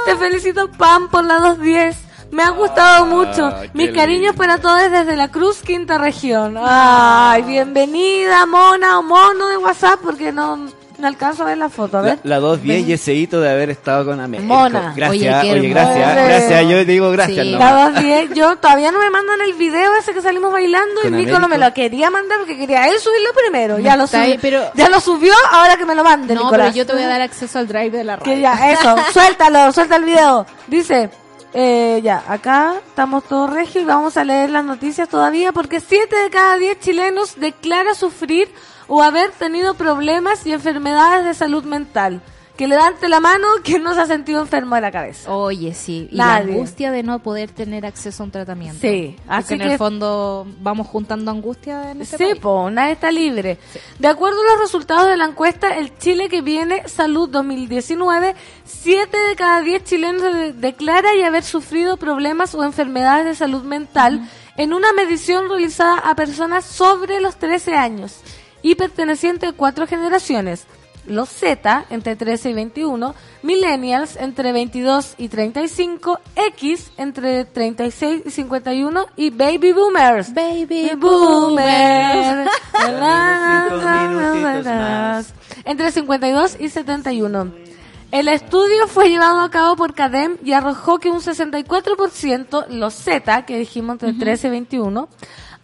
[0.05, 1.97] Te felicito, Pam, por la 210.
[2.33, 3.51] Me ha gustado mucho.
[3.63, 4.39] qué Mis cariños lindo.
[4.39, 6.57] para todos desde la Cruz, quinta región.
[6.59, 10.69] Ay, bienvenida, mona o mono de WhatsApp, porque no,
[11.01, 11.99] no alcanzo a ver la foto.
[11.99, 12.19] A La, ver.
[12.25, 14.47] la 210 y ese hito de haber estado con América.
[14.47, 14.93] Mona.
[14.97, 15.11] Gracias,
[15.43, 16.69] Oye, oye, gracias, gracias.
[16.69, 17.47] Yo digo gracias.
[17.47, 17.53] Sí.
[17.53, 21.17] La 210, yo todavía no me mandan el video ese que salimos bailando y ¿Con
[21.17, 23.79] Nico no me lo quería mandar porque quería él subirlo primero.
[23.79, 24.37] Ya lo subió.
[24.41, 26.67] pero- Ya lo subió, ahora que me lo mande, No, Nicolás.
[26.69, 28.33] pero yo te voy a dar acceso al drive de la radio.
[28.35, 30.47] Que ya, eso, suéltalo, suelta el video.
[30.67, 31.11] Dice,
[31.53, 36.15] eh, ya, acá estamos todos regios y vamos a leer las noticias todavía porque 7
[36.15, 38.49] de cada 10 chilenos declara sufrir
[38.93, 42.21] o haber tenido problemas y enfermedades de salud mental.
[42.57, 45.33] Que levante la mano quien no se ha sentido enfermo de la cabeza.
[45.33, 46.09] Oye, sí.
[46.11, 46.45] Y Nadie.
[46.49, 48.81] la angustia de no poder tener acceso a un tratamiento.
[48.83, 52.39] Sí, así en que- el fondo vamos juntando angustia en este Sí, país.
[52.39, 53.57] po, nadie está libre.
[53.99, 58.35] De acuerdo a los resultados de la encuesta, el Chile que viene Salud 2019,
[58.67, 63.63] 7 de cada 10 chilenos de- declara y haber sufrido problemas o enfermedades de salud
[63.63, 64.29] mental
[64.59, 68.21] en una medición realizada a personas sobre los 13 años
[68.63, 70.67] y perteneciente a cuatro generaciones.
[71.07, 78.31] Los Z, entre 13 y 21, Millennials, entre 22 y 35, X, entre 36 y
[78.31, 80.35] 51, y Baby Boomers.
[80.35, 82.47] Baby Boomer.
[84.11, 85.35] minutitos más.
[85.65, 87.53] Entre 52 y 71.
[88.13, 93.47] El estudio fue llevado a cabo por CADEM y arrojó que un 64%, los Z,
[93.47, 95.09] que dijimos entre 13 y 21,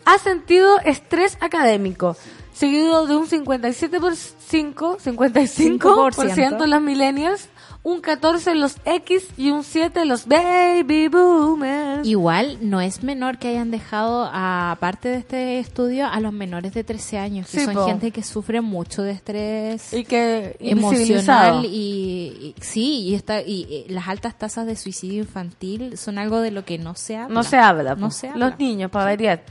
[0.05, 2.17] ha sentido estrés académico.
[2.57, 7.49] Seguido de un 57 por 5, 55% en los millennials,
[7.83, 12.07] un 14 en los X y un 7 en los baby boomers.
[12.07, 16.83] Igual no es menor que hayan dejado, aparte de este estudio, a los menores de
[16.83, 17.87] 13 años, que Sí, son po.
[17.87, 23.67] gente que sufre mucho de estrés y que emocional y, y- sí, y, está, y,
[23.71, 27.35] eh, las altas tasas de suicidio infantil son algo de lo que no se habla.
[27.35, 27.95] No se habla.
[27.95, 28.49] No se habla.
[28.49, 29.45] Los niños, para variar.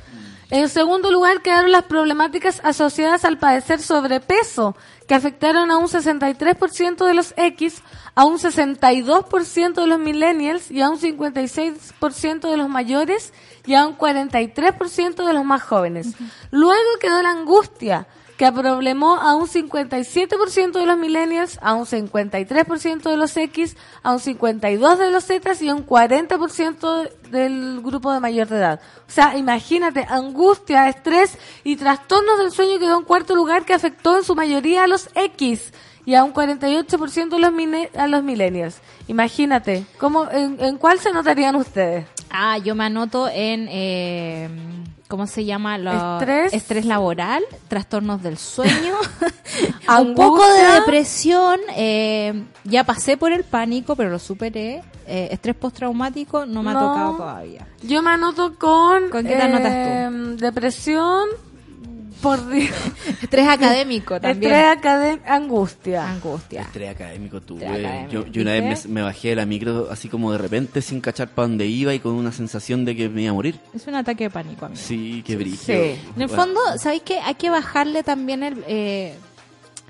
[0.51, 4.75] En segundo lugar quedaron las problemáticas asociadas al padecer sobrepeso,
[5.07, 7.81] que afectaron a un 63% de los X,
[8.13, 13.33] a un 62% de los millennials y a un 56% de los mayores
[13.65, 16.13] y a un 43% de los más jóvenes.
[16.51, 18.07] Luego quedó la angustia,
[18.37, 24.11] que problemó a un 57% de los millennials, a un 53% de los X, a
[24.11, 28.81] un 52% de los Z y a un 40% del grupo de mayor de edad.
[29.07, 34.17] O sea, imagínate, angustia, estrés y trastornos del sueño quedó en cuarto lugar que afectó
[34.17, 35.71] en su mayoría a los X
[36.05, 38.79] y a un 48% a los, mine- a los millennials.
[39.07, 42.05] Imagínate, ¿cómo, en, ¿en cuál se notarían ustedes?
[42.29, 44.49] Ah, yo me anoto en, eh,
[45.07, 45.77] ¿cómo se llama?
[45.77, 46.19] Lo-
[46.51, 46.85] Estrés.
[46.85, 48.95] laboral, trastornos del sueño,
[50.01, 54.81] un poco de depresión, eh, ya pasé por el pánico, pero lo superé.
[55.07, 56.79] Eh, estrés postraumático no me No.
[56.79, 57.67] ha tocado todavía.
[57.83, 59.77] Yo me anoto con, ¿Con qué te anotas tú?
[59.77, 61.27] eh, depresión,
[62.21, 62.69] por Dios.
[63.21, 64.51] Estrés académico también.
[64.53, 66.09] Estrés acadé- angustia.
[66.09, 66.61] Angustia.
[66.61, 67.65] Estrés académico tuve.
[67.65, 68.11] Estrés académico.
[68.13, 71.01] Yo, yo una vez me, me bajé de la micro así como de repente sin
[71.01, 73.59] cachar para dónde iba y con una sensación de que me iba a morir.
[73.73, 74.81] Es un ataque de pánico, amigo.
[74.81, 75.57] Sí, qué brillo.
[75.57, 75.73] Sí.
[76.15, 77.19] En el fondo, ¿sabéis qué?
[77.19, 79.15] Hay que bajarle también el, eh,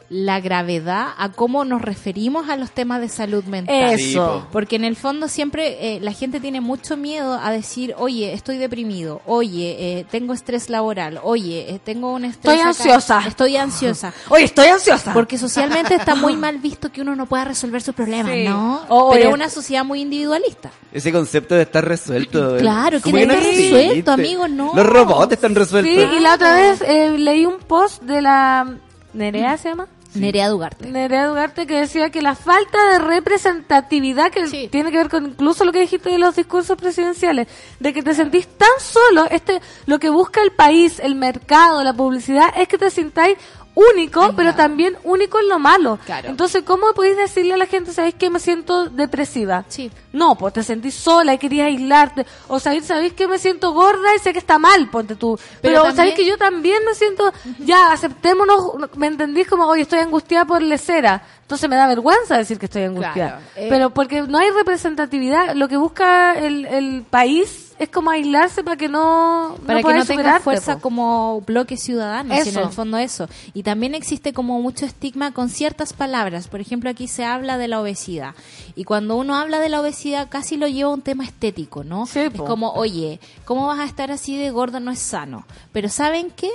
[0.09, 3.93] la gravedad a cómo nos referimos a los temas de salud mental.
[3.99, 4.39] Eso.
[4.41, 4.47] Sí.
[4.51, 8.57] Porque en el fondo siempre eh, la gente tiene mucho miedo a decir, oye, estoy
[8.57, 12.53] deprimido, oye, eh, tengo estrés laboral, oye, eh, tengo un estrés...
[12.53, 13.23] Estoy acá, ansiosa.
[13.27, 14.13] Estoy ansiosa.
[14.29, 15.13] Oye, estoy ansiosa.
[15.13, 18.43] Porque socialmente está muy mal visto que uno no pueda resolver sus problemas, Sí.
[18.45, 18.83] ¿no?
[18.89, 19.27] O- Pero oye.
[19.29, 20.69] es una sociedad muy individualista.
[20.91, 22.57] Ese concepto de estar resuelto.
[22.57, 24.71] Claro, ¿cómo que no está resuelto, amigo, no.
[24.75, 25.91] Los robots están resueltos.
[25.93, 28.77] Sí, y la otra vez eh, leí un post de la...
[29.15, 29.87] ¿Nerea se llama?
[30.13, 30.89] Nerea Dugarte.
[30.89, 34.69] Nerea Dugarte que decía que la falta de representatividad que Sí.
[34.71, 37.47] tiene que ver con incluso lo que dijiste de los discursos presidenciales,
[37.79, 41.93] de que te sentís tan solo, este lo que busca el país, el mercado, la
[41.93, 43.37] publicidad es que te sintáis
[43.75, 45.99] único, pero también único en lo malo.
[46.05, 46.29] Claro.
[46.29, 49.65] Entonces, ¿cómo podéis decirle a la gente, sabéis que me siento depresiva?
[49.67, 49.91] Sí.
[50.13, 52.25] No, pues te sentís sola y querías aislarte.
[52.47, 55.37] O sabéis, sabéis que me siento gorda y sé que está mal, ponte tú.
[55.61, 58.57] Pero, también- sabéis que yo también me siento, ya, aceptémonos,
[58.95, 61.21] me entendís como, oye, estoy angustiada por lecera.
[61.41, 63.13] Entonces me da vergüenza decir que estoy angustiada.
[63.39, 63.67] Claro, eh.
[63.69, 68.77] Pero porque no hay representatividad, lo que busca el, el país es como aislarse para
[68.77, 70.81] que no, para que podáis no tenga superarte, fuerza po.
[70.81, 72.45] como bloque ciudadano, Eso.
[72.45, 73.27] sino en el fondo eso.
[73.53, 76.47] Y también existe como mucho estigma con ciertas palabras.
[76.47, 78.33] Por ejemplo, aquí se habla de la obesidad.
[78.75, 82.05] Y cuando uno habla de la obesidad, casi lo lleva a un tema estético, ¿no?
[82.05, 82.45] Sí, es po.
[82.45, 84.79] como, oye, ¿cómo vas a estar así de gordo?
[84.79, 85.45] No es sano.
[85.73, 86.49] Pero ¿saben qué?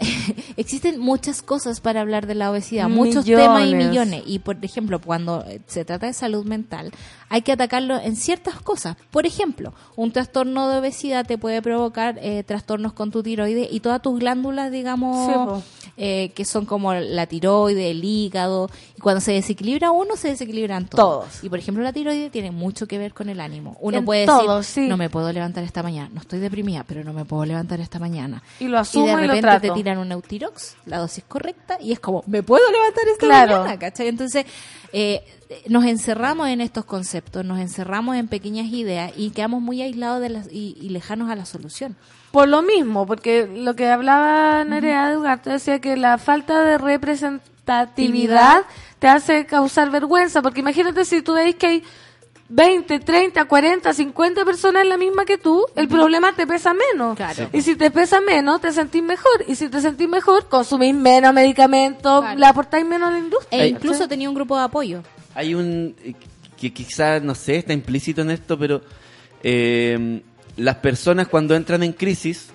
[0.56, 4.22] Existen muchas cosas para hablar de la obesidad, muchos temas y Millones.
[4.26, 6.92] Y por ejemplo, cuando se trata de salud mental,
[7.28, 8.96] hay que atacarlo en ciertas cosas.
[9.10, 13.80] Por ejemplo, un trastorno de obesidad te puede provocar eh, trastornos con tu tiroides y
[13.80, 18.70] todas tus glándulas, digamos, Sí, eh, que son como la tiroide, el hígado.
[18.96, 21.24] Y cuando se desequilibra uno, se desequilibran todos.
[21.26, 21.44] Todos.
[21.44, 23.76] Y por ejemplo, la tiroide tiene mucho que ver con el ánimo.
[23.80, 24.88] Uno En puede todo, decir, sí.
[24.88, 27.98] no me puedo levantar esta mañana, no estoy deprimida, pero no me puedo levantar esta
[27.98, 28.42] mañana.
[28.60, 29.60] Y lo asumo y y de lo repente trato.
[29.68, 33.58] te tiran un Eutirox, la dosis correcta, y es como, me puedo levantar esta Claro.
[33.60, 34.08] mañana, ¿cachai?
[34.08, 34.44] Entonces,
[34.92, 35.22] eh,
[35.68, 40.30] nos encerramos en estos conceptos, nos encerramos en pequeñas ideas y quedamos muy aislados de
[40.30, 41.94] las, y, y lejanos a la solución.
[42.32, 46.78] Por lo mismo, porque lo que hablaba Nerea de Ugarte decía que la falta de
[46.78, 48.64] representatividad
[48.98, 51.82] te hace causar vergüenza, porque imagínate si tú veis que hay
[52.48, 57.16] 20, 30, 40, 50 personas en la misma que tú, el problema te pesa menos.
[57.16, 57.48] Claro.
[57.52, 59.44] Y si te pesa menos, te sentís mejor.
[59.48, 62.38] Y si te sentís mejor, consumís menos medicamentos, Claro.
[62.38, 63.64] le aportáis menos a la industria.
[63.64, 65.02] E incluso tenía un grupo de apoyo.
[65.34, 66.14] Hay un eh,
[66.56, 68.80] que quizás, no sé, está implícito en esto, pero
[69.42, 70.22] eh,
[70.56, 72.48] las personas cuando entran en crisis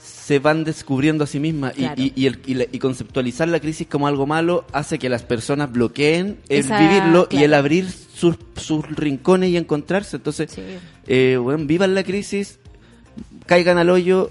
[0.00, 1.94] se van descubriendo a sí mismas y- Claro.
[2.02, 5.22] y, y el- y la- y conceptualizar la crisis como algo malo hace que las
[5.22, 7.86] personas bloqueen el Esa- vivirlo y el abrir
[8.22, 10.16] sus, sus rincones y encontrarse.
[10.16, 10.62] Entonces, Sí.
[11.08, 12.60] eh, bueno, vivan la crisis,
[13.46, 14.30] caigan al hoyo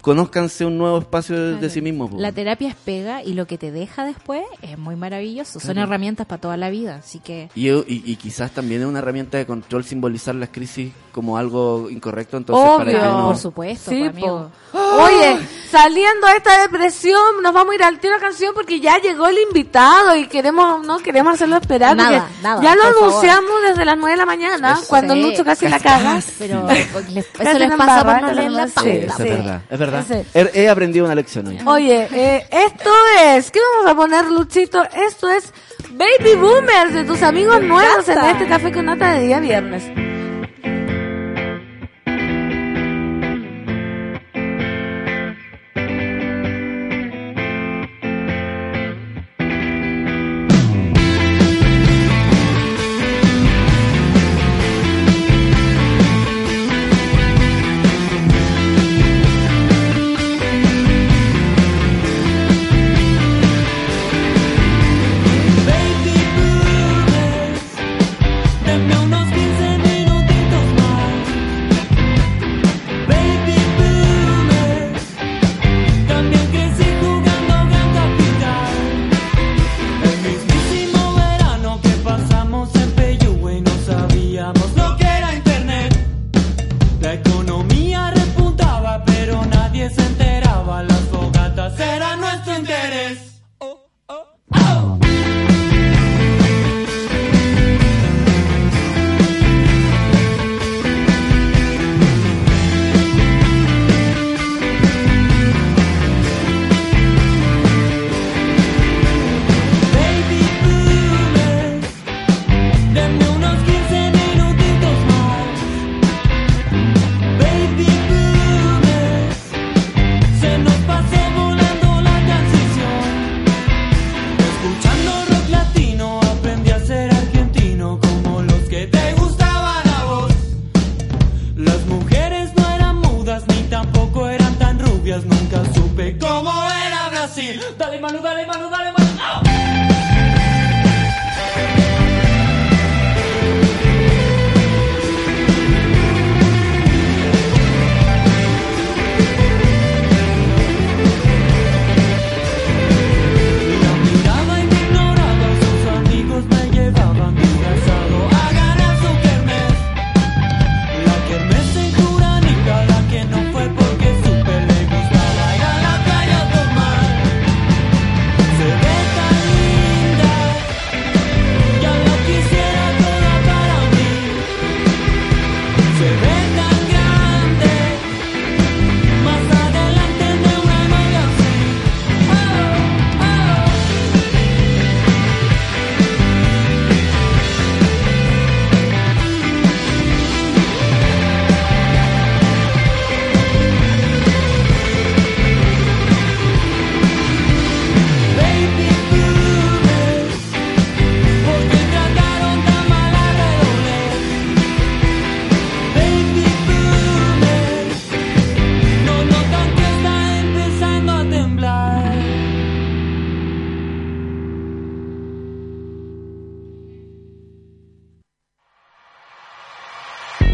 [0.00, 1.72] conózcanse un nuevo espacio de, de Claro.
[1.74, 2.10] sí mismos.
[2.14, 5.60] La terapia es pega y lo que te deja después es muy maravilloso.
[5.60, 9.00] Son herramientas para toda la vida, así que Y, y, y quizás también es una
[9.00, 13.14] herramienta de control simbolizar las crisis como algo incorrecto, entonces para que Obvio.
[13.16, 13.26] uno...
[13.28, 14.50] Por supuesto, Sí, pues, amigo.
[14.72, 14.78] po.
[14.78, 15.38] Oye,
[15.70, 19.26] saliendo de esta depresión, nos vamos a ir al tiro a canción porque ya llegó
[19.26, 21.96] el invitado y queremos, no queremos hacerlo esperar.
[21.96, 23.08] Nada, nada, ya lo por favor.
[23.10, 25.22] anunciamos desde las 9 de la mañana, Eso, cuando sí.
[25.22, 26.20] Lucho casi la caga.
[26.38, 28.82] Pero pues, les- Casi eso les pasa por no leer la pauta.
[28.82, 29.87] Sí, es verdad, es verdad.
[30.06, 30.14] Sí.
[30.34, 31.58] He, he aprendido una lección hoy.
[31.66, 32.90] Oye, eh, esto
[33.24, 34.82] es, ¿qué vamos a poner, Luchito?
[34.84, 35.52] Esto es
[35.90, 39.84] Baby Boomers de tus amigos nuevos en este café con nata de día viernes.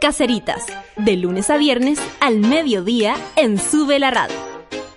[0.00, 0.64] Caseritas,
[0.96, 4.36] de lunes a viernes al mediodía en Sube la Radio.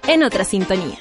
[0.08, 1.00] En otra sintonía.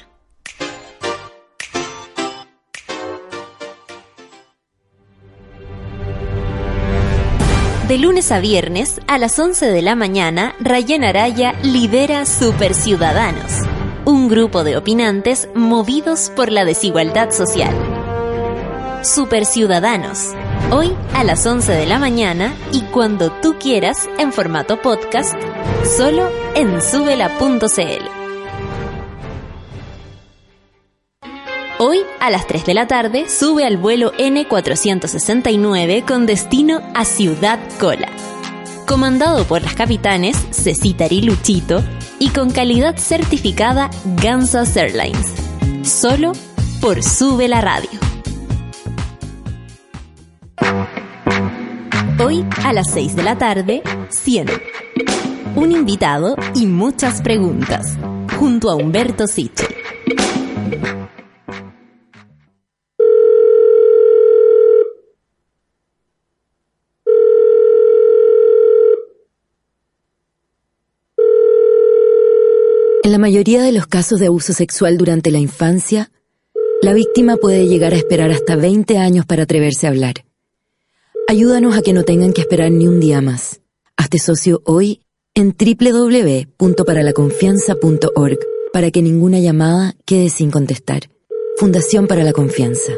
[7.87, 13.51] De lunes a viernes a las 11 de la mañana, Rayen Araya lidera Super Ciudadanos,
[14.05, 17.75] un grupo de opinantes movidos por la desigualdad social.
[19.03, 20.29] Super Ciudadanos,
[20.69, 25.35] hoy a las 11 de la mañana y cuando tú quieras en formato podcast,
[25.83, 28.21] solo en subela.cl.
[31.79, 37.59] Hoy a las 3 de la tarde sube al vuelo N469 con destino a Ciudad
[37.79, 38.09] Cola.
[38.85, 41.83] Comandado por las capitanes Cecita y Luchito
[42.19, 43.89] y con calidad certificada
[44.21, 45.33] Gansas Airlines.
[45.81, 46.33] Solo
[46.81, 48.10] por Sube la Radio.
[52.23, 54.47] Hoy a las 6 de la tarde, 100.
[55.55, 57.97] un invitado y muchas preguntas.
[58.37, 59.65] Junto a Humberto Siche.
[73.03, 76.11] En la mayoría de los casos de abuso sexual durante la infancia,
[76.83, 80.30] la víctima puede llegar a esperar hasta 20 años para atreverse a hablar.
[81.31, 83.61] Ayúdanos a que no tengan que esperar ni un día más.
[83.95, 84.99] Hazte socio hoy
[85.33, 88.39] en www.paralaconfianza.org
[88.73, 91.03] para que ninguna llamada quede sin contestar.
[91.55, 92.91] Fundación para la Confianza.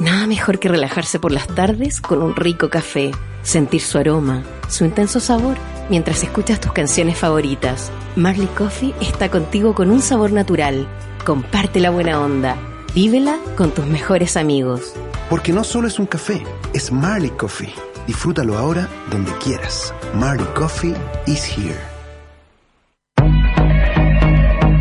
[0.00, 3.12] Nada mejor que relajarse por las tardes con un rico café,
[3.44, 5.56] sentir su aroma, su intenso sabor,
[5.88, 7.92] mientras escuchas tus canciones favoritas.
[8.16, 10.88] Marley Coffee está contigo con un sabor natural.
[11.24, 12.56] Comparte la buena onda.
[12.92, 14.94] Vívela con tus mejores amigos.
[15.30, 16.42] Porque no solo es un café,
[16.74, 17.72] es Marley Coffee.
[18.04, 19.94] Disfrútalo ahora donde quieras.
[20.12, 20.92] Marley Coffee
[21.24, 21.78] is here.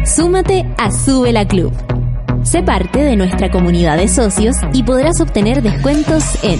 [0.03, 1.71] Súmate a Sube la Club.
[2.43, 6.59] Sé parte de nuestra comunidad de socios y podrás obtener descuentos en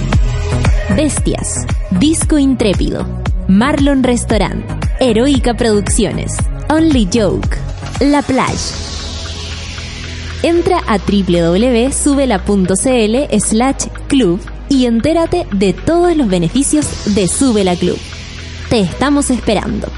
[0.95, 1.65] Bestias,
[1.99, 3.07] Disco Intrépido,
[3.47, 4.63] Marlon Restaurant,
[4.99, 6.31] Heroica Producciones,
[6.69, 7.57] Only Joke,
[8.01, 8.88] La Plage.
[10.41, 17.97] Entra a www.subela.cl slash club y entérate de todos los beneficios de Sube la Club.
[18.69, 19.89] Te estamos esperando.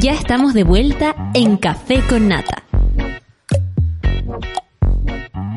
[0.00, 2.62] Ya estamos de vuelta en Café con Nata.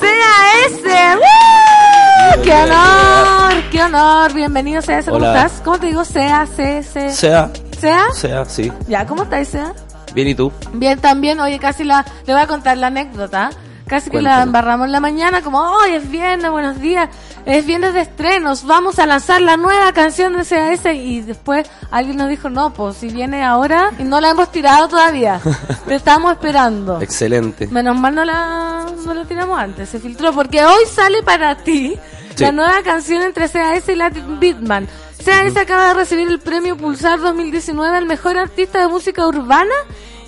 [0.00, 1.16] CAS.
[1.16, 2.42] ¡Woo!
[2.42, 3.62] ¡Qué honor!
[3.70, 4.32] ¡Qué honor!
[4.32, 5.44] Bienvenido CAS, ¿cómo Hola.
[5.44, 5.60] estás?
[5.62, 6.02] ¿Cómo te digo?
[6.04, 7.10] CA, C, C.
[7.10, 8.04] Sea, ¿Sea?
[8.12, 8.72] sea, sí.
[8.86, 9.72] Ya, ¿cómo estás, CA?
[10.14, 10.52] Bien, ¿y tú?
[10.74, 13.50] Bien, también, oye, casi la, le voy a contar la anécdota.
[13.92, 17.10] Casi que la embarramos en la mañana, como, hoy es viernes, buenos días,
[17.44, 22.16] es viernes de estrenos, vamos a lanzar la nueva canción de CAS y después alguien
[22.16, 25.42] nos dijo, no, pues si viene ahora y no la hemos tirado todavía,
[25.86, 27.02] te estamos esperando.
[27.02, 27.66] Excelente.
[27.66, 31.94] Menos mal no la, no la tiramos antes, se filtró, porque hoy sale para ti
[32.34, 32.44] Sí.
[32.44, 34.88] la nueva canción entre CAS y Latin Beatman.
[35.22, 39.74] CAS acaba de recibir el premio Pulsar 2019 al mejor artista de música urbana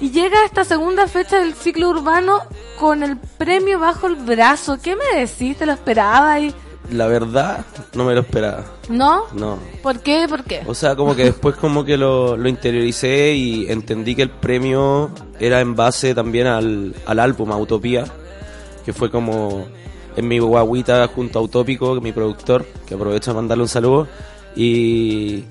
[0.04, 2.40] y llega a esta segunda fecha del ciclo urbano
[2.78, 4.78] con el premio bajo el brazo.
[4.82, 5.56] ¿Qué me decís?
[5.56, 6.52] ¿Te lo esperaba y
[6.90, 8.64] La verdad, no me lo esperaba.
[8.90, 9.22] no?
[9.32, 9.58] No.
[9.82, 10.26] ¿Por qué?
[10.28, 10.60] ¿Por qué?
[10.66, 15.10] O sea, como que después como que lo, lo interioricé y entendí que el premio
[15.40, 18.04] era en base también al, al álbum, a Utopía,
[18.84, 19.66] que fue como
[20.16, 24.06] en mi guaguita junto a Utópico, mi productor, que aprovecho de mandarle un saludo.
[24.54, 25.44] Y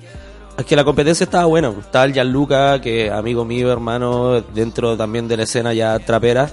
[0.58, 1.70] es que la competencia estaba buena.
[1.70, 6.50] Estaba el Gianluca, que es amigo mío, hermano, dentro también de la escena ya trapera.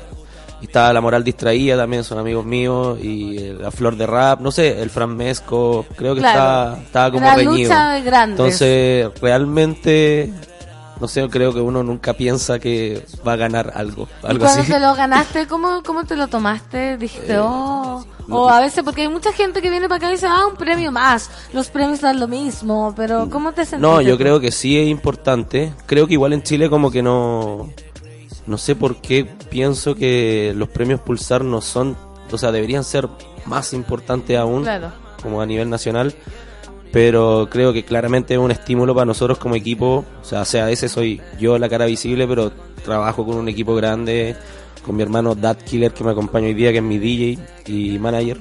[0.62, 3.00] Y estaba la Moral Distraída, también son amigos míos.
[3.02, 6.38] Y la Flor de Rap, no sé, el Fran Mesco, creo que Claro.
[6.40, 7.70] estaba, estaba como Era reñido.
[7.72, 8.24] lucha.
[8.26, 10.32] Entonces, realmente,
[11.02, 14.08] no sé, creo que uno nunca piensa que va a ganar algo.
[14.24, 14.72] Y Algo cuando así.
[14.72, 16.96] te lo ganaste, ¿cómo, ¿cómo te lo tomaste?
[16.98, 18.06] Dijiste, oh.
[18.28, 18.36] no.
[18.38, 20.56] O a veces, porque hay mucha gente que viene para acá y dice, ah, un
[20.56, 21.32] premio más.
[21.54, 23.80] Los premios dan lo mismo, pero ¿cómo te sentiste?
[23.82, 25.74] No, yo creo que sí es importante.
[25.88, 27.70] Creo que igual en Chile como que no...
[28.46, 31.98] No sé por qué pienso que los premios Pulsar no son...
[32.32, 33.10] O sea, deberían ser
[33.46, 34.92] más importantes aún, Claro.
[35.22, 36.14] como a nivel nacional.
[36.92, 40.06] Pero creo que claramente es un estímulo para nosotros como equipo.
[40.22, 42.52] O sea, sea ese soy yo la cara visible, pero
[42.84, 44.36] trabajo con un equipo grande.
[44.86, 47.38] con mi hermano Dad Killer que me acompaña hoy día, que es mi DJ
[47.68, 48.40] y manager.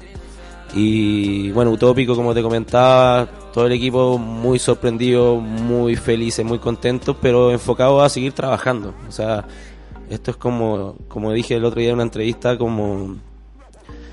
[0.74, 7.16] Y bueno, Utópico, como te comentaba, todo el equipo muy sorprendido, muy felices, muy contentos,
[7.20, 8.94] pero enfocado a seguir trabajando.
[9.09, 9.46] O sea,
[10.09, 13.16] esto es como, como dije el otro día en una entrevista, como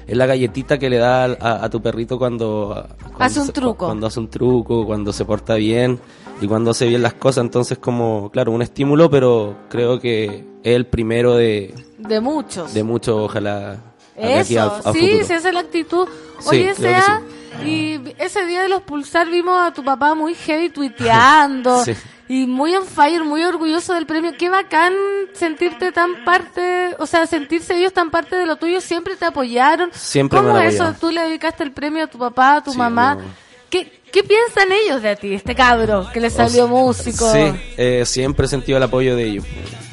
[0.07, 3.85] es la galletita que le da a, a tu perrito cuando, cuando Hace un truco.
[3.85, 5.99] cuando hace un truco, cuando se porta bien
[6.41, 7.43] y cuando hace bien las cosas.
[7.43, 12.73] Entonces, como, claro, un estímulo, pero creo que es el primero de, De muchos.
[12.73, 13.77] de muchos, ojalá.
[14.15, 15.25] Eso, a- a sí, futuro.
[15.25, 16.07] si esa es la actitud.
[16.39, 17.21] Sí, Oye, que sea,
[17.65, 21.93] y ese día de los pulsar vimos a tu papá muy heavy tuiteando Sí.
[22.29, 24.33] Y muy on fire, muy orgulloso del premio.
[24.37, 24.93] Qué bacán
[25.33, 29.89] sentirte tan parte, o sea, sentirse ellos tan parte de lo tuyo, siempre te apoyaron.
[29.93, 30.93] Siempre ¿Cómo me eso?
[30.99, 33.15] Tú le dedicaste el premio a tu papá, a tu Sí, mamá.
[33.15, 33.21] no.
[33.69, 37.31] ¿Qué, ¿Qué piensan ellos de ti, este cabro que le salió O sea, músico?
[37.33, 37.39] Sí,
[37.77, 39.45] eh, siempre he sentido el apoyo de ellos.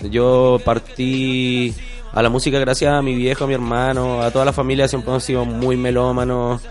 [0.02, 1.74] Yo partí
[2.12, 5.10] a la música gracias a mi viejo, a mi hermano, a toda la familia, siempre
[5.10, 6.62] hemos sido muy melómanos,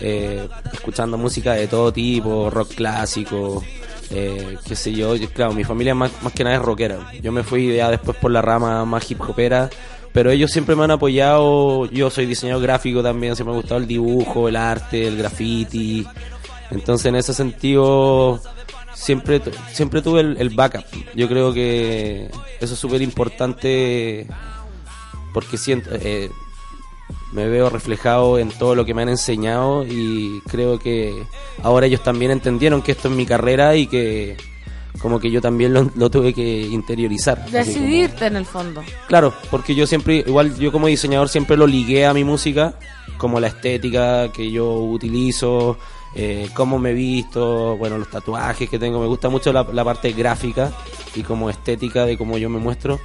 [0.00, 3.64] eh, escuchando música de todo tipo, rock clásico,
[4.12, 5.14] eh, qué sé yo.
[5.34, 7.12] Claro, mi familia más, más que nada es rockera.
[7.22, 9.70] Yo me fui ya después por la rama más hip hopera.
[10.12, 13.80] Pero ellos siempre me han apoyado, yo soy diseñador gráfico también, siempre me ha gustado
[13.80, 16.06] el dibujo, el arte, el graffiti,
[16.70, 18.38] entonces en ese sentido
[18.92, 19.40] siempre
[19.72, 20.84] siempre tuve el, el backup.
[21.14, 24.26] Yo creo que eso es súper importante
[25.32, 26.30] porque siento eh,
[27.32, 31.22] me veo reflejado en todo lo que me han enseñado y creo que
[31.62, 34.36] ahora ellos también entendieron que esto es mi carrera y que
[35.00, 37.38] como que yo también lo, lo tuve que interiorizar.
[37.38, 38.82] Como- Decidirte en el fondo.
[39.08, 42.74] Claro, porque yo siempre, igual yo como diseñador siempre lo ligué a mi música,
[43.16, 45.78] como la estética que yo utilizo,
[46.14, 49.82] eh, cómo me he visto, bueno, los tatuajes que tengo, me gusta mucho la, la
[49.82, 50.70] parte gráfica
[51.14, 53.00] y como estética de cómo yo me muestro,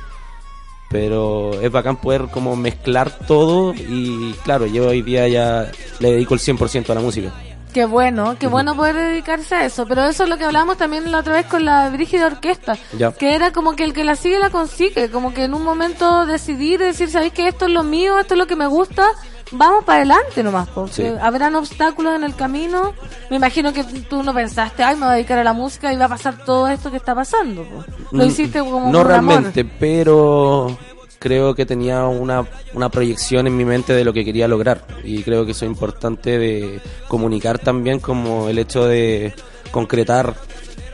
[0.89, 6.33] pero es bacán poder como mezclar todo y claro, yo hoy día ya le dedico
[6.33, 7.33] el 100% a la música.
[7.73, 9.85] Qué bueno, qué bueno poder dedicarse a eso.
[9.85, 12.75] Pero eso es lo que hablábamos también la otra vez con la Brígida Orquesta.
[12.97, 13.11] Ya.
[13.11, 15.11] Que era como que el que la sigue la consigue.
[15.11, 18.39] Como que en un momento decidir, decir, ¿sabéis que esto es lo mío, esto es
[18.39, 19.05] lo que me gusta?
[19.51, 21.05] Vamos para adelante nomás, porque Sí.
[21.21, 22.93] habrán obstáculos en el camino.
[23.29, 25.97] Me imagino que tú no pensaste, ay, me voy a dedicar a la música y
[25.97, 27.63] va a pasar todo esto que está pasando.
[27.63, 27.85] po.
[28.11, 29.07] Lo Mm, hiciste como No amor.
[29.07, 30.77] realmente, pero
[31.19, 34.85] creo que tenía una, una proyección en mi mente de lo que quería lograr.
[35.03, 39.33] Y creo que eso es importante de comunicar también como el hecho de
[39.71, 40.35] concretar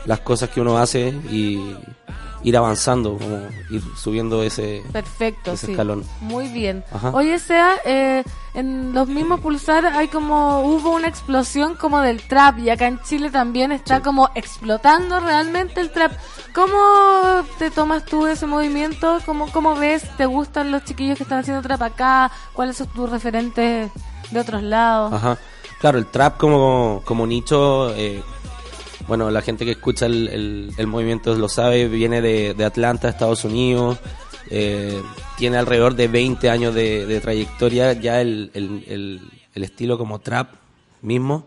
[0.06, 1.74] las cosas que uno hace y
[2.44, 5.72] ir avanzando, como ir subiendo ese, Perfecto, ese sí.
[5.72, 6.04] escalón.
[6.20, 6.84] Muy bien.
[6.92, 7.10] Ajá.
[7.10, 8.22] Oye, sea, eh,
[8.52, 13.00] en los mismos pulsar hay como, hubo una explosión como del trap y acá en
[13.02, 16.12] Chile también está como explotando realmente el trap.
[16.54, 19.18] ¿Cómo te tomas tú ese movimiento?
[19.26, 20.04] ¿Cómo, ¿Cómo ves?
[20.16, 22.30] ¿Te gustan los chiquillos que están haciendo trap acá?
[22.52, 23.90] ¿Cuáles son tus referentes
[24.30, 25.12] de otros lados?
[25.14, 25.38] Ajá.
[25.80, 28.22] Claro, el trap como, como nicho, eh,
[29.06, 33.44] bueno, la gente que escucha el, el- movimiento lo sabe, viene de, de Atlanta, Estados
[33.44, 33.98] Unidos,
[34.50, 35.00] eh,
[35.36, 39.20] tiene alrededor de 20 años de, de trayectoria, ya el, el-
[39.64, 40.48] estilo como trap
[41.02, 41.46] mismo,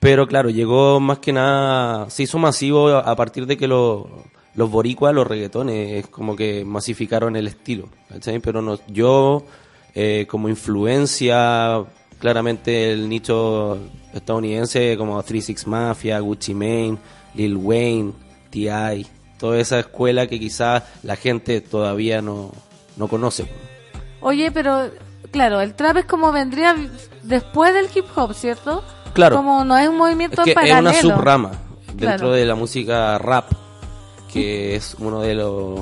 [0.00, 4.08] pero claro, llegó más que nada, se hizo masivo a, partir de que lo-
[4.54, 7.88] los boricuas, los reggaetones, como que masificaron el estilo.
[8.42, 9.44] Pero no, yo,
[9.94, 11.84] eh, como influencia,
[12.22, 13.78] claramente el nicho
[14.14, 16.96] estadounidense como 36 Mafia, Gucci Mane,
[17.34, 18.12] Lil Wayne,
[18.50, 19.04] T.I.,
[19.40, 22.52] toda esa escuela que quizás la gente todavía no,
[22.96, 23.46] no conoce.
[24.20, 24.88] Oye, pero
[25.32, 26.76] claro, el trap es como vendría
[27.24, 28.84] después del hip hop, ¿cierto?
[29.14, 29.34] Claro.
[29.38, 30.78] Como no es un Es movimiento que es paralelo.
[30.78, 31.50] una subrama
[31.88, 31.96] dentro
[32.28, 32.32] Claro.
[32.34, 33.50] de la música rap,
[34.32, 35.80] que es uno de los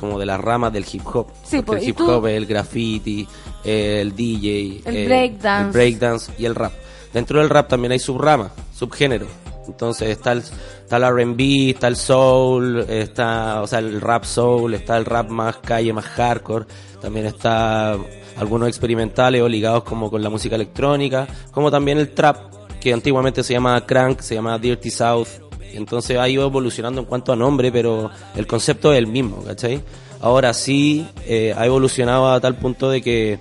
[0.00, 1.26] como de las ramas del hip hop.
[1.44, 3.28] Sí, Porque pues, el hip tú- hop es el graffiti,
[3.64, 5.66] el DJ, El eh, breakdance.
[5.66, 6.72] el breakdance y el rap.
[7.12, 9.26] Dentro del rap también hay subrama, subgénero.
[9.66, 14.74] Entonces está el, está el R&B, está el soul, está, o sea, el rap soul,
[14.74, 16.66] está el rap más calle, más hardcore.
[17.00, 17.96] También está
[18.38, 23.42] algunos experimentales o ligados como con la música electrónica, como también el trap, que antiguamente
[23.42, 25.28] se llama crank, se llama dirty south.
[25.72, 29.82] Entonces ha ido evolucionando en cuanto a nombre, pero el concepto es el mismo, ¿cachai?
[30.20, 33.38] Ahora sí, eh, ha evolucionado a tal punto de que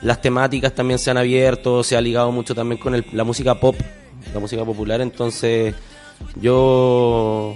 [0.00, 3.58] las temáticas también se han abierto, se ha ligado mucho también con el- la música
[3.58, 3.76] pop,
[4.32, 5.74] la música popular, entonces
[6.40, 7.54] yo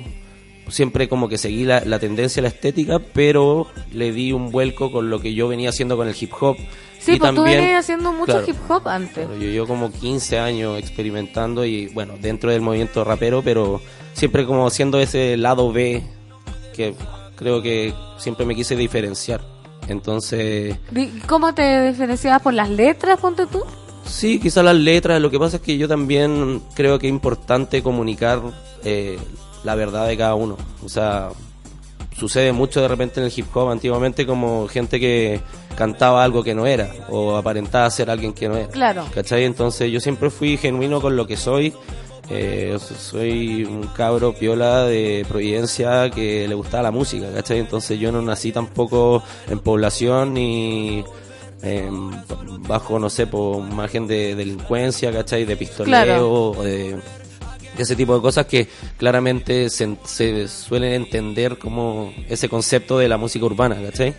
[0.68, 5.10] siempre como que seguí la, la tendencia la estética, pero le di un vuelco con
[5.10, 6.56] lo que yo venía haciendo con el hip hop.
[6.98, 9.26] Sí, y pues tú también, venías haciendo mucho claro, hip hop antes.
[9.26, 13.80] Claro, yo llevo como 15 años experimentando y bueno, dentro del movimiento rapero, pero
[14.12, 16.02] siempre como haciendo ese lado B
[16.74, 16.94] que
[17.36, 19.40] creo que siempre me quise diferenciar.
[19.88, 20.76] Entonces,
[21.26, 23.62] ¿Cómo te diferenciabas por las letras, ponte tú?
[24.04, 27.82] Sí, quizás las letras, lo que pasa es que yo también creo que es importante
[27.82, 28.40] comunicar
[28.84, 29.18] eh,
[29.64, 30.56] la verdad de cada uno.
[30.84, 31.30] O sea,
[32.16, 35.40] sucede mucho de repente en el hip hop antiguamente como gente que
[35.76, 38.68] cantaba algo que no era o aparentaba ser alguien que no era.
[38.68, 39.04] Claro.
[39.14, 39.44] ¿Cachai?
[39.44, 41.74] Entonces yo siempre fui genuino con lo que soy.
[42.28, 47.60] Eh, soy un cabro piola de Providencia que le gustaba la música, ¿cachai?
[47.60, 51.04] Entonces yo no nací tampoco en población ni
[51.62, 51.88] eh,
[52.66, 55.44] bajo, no sé, por margen de delincuencia, ¿cachai?
[55.44, 56.32] De pistoleo, Claro.
[56.32, 56.96] o de,
[57.76, 58.66] de ese tipo de cosas que
[58.96, 64.14] claramente se, se suelen entender como ese concepto de la música urbana, ¿cachai?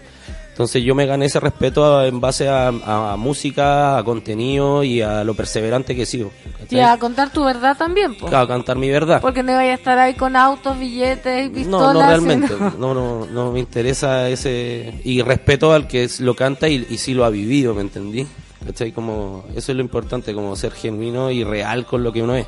[0.58, 5.04] Entonces yo me gané ese respeto a- en base a, a música, a contenido y
[5.04, 6.32] a lo perseverante que sigo.
[6.60, 6.80] ¿cachai?
[6.80, 8.26] Y a contar tu verdad también, po.
[8.26, 9.22] Claro, cantar mi verdad.
[9.22, 11.94] Porque no vaya a estar ahí con autos, billetes y pistolas.
[11.94, 12.48] No, no realmente.
[12.48, 15.00] sino- No, no, no me interesa ese.
[15.04, 18.26] Y respeto al que lo canta y, y sí lo ha vivido, ¿me entendí?
[18.66, 18.92] ¿Cachai?
[18.92, 22.48] Como, eso es lo importante, como ser genuino y real con lo que uno es.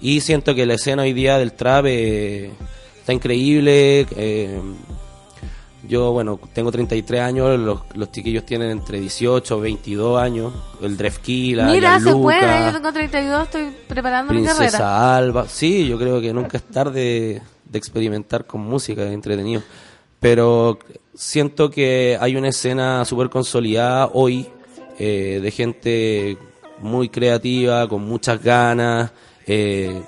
[0.00, 2.52] Y siento que la escena hoy día del trap eh,
[3.00, 4.06] está increíble.
[4.16, 4.60] eh,
[5.90, 10.52] yo, bueno, tengo 33 años, los, los chiquillos tienen entre 18 22 años.
[10.80, 12.66] El Drefkila, Mira, se puede.
[12.66, 14.58] Yo tengo 32, estoy preparando mi carrera.
[14.58, 15.48] Princesa Alba.
[15.48, 19.62] Sí, yo creo que nunca es tarde de experimentar con música, es entretenido.
[20.20, 20.78] Pero
[21.12, 24.46] siento que hay una escena súper consolidada hoy
[24.98, 26.38] eh, de gente
[26.78, 29.10] muy creativa, con muchas ganas.
[29.44, 30.00] eh,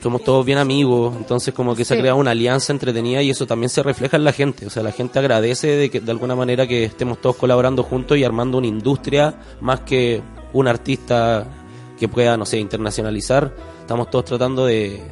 [0.00, 3.46] somos todos bien amigos, entonces como que se ha creado una alianza entretenida y eso
[3.46, 4.66] también se refleja en la gente.
[4.66, 8.18] O sea, la gente agradece de que de alguna manera que estemos todos colaborando juntos
[8.18, 10.22] y armando una industria más que
[10.52, 11.46] un artista
[11.98, 13.52] que pueda, no sé, internacionalizar.
[13.80, 15.02] Estamos todos tratando de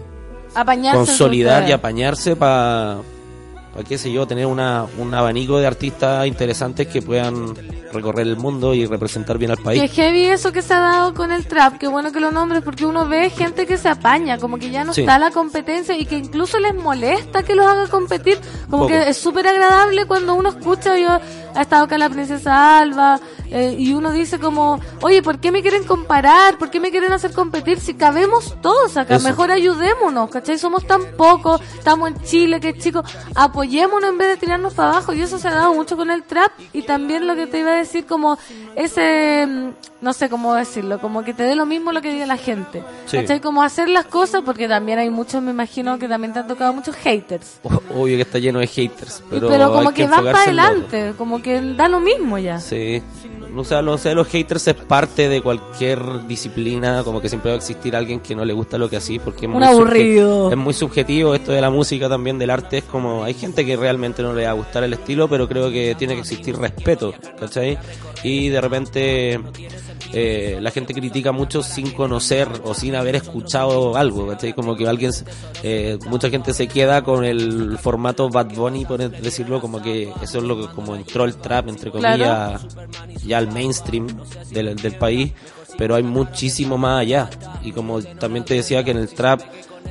[0.55, 2.99] Apañarse consolidar y apañarse para,
[3.83, 7.55] qué sé yo, tener una, un abanico de artistas interesantes que puedan
[7.93, 9.91] recorrer el mundo y representar bien al país.
[9.93, 12.85] heavy eso que se ha dado con el trap, qué bueno que lo nombres porque
[12.87, 15.03] uno ve gente que se apaña, como que ya no Sí.
[15.03, 19.17] está la competencia y que incluso les molesta que los haga competir, como que es
[19.17, 21.19] súper agradable cuando uno escucha, yo
[21.55, 23.21] ha estado acá la princesa Alba
[23.51, 26.59] eh, y uno dice como, oye, ¿por qué me quieren comparar?
[26.59, 27.79] ¿Por qué me quieren hacer competir?
[27.79, 29.29] Si cabemos todos acá, Eso.
[29.29, 30.59] mejor ayudémonos, ¿cachai?
[30.59, 33.05] Somos tan pocos, estamos en Chile, que chicos,
[33.65, 36.23] apoyémonos en vez de tirarnos para abajo y eso se ha dado mucho con el
[36.23, 38.39] trap y también lo que te iba a decir como
[38.77, 39.71] ese, mm,
[40.03, 42.83] no sé cómo decirlo, como que te dé lo mismo lo que diga la gente,
[43.07, 43.17] Sí.
[43.17, 43.41] ¿cachai?
[43.41, 46.73] Como hacer las cosas porque también hay muchos, me imagino que también te han tocado
[46.75, 47.59] muchos haters.
[47.95, 51.41] Obvio que está lleno de haters, pero, Pero, como hay que, que para adelante, como
[51.41, 52.61] que da lo mismo ya.
[52.61, 53.03] Sí.
[53.57, 57.55] O sea, no sé, los haters es parte de cualquier disciplina, como que siempre va
[57.55, 60.51] a existir alguien que no le gusta lo que así, porque es muy, aburrido.
[60.51, 63.77] es muy subjetivo esto de la música también, del arte, es como, hay gente que
[63.77, 67.15] realmente no le va a gustar el estilo, pero creo que tiene que existir respeto,
[67.39, 67.79] ¿cachai?
[68.23, 69.41] Y de repente
[70.15, 74.53] eh, la gente critica mucho sin conocer o sin haber escuchado algo, ¿cachai?
[74.53, 75.11] Como que alguien,
[75.63, 80.39] eh, mucha gente se queda con el formato Bad Bunny, por decirlo, como que eso
[80.39, 82.61] es lo que como entró el trap, entre comillas, Claro.
[83.27, 84.07] ya al mainstream
[84.51, 85.33] del, del país,
[85.77, 87.29] pero hay muchísimo más allá.
[87.63, 89.41] Y como también te decía que en el trap,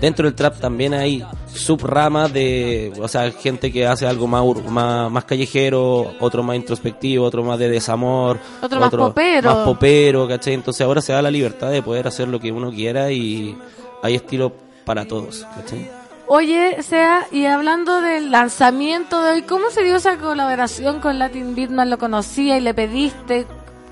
[0.01, 1.23] dentro del trap también hay
[1.53, 7.25] subramas de, o sea, gente que hace algo más, más, más callejero, otro más introspectivo,
[7.25, 9.53] otro más de desamor, Otro más popero.
[9.55, 10.53] más popero, ¿cachai?
[10.53, 13.57] Entonces ahora se da la libertad de poder hacer lo que uno quiera y
[14.01, 14.51] hay estilo
[14.85, 15.89] para todos, ¿cachai?
[16.27, 21.53] Oye, sea, y hablando del lanzamiento de hoy, ¿cómo se dio esa colaboración con Latin
[21.53, 21.89] Beatman?
[21.89, 23.45] ¿Lo conocía y le pediste?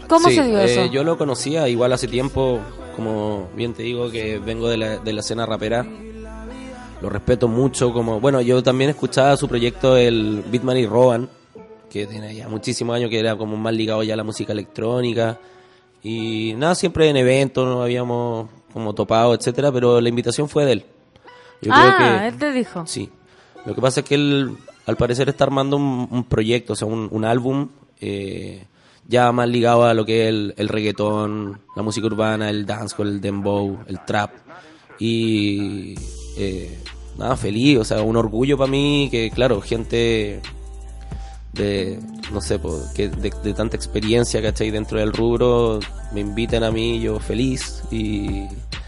[0.08, 0.86] ¿Cómo Sí, se dio eh, eso?
[0.86, 2.60] Yo lo conocía igual hace tiempo,
[2.96, 5.86] como bien te digo que vengo de la, de la escena rapera.
[7.02, 11.30] Lo respeto mucho, como bueno, yo también escuchaba su proyecto el Beatman y Roban,
[11.90, 15.40] que tiene ya muchísimos años que era como más ligado ya a la música electrónica
[16.04, 20.72] y nada, siempre en eventos nos habíamos como topado, etcétera, pero la invitación fue de
[20.74, 20.86] él.
[21.62, 22.88] Yo ah, creo que él te dijo.
[22.88, 23.10] Sí.
[23.66, 24.58] Lo que pasa es que él,
[24.88, 27.70] al parecer, está armando un, un proyecto, o sea, un, un álbum
[28.00, 28.66] eh,
[29.12, 33.10] ya más ligado a lo que es el, el reggaetón, la música urbana, el dancehall,
[33.10, 34.32] el dembow, el trap.
[35.00, 35.96] Y
[36.38, 36.80] eh,
[37.18, 40.40] nada, feliz, o sea, un orgullo para mí que, claro, gente
[41.52, 42.00] de,
[42.32, 44.72] no sé, po, que de, tanta experiencia, ¿cachai?
[44.72, 45.82] Dentro del rubro,
[46.14, 47.84] me inviten a mí, yo feliz.
[47.92, 48.48] Y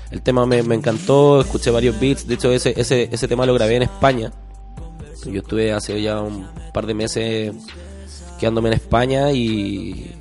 [0.09, 3.53] el tema me, me encantó, escuché varios beats, de hecho ese, ese, ese tema lo
[3.53, 4.31] grabé en España.
[5.25, 7.53] Yo estuve hace ya un par de meses
[8.43, 10.11] quedándome en España y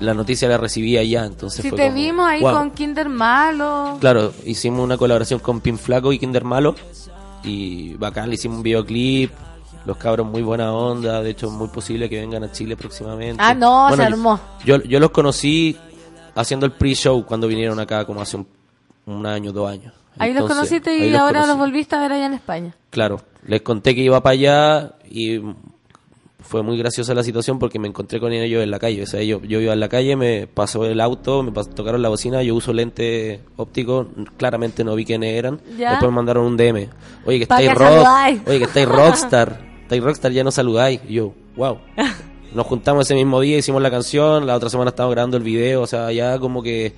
[0.00, 2.52] la noticia la recibí allá, entonces Si fue te como, vimos ahí "Wow".
[2.52, 3.98] con Kinder Malo.
[4.00, 6.74] Claro, hicimos una colaboración con Pin Flaco y Kinder Malo
[7.42, 9.30] y bacán, le hicimos un videoclip
[9.84, 13.36] Los cabros muy buena onda, de hecho es muy posible que vengan a Chile próximamente.
[13.44, 14.40] Ah, no, Bueno, se armó.
[14.64, 15.76] Yo, yo los conocí
[16.34, 18.46] haciendo el pre-show cuando vinieron acá como hace un,
[19.04, 19.92] un año, dos años.
[20.16, 22.74] Ahí los Entonces, conociste ahí y los ahora los volviste a ver allá en España.
[22.88, 25.38] Claro, les conté que iba para allá y
[26.46, 29.02] fue muy graciosa la situación porque me encontré con ellos en la calle.
[29.02, 32.02] O sea, yo, yo iba en la calle, me pasó el auto, me pas- tocaron
[32.02, 34.06] la bocina, yo uso lente óptico,
[34.36, 35.60] claramente no vi quiénes eran.
[35.78, 35.90] Ya.
[35.92, 36.88] Después me mandaron un DM.
[37.26, 38.06] Oye, que estáis rock,
[38.46, 41.00] oye, que estáis rockstar, estáis rockstar, ya no saludáis.
[41.08, 41.78] Y yo, wow.
[42.54, 45.82] Nos juntamos ese mismo día, hicimos la canción, la otra semana estábamos grabando el video,
[45.82, 46.92] o sea, ya como que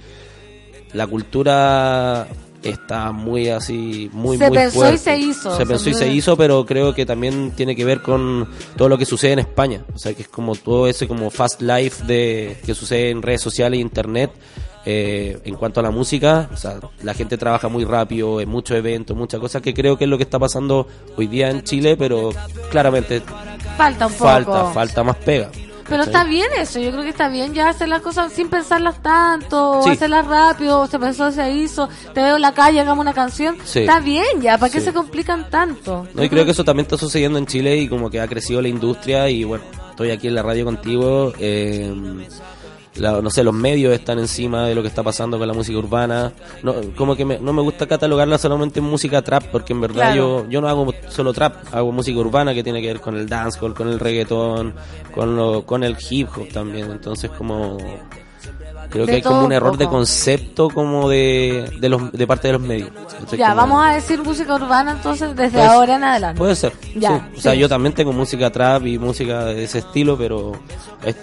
[0.93, 2.27] la cultura
[2.71, 5.57] está muy así, muy, Se muy pensó y se hizo.
[5.57, 8.89] Se pensó y Se- se hizo, pero creo que también tiene que ver con todo
[8.89, 9.85] lo que sucede en España.
[9.95, 13.41] O sea, que es como todo ese como fast life de que sucede en redes
[13.43, 14.31] sociales e internet.
[14.89, 18.77] eh, en cuanto a la música, o sea, la gente trabaja muy rápido en muchos
[18.77, 20.87] eventos, muchas cosas que creo que es lo que está pasando
[21.17, 22.31] hoy día en Chile, pero
[22.71, 23.21] claramente
[23.77, 24.25] Falta un poco.
[24.25, 25.51] falta, falta más pega.
[25.89, 29.01] Pero está bien eso, yo creo que está bien ya hacer las cosas sin pensarlas
[29.03, 29.91] tanto, o Sí.
[29.91, 33.57] hacerlas rápido, o se pensó, se hizo, te veo en la calle, hagamos una canción.
[33.65, 33.81] Sí.
[33.81, 34.87] Está bien ya, ¿para qué Sí.
[34.87, 36.07] se complican tanto?
[36.15, 38.61] No, y creo que eso también está sucediendo en Chile y como que ha crecido
[38.63, 41.33] la industria y bueno, estoy aquí en la radio contigo.
[41.39, 41.95] eh,
[42.98, 45.78] la- no sé, los medios están encima de lo que está pasando con la música
[45.78, 46.32] urbana.
[46.62, 50.12] No, como que me- no me gusta catalogarla solamente en música trap, porque en verdad
[50.12, 50.44] Claro.
[50.44, 53.28] yo, yo no hago solo trap, hago música urbana que tiene que ver con el
[53.28, 54.74] dancehall, con el reggaetón,
[55.14, 56.90] con, lo, con el hip hop también.
[56.90, 57.77] Entonces como...
[58.97, 62.48] Creo De que hay como un error de concepto como de, de, los, de parte
[62.48, 62.90] de los medios.
[63.12, 66.39] Entonces, Ya, como- vamos a decir música urbana entonces desde Pues, ahora en adelante.
[66.39, 66.73] Puede ser.
[66.94, 67.39] Ya, sí.
[67.39, 70.52] O sea, yo también tengo música trap y música de ese estilo, pero
[71.05, 71.16] es-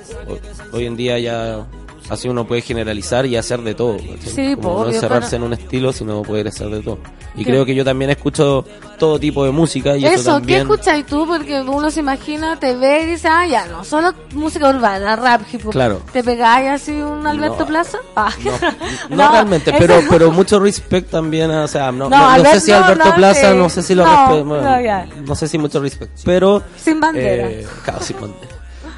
[0.72, 1.66] hoy en día ya
[2.10, 3.98] así uno puede generalizar y hacer de todo.
[4.24, 7.00] Sí, Como po, no obvio, encerrarse pero- en un estilo, sino poder hacer de todo.
[7.36, 7.52] Y ¿Qué?
[7.52, 8.66] creo que yo también escucho
[9.00, 10.62] todo tipo de música y eso, Eso, ¿qué también...
[10.62, 11.26] escuchas tú?
[11.28, 15.42] Porque uno se imagina, te ve y dice, ah, ya, no, solo música urbana, rap,
[15.52, 15.72] hip hop.
[15.72, 16.02] Claro.
[16.14, 17.66] ¿Te pegáis así un Alberto No.
[17.66, 17.98] Plaza?
[18.16, 18.30] Ah.
[19.10, 22.54] No, realmente, eso- pero pero mucho respect también, o sea, no, No, no, no Albert-
[22.56, 23.58] sé si no, Alberto no, Plaza, sí.
[23.58, 26.62] no sé si lo No, respeto, bueno, no, no sé si mucho respect, pero...
[26.78, 27.50] Sin bandera.
[27.50, 28.48] Eh, claro, sin bandera.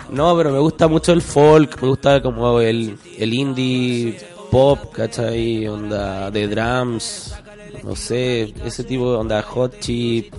[0.09, 4.17] No, pero me gusta mucho el folk, me gusta como el, el indie
[4.51, 5.67] pop, ¿cachai?
[5.67, 7.35] Onda de drums,
[7.83, 10.33] no sé, ese tipo de onda hot chip,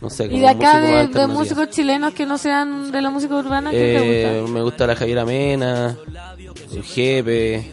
[0.00, 3.10] no sé, como Y de acá de, de músicos chilenos que no sean de la
[3.10, 4.52] música urbana, ¿qué te Eh, gusta?
[4.52, 5.96] me gusta la Javiera Mena,
[6.72, 7.72] el Jepe,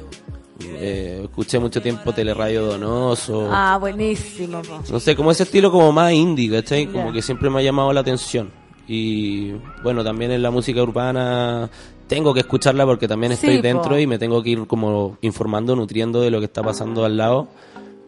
[0.64, 3.48] eh, escuché mucho tiempo Teleradio Donoso.
[3.52, 4.62] Ah, buenísimo.
[4.62, 4.82] po.
[4.90, 6.88] No sé, como ese estilo como más indie, ¿cachai?
[6.88, 8.52] Como que siempre me ha llamado la atención.
[8.88, 9.52] Y
[9.84, 11.70] bueno, también en la música urbana
[12.08, 13.62] tengo que escucharla porque también estoy Sí, po.
[13.64, 17.16] dentro y me tengo que ir como informando, nutriendo de lo que está pasando al
[17.18, 17.48] lado.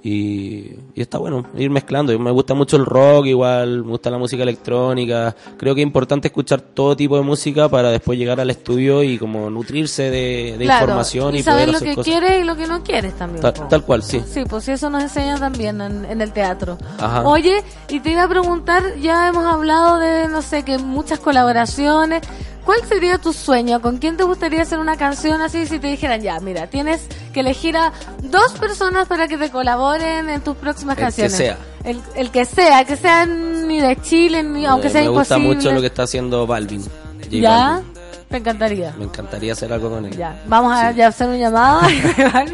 [0.05, 2.17] Y, y está bueno, ir mezclando.
[2.19, 5.33] Me gusta mucho el rock, igual, me gusta la música electrónica.
[5.57, 9.17] Creo que es importante escuchar todo tipo de música para después llegar al estudio y
[9.17, 12.11] como nutrirse de, de Claro, información y, y saber poder lo hacer que cosas.
[12.11, 13.41] quieres y lo que no quieres también.
[13.41, 13.51] Po.
[13.53, 14.21] tal cual, sí.
[14.27, 16.77] Sí, pues eso nos enseña también en, en el teatro.
[16.99, 17.21] Ajá.
[17.25, 22.23] Oye, y te iba a preguntar, ya hemos hablado de, no sé, que muchas colaboraciones.
[22.65, 23.81] ¿Cuál sería tu sueño?
[23.81, 27.41] ¿Con quién te gustaría hacer una canción así si te dijeran, ya, mira, tienes que
[27.41, 27.91] elegir a
[28.21, 31.33] dos personas para que te colaboren en tus próximas El que canciones?
[31.35, 31.57] sea.
[31.83, 35.55] El, el que sea, que sea ni de Chile, ni, aunque sea me gusta imposible.
[35.55, 36.81] mucho lo que está haciendo Balvin.
[36.81, 37.49] J ¿Ya?
[37.49, 37.93] Balvin.
[38.29, 38.95] Me encantaría.
[38.97, 40.15] Me encantaría hacer algo con él.
[40.17, 41.81] Ya, vamos a ya hacer un llamado.
[42.15, 42.45] J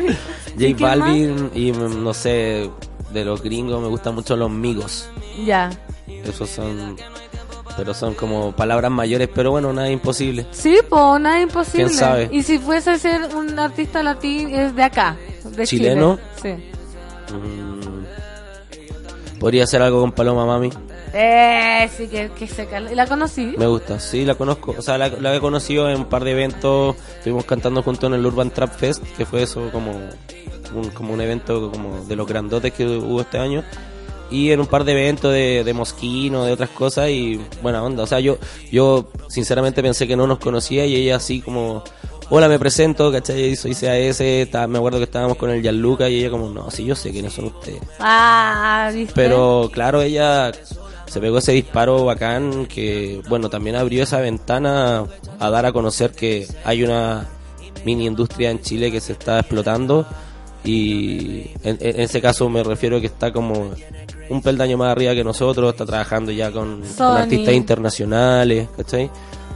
[0.58, 1.00] ¿Y quién más?
[1.00, 2.70] Balvin y mm, no sé,
[3.14, 5.08] de los gringos me gustan mucho los migos.
[5.46, 5.70] Ya.
[6.08, 6.98] Esos son,
[7.80, 10.46] pero son como palabras mayores, pero bueno, nada imposible.
[10.52, 11.86] Sí, pues nada imposible.
[11.86, 12.30] ¿Quién sabe?
[12.32, 15.16] Y si fuese a ser un artista latino, es de acá,
[15.56, 16.20] de ¿Chileno?
[16.42, 16.60] Chile.
[17.32, 20.72] Mm, podría hacer algo con Paloma Mami.
[20.72, 20.78] Sí.
[21.14, 23.56] Eh, sí, que, que se cal- ¿Y la conocí?
[23.58, 24.76] Me gusta, sí, la conozco.
[24.78, 26.96] O sea, la, la he conocido en un par de eventos.
[27.18, 29.92] Estuvimos cantando juntos en el Urban Trap Fest, que fue eso como
[30.76, 33.64] un, como un evento como de los grandotes que hubo este año.
[34.32, 38.04] Y en un par de eventos de, de Mosquino, de otras cosas y buena onda.
[38.04, 38.38] O sea, yo,
[38.72, 41.84] yo sinceramente pensé que no nos conocía y ella así como,
[42.30, 43.56] hola, me presento, ¿cachai?
[43.56, 46.86] Soy CAS, está- me acuerdo que estábamos con el Gianluca y ella como, no, sí,
[46.86, 47.82] yo sé quiénes son ustedes.
[48.00, 49.14] Ah, ¿viste?
[49.16, 50.52] Pero claro, ella
[51.08, 55.06] se pegó ese disparo bacán que, bueno, también abrió esa ventana
[55.40, 57.28] a dar a conocer que hay una
[57.84, 60.06] mini industria en Chile que se está explotando
[60.64, 63.72] y en, en ese caso me refiero que está como
[64.30, 69.10] un peldaño más arriba que nosotros, está trabajando ya con, con artistas internacionales, ¿cachai?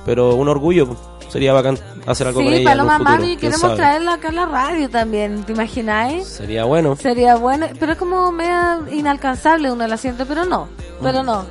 [0.06, 0.96] Pero un orgullo,
[1.30, 2.74] sería bacán hacer algo con Sí, ella.
[2.74, 6.28] en un Paloma Mami, queremos traerla acá en la radio también, ¿te imagináis?
[6.28, 6.96] Sería bueno.
[6.98, 10.68] Sería bueno, pero es como media inalcanzable uno la siente, pero no.
[11.02, 11.46] Pero no,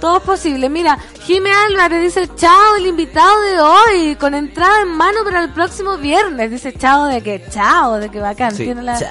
[0.00, 0.70] todo es posible.
[0.70, 5.50] Mira, Jimé Álvarez dice, chao, el invitado de hoy, con entrada en mano para el
[5.52, 6.50] próximo viernes.
[6.50, 8.54] Dice, chao, de que, chao, de que bacán.
[8.54, 9.10] Sí, Tiene la- chao.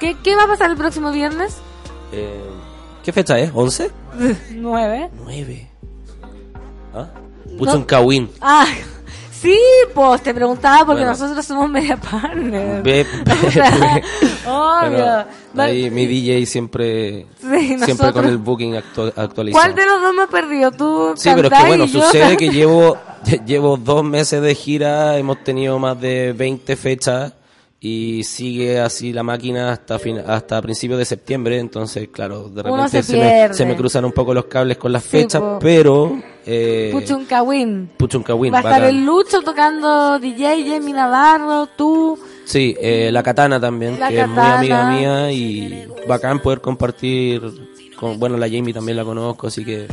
[0.00, 1.56] ¿Qué, ¿Qué va a pasar el próximo viernes?
[2.12, 2.40] Eh,
[3.04, 3.52] ¿Qué fecha es?
[3.52, 3.90] ¿11?
[4.54, 5.10] Nueve.
[5.24, 5.70] 9.
[6.94, 7.08] ¿Ah?
[7.58, 8.28] Pucho No.
[8.40, 8.66] Ah,
[9.30, 9.56] sí,
[9.94, 11.10] pues te preguntaba porque Bueno.
[11.10, 12.82] nosotros somos media partner.
[13.46, 14.00] O sea,
[14.46, 15.24] obvio.
[15.52, 19.62] Pero ahí mi DJ siempre, Sí, siempre nosotros- con el booking actu- actualizado.
[19.62, 20.72] ¿Cuál de los dos me ha perdido?
[20.72, 22.96] ¿Tú Sí, pero es que bueno, yo- sucede que llevo,
[23.46, 27.34] llevo dos meses de gira, hemos tenido más de 20 fechas
[27.86, 33.02] y sigue así la máquina hasta fin, hasta principios de septiembre, entonces claro, de repente
[33.02, 35.58] se se, me, se me cruzan un poco los cables con las Sí, fechas, po.
[35.60, 36.18] pero...
[36.46, 37.90] Eh, Puchuncawin.
[37.98, 38.88] Puchuncawin, Va a estar bacán.
[38.96, 42.18] el Lucho tocando DJ, Jamie Navarro, tú.
[42.46, 47.42] Sí, eh, la Katana también, La que es muy amiga mía y bacán poder compartir
[48.00, 49.86] con, bueno, la Jamie también la conozco, así que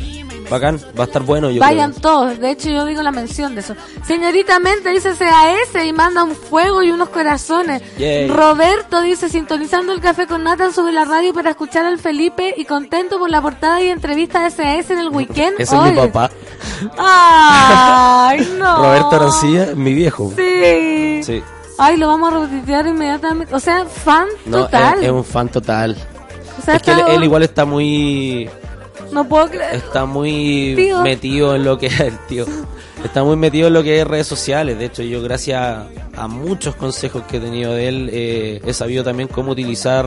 [0.51, 2.01] bacán, va a estar bueno yo Vayan creo.
[2.01, 2.39] todos.
[2.39, 3.75] De hecho, yo digo la mención de eso.
[4.05, 7.81] Señorita Mente dice CAS y manda un fuego y unos corazones.
[7.97, 8.27] Yay.
[8.27, 12.65] Roberto dice sintonizando el café con Nathan sobre la radio para escuchar al Felipe y
[12.65, 15.59] contento por la portada y entrevista de CAS en el weekend.
[15.59, 16.29] Ese es mi papá.
[16.97, 18.77] Ay, no.
[18.77, 20.31] Roberto Arancilla, mi viejo.
[20.35, 21.23] Sí.
[21.23, 21.43] Sí.
[21.77, 23.55] Ay, lo vamos a retuitear inmediatamente.
[23.55, 24.99] O sea, fan No, total.
[24.99, 25.97] Es, es un fan total.
[26.59, 28.47] O sea, es que él igual está muy
[29.11, 29.75] No puedo creer.
[29.75, 31.01] está muy Tío.
[31.01, 32.45] metido en lo que el tío
[33.03, 34.77] está muy metido en lo que es redes sociales.
[34.77, 35.85] De hecho, yo gracias
[36.15, 40.05] a muchos consejos que he tenido de él eh, he sabido también cómo utilizar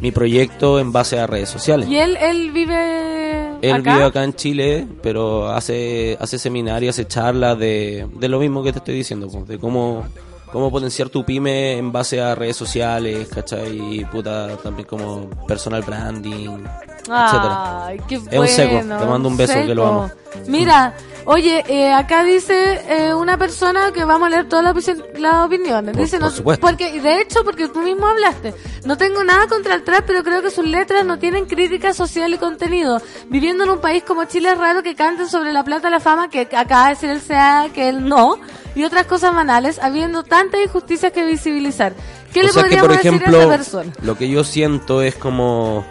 [0.00, 1.88] mi proyecto en base a redes sociales.
[1.88, 3.94] Y él, él vive Él acá.
[3.94, 8.72] vive acá en Chile, pero hace, hace seminarios, hace charlas de, de lo mismo que
[8.72, 10.04] te estoy diciendo, pues, de cómo,
[10.52, 13.98] cómo potenciar tu pyme en base a redes sociales, ¿cachai?
[13.98, 16.58] Y puta, también como personal branding,
[16.98, 17.86] etcétera.
[17.86, 20.10] Ay, qué Es un seco, te mando un beso, que lo amo.
[20.46, 20.94] Mira,
[21.26, 25.92] oye, eh, acá dice eh, una persona que vamos a leer todas las, las opiniones.
[25.94, 26.66] Por- dice, por no- supuesto.
[26.66, 28.54] porque de hecho, porque tú mismo hablaste,
[28.84, 32.32] no tengo nada contra el trap, pero creo que sus letras no tienen crítica social
[32.32, 33.00] y contenido.
[33.28, 36.30] Viviendo en un país como Chile es raro que canten sobre la plata, la fama,
[36.30, 38.38] que acaba de decir el CA que él no,
[38.74, 41.94] y otras cosas banales, habiendo tantas injusticias que visibilizar.
[42.32, 43.92] ¿Qué o le sea que, podríamos por decir a esa persona?
[44.02, 45.84] lo que yo siento es como...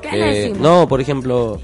[0.00, 0.58] ¿Qué le eh, decimos?
[0.58, 1.60] no, por ejemplo,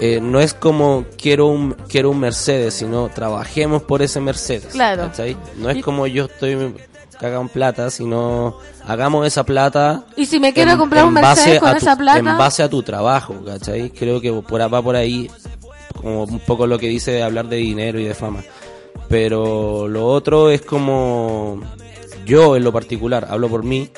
[0.00, 4.66] eh, no es como quiero un, quiero un Mercedes, sino trabajemos por ese Mercedes.
[4.72, 5.04] Claro.
[5.04, 5.36] ¿cachai?
[5.56, 6.74] No es como yo estoy
[7.18, 10.04] cagado en plata, sino hagamos esa plata.
[10.16, 12.18] Y si me quiero comprar un Mercedes con tu- esa plata.
[12.18, 13.90] En base a tu trabajo, ¿cachai?
[13.90, 15.30] Creo que por, va por ahí
[15.94, 18.42] como un poco lo que dice de hablar de dinero y de fama.
[19.08, 21.60] Pero lo otro es como
[22.24, 23.90] yo en lo particular, hablo por mí,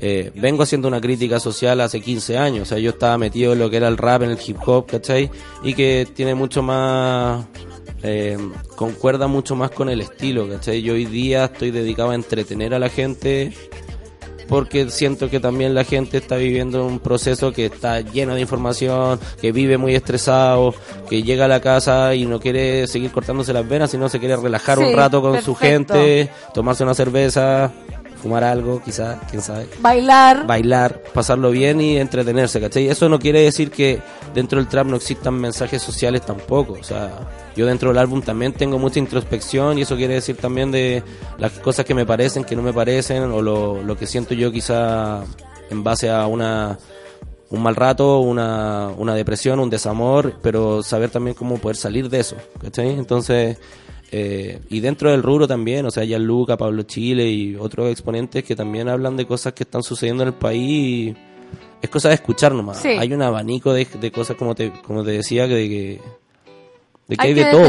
[0.00, 2.62] eh, vengo haciendo una crítica social hace 15 años.
[2.62, 4.86] O sea, yo estaba metido en lo que era el rap, en el hip hop,
[4.86, 5.30] ¿cachai?
[5.62, 7.46] Y que tiene mucho más...
[8.02, 8.36] eh,
[8.76, 10.82] concuerda mucho más con el estilo, ¿cachai?
[10.82, 13.52] Yo hoy día estoy dedicado a entretener a la gente
[14.48, 19.18] porque siento que también la gente está viviendo un proceso que está lleno de información,
[19.40, 20.72] que vive muy estresado,
[21.10, 24.36] que llega a la casa y no quiere seguir cortándose las venas, sino se quiere
[24.36, 27.72] relajar Sí, un rato con su gente, tomarse una cerveza,
[28.16, 29.68] fumar algo, quizás, quién sabe.
[29.80, 30.46] Bailar.
[30.46, 32.88] Bailar, pasarlo bien y entretenerse, ¿cachai?
[32.88, 34.00] Eso no quiere decir que
[34.34, 37.12] dentro del trap no existan mensajes sociales tampoco, o sea,
[37.54, 41.02] yo dentro del álbum también tengo mucha introspección y eso quiere decir también de
[41.38, 44.52] las cosas que me parecen, que no me parecen, o lo, lo que siento yo
[44.52, 45.22] quizá
[45.70, 46.78] en base a una
[47.48, 52.20] un mal rato, una, una depresión, un desamor, pero saber también cómo poder salir de
[52.20, 52.90] eso, ¿cachai?
[52.90, 53.58] Entonces,
[54.12, 58.54] eh, y dentro del rubro también, o sea, Luca, Pablo Chile y otros exponentes que
[58.54, 61.16] también hablan de cosas que están sucediendo en el país y
[61.82, 62.78] es cosa de escuchar nomás.
[62.78, 62.88] Sí.
[62.88, 66.00] Hay un abanico de, de cosas como te, como te decía que de que
[67.08, 67.62] de que Hay de todo.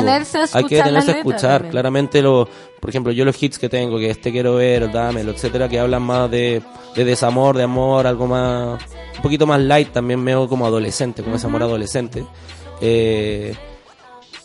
[0.53, 1.51] Hay que detenerse a escuchar.
[1.51, 1.71] también.
[1.71, 2.47] Claramente, lo,
[2.79, 6.01] por ejemplo, yo los hits que tengo, que este quiero ver, dámelo, etcétera, que hablan
[6.01, 6.61] más de,
[6.95, 8.81] de desamor, de amor, algo más,
[9.15, 12.25] un poquito más light, también veo como adolescente, como ese amor adolescente.
[12.81, 13.53] Eh,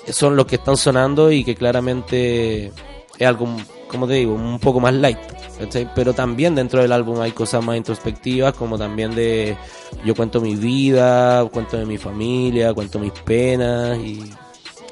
[0.09, 2.73] son los que están sonando y que claramente
[3.19, 3.47] es algo,
[3.89, 5.19] como te digo, un poco más light.
[5.59, 5.89] ¿cachai?
[5.95, 9.57] Pero también dentro del álbum hay cosas más introspectivas, como también de
[10.05, 14.33] yo cuento mi vida, cuento de mi familia, cuento mis penas y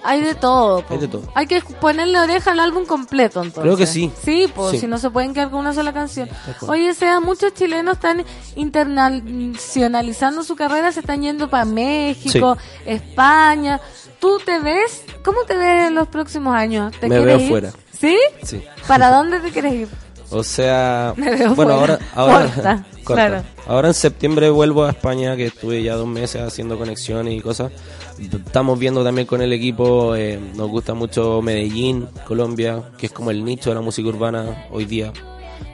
[0.05, 0.83] Hay de todo.
[0.83, 0.95] po.
[0.95, 1.23] hay de todo.
[1.35, 3.63] Hay que ponerle oreja al álbum completo, entonces.
[3.63, 4.13] Creo que sí.
[4.23, 4.79] Sí, pues, Sí.
[4.81, 6.29] si no se pueden quedar con una sola canción.
[6.69, 8.25] Oye, sea, muchos chilenos están
[8.55, 12.57] internacionalizando su carrera, se están yendo para México,
[12.87, 13.81] España.
[14.21, 15.05] ¿Tú te ves?
[15.25, 16.93] ¿Cómo te ves en los próximos años?
[17.01, 17.49] ¿Te Me veo ir?
[17.49, 17.73] fuera.
[17.99, 18.17] ¿Sí?
[18.43, 18.63] Sí.
[18.87, 19.89] ¿Para dónde te quieres ir?
[20.31, 21.99] O sea, Me veo bueno, fuera.
[21.99, 23.27] ahora, ahora, Corta, corta.
[23.29, 23.43] claro.
[23.67, 27.73] ahora en septiembre vuelvo a España, que estuve ya dos meses haciendo conexiones y cosas.
[28.19, 33.31] Estamos viendo también con el equipo, eh, nos gusta mucho Medellín, Colombia, que es como
[33.31, 35.13] el nicho de la música urbana hoy día.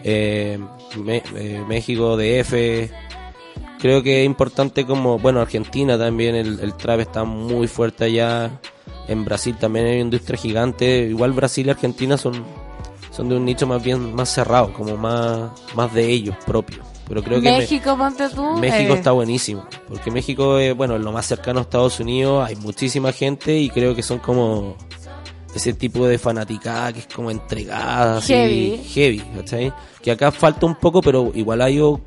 [0.04, 0.58] Eh,
[0.96, 2.90] Me- eh, México, DF.
[3.78, 8.60] Creo que es importante como, bueno, Argentina también, el, el trap está muy fuerte allá.
[9.08, 11.06] En Brasil también hay una industria gigante.
[11.10, 12.42] Igual Brasil y Argentina son,
[13.10, 16.84] son de un nicho más bien más cerrado, como más, más de ellos propios.
[17.08, 18.42] Pero creo que me- México, ponte tú.
[18.56, 22.56] México eh, está buenísimo, porque México es, bueno, lo más cercano a Estados Unidos, hay
[22.56, 24.76] muchísima gente y creo que son como
[25.54, 28.82] ese tipo de fanaticada que es como entregada, así, Heavy.
[28.92, 29.72] heavy, ¿cachai?
[30.02, 32.00] Que acá falta un poco, pero igual ha ido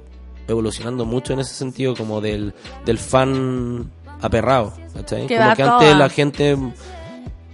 [0.49, 2.53] evolucionando mucho en ese sentido, como del,
[2.85, 3.89] del fan
[4.21, 5.27] aperrado, ¿cachai?
[5.27, 6.57] Que como que antes la gente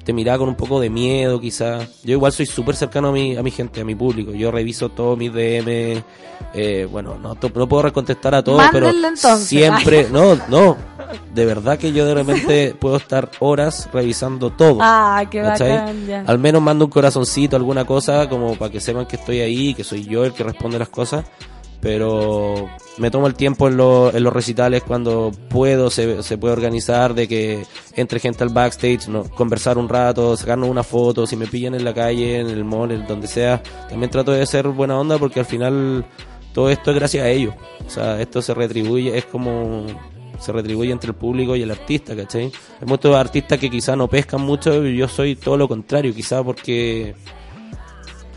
[0.06, 2.02] te miraba con un poco de miedo quizás.
[2.04, 4.32] Yo igual soy súper cercano a mi, a mi gente, a mi público.
[4.34, 6.04] Yo reviso todos mis DM.
[6.54, 9.48] eh, bueno, no, no puedo contestar a todos, pero entonces.
[9.48, 10.08] siempre...
[10.12, 10.78] No, no.
[11.34, 14.78] De verdad que yo de repente puedo estar horas revisando todo.
[14.80, 16.24] Ah, qué bacán, ya.
[16.28, 19.84] Al menos mando un corazoncito, alguna cosa, como para que sepan que estoy ahí, que
[19.84, 21.26] soy yo el que responde las cosas.
[21.86, 22.68] Pero
[22.98, 27.14] me tomo el tiempo en, lo- en los recitales cuando puedo, se, se puede organizar
[27.14, 27.64] de que
[27.96, 31.86] entre gente al backstage, no, conversar un rato, sacarnos una foto, si me pillan en
[31.86, 33.62] la calle, en el mall, en donde sea.
[33.88, 36.04] También trato de ser buena onda porque al final
[36.56, 37.54] todo esto es gracias a ellos.
[37.86, 39.86] O sea, esto se retribuye, es como
[40.40, 42.46] se retribuye entre el público y el artista, ¿cachai?
[42.82, 46.42] Hay muchos artistas que quizás no pescan mucho y yo soy todo lo contrario, quizás
[46.44, 47.14] porque...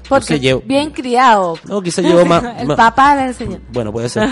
[0.08, 1.58] Porque llevo- bien criado.
[1.68, 2.42] No, quizás llevo más...
[2.58, 3.58] El más- papá le enseñó.
[3.72, 4.28] bueno, puede ser.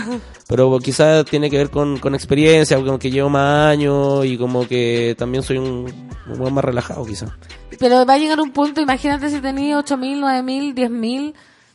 [0.49, 4.67] Pero quizás tiene que ver con, con experiencia, como que llevo más años y como
[4.67, 5.93] que también soy un,
[6.29, 7.31] un buen más relajado quizás.
[7.79, 11.35] Pero va a llegar un punto, imagínate si tenías 8.000, 9.000, 10.000,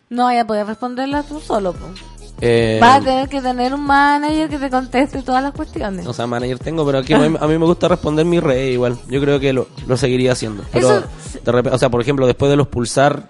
[0.09, 1.73] no vaya a poder responderlas tú solo.
[1.73, 1.85] po.
[2.43, 6.07] Eh, Vas a tener que tener un manager que te conteste todas las cuestiones.
[6.07, 8.69] o sea, manager tengo, pero aquí a mí, a mí me gusta responder mi red
[8.71, 8.97] igual.
[9.09, 10.63] Yo creo que lo, lo seguiría haciendo.
[10.71, 11.07] Pero, Eso-
[11.43, 13.29] de repente, o sea, por ejemplo, después de los pulsar,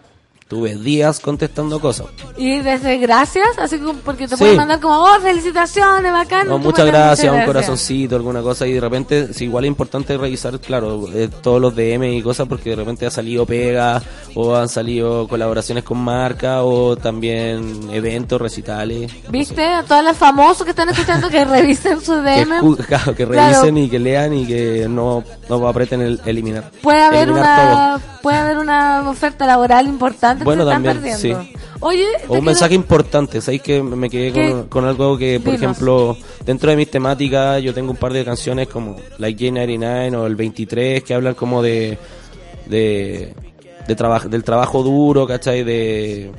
[0.52, 2.08] tuve días contestando cosas.
[2.36, 4.40] Y desde gracias, así como porque te Sí.
[4.42, 6.50] pueden mandar como, oh, felicitaciones, bacán.
[6.50, 10.60] No, muchas gracias, un corazoncito, alguna cosa, y de repente, sí, igual es importante revisar,
[10.60, 14.02] claro, eh, todos los DM y cosas, porque de repente ha salido pega,
[14.36, 19.10] o han salido colaboraciones con marca, o también eventos, recitales.
[19.30, 19.66] ¿Viste?
[19.66, 22.60] A todos los famosos que están escuchando que revisen su Que, DM.
[22.60, 23.52] escu- claro, que Claro.
[23.54, 26.72] revisen y que lean y que no, no apreten el eliminar.
[26.82, 28.20] Puede haber Eliminar una todo.
[28.22, 31.44] puede haber una oferta laboral importante Bueno, que se están también, perdiendo.
[31.44, 31.54] sí.
[31.84, 35.54] Oye, O un quiero- mensaje importante, ¿sabéis que me quedé con, con algo que, por
[35.56, 35.62] Dinos.
[35.72, 40.28] ejemplo, dentro de mis temáticas yo tengo un par de canciones como Like J99 o
[40.28, 41.98] el 23 que hablan como de,
[42.68, 43.34] de,
[43.88, 45.64] de traba- del trabajo duro, ¿cachai?
[45.64, 46.32] De,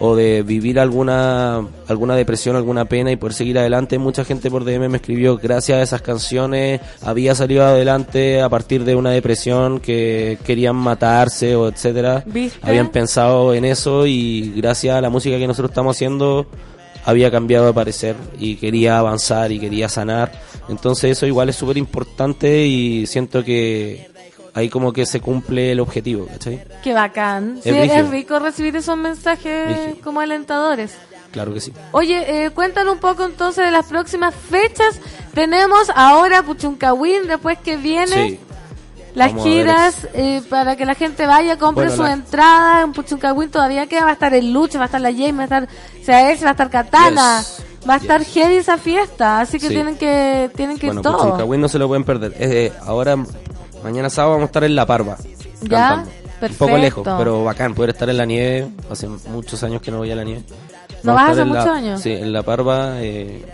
[0.00, 3.98] o de vivir alguna alguna depresión, alguna pena y poder seguir adelante.
[3.98, 8.84] Mucha gente por DM me escribió, gracias a esas canciones había salido adelante a partir
[8.84, 12.22] de una depresión que querían matarse o etcétera.
[12.26, 12.58] ¿Viste?
[12.62, 16.46] Habían pensado en eso y gracias a la música que nosotros estamos haciendo
[17.04, 20.30] había cambiado de parecer y quería avanzar y quería sanar.
[20.68, 24.08] Entonces eso igual es súper importante y siento que
[24.54, 26.62] ahí como que se cumple el objetivo, ¿cachai?
[26.82, 27.58] Qué bacán.
[27.58, 30.94] Es Sí, es rico recibir esos mensajes como alentadores.
[31.32, 31.72] Claro que sí.
[31.92, 34.98] Oye, eh, cuéntanos un poco entonces de las próximas fechas.
[35.34, 38.40] Tenemos ahora Puchuncahuín, después que viene Sí.
[39.14, 42.80] las Vamos giras eh, para que la gente vaya, compre Bueno, su la- entrada.
[42.82, 45.42] En Puchuncahuín todavía queda, va a estar el Luche, va a estar la Jamie, va
[45.42, 45.68] a estar
[46.06, 47.40] CAS, va a estar Katana.
[47.40, 47.64] Yes.
[47.88, 49.74] Va a estar heavy esa fiesta, así que Sí.
[49.74, 51.22] tienen que tienen que Bueno, ir todos.
[51.22, 52.34] Puchuncahuín no se lo pueden perder.
[52.38, 53.16] Eh, ahora,
[53.82, 55.16] mañana sábado vamos a estar en La Parva.
[55.62, 56.10] Ya, cantando.
[56.10, 56.66] Un perfecto.
[56.66, 58.68] poco lejos, pero bacán poder estar en la nieve.
[58.90, 60.42] Hace muchos años que no voy a la nieve.
[61.02, 62.00] ¿No vas hace la- muchos años?
[62.00, 62.94] Sí, en La Parva.
[63.02, 63.44] eh,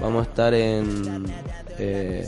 [0.00, 1.26] vamos a estar en...
[1.78, 2.26] Eh,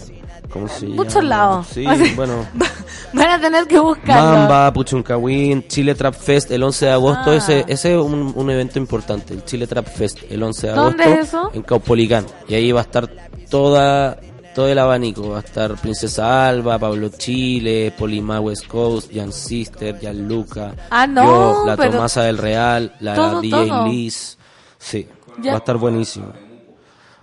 [0.52, 0.96] ¿Cómo se llama?
[1.04, 1.66] Muchos lados.
[1.72, 2.44] Sí, O sea, bueno.
[3.12, 4.38] Van a tener que buscarlo.
[4.38, 7.30] Mamba, Puchuncahuín, Chile Trap Fest el 11 de agosto.
[7.30, 7.36] Ah.
[7.36, 11.02] Ese, ese es un, un evento importante, el Chile Trap Fest el 11 de ¿Dónde
[11.04, 11.20] agosto.
[11.22, 11.50] es eso?
[11.54, 12.26] En Caupolicán.
[12.48, 13.08] Y ahí va a estar
[13.48, 14.18] toda
[14.60, 15.30] todo el abanico.
[15.30, 20.74] Va a estar Princesa Alba, Pablo Chile, Polima West Coast, Jan Sister, Jan Luca.
[20.90, 23.86] Ah, no, yo, la pero- Tomasa del Real, la Todo, DJ todo.
[23.88, 24.36] Liz.
[24.78, 25.06] Sí,
[25.42, 25.52] Ya.
[25.52, 26.26] va a estar buenísimo.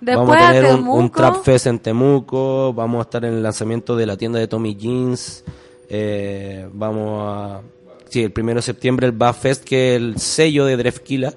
[0.02, 3.44] Después vamos a tener un, un Trap Fest en Temuco, vamos a estar en el
[3.44, 5.44] lanzamiento de la tienda de Tommy Jeans,
[5.90, 7.62] eh, vamos a...
[8.10, 11.34] Sí, el primero de septiembre el Ba Fest, que es el sello de Drefkila,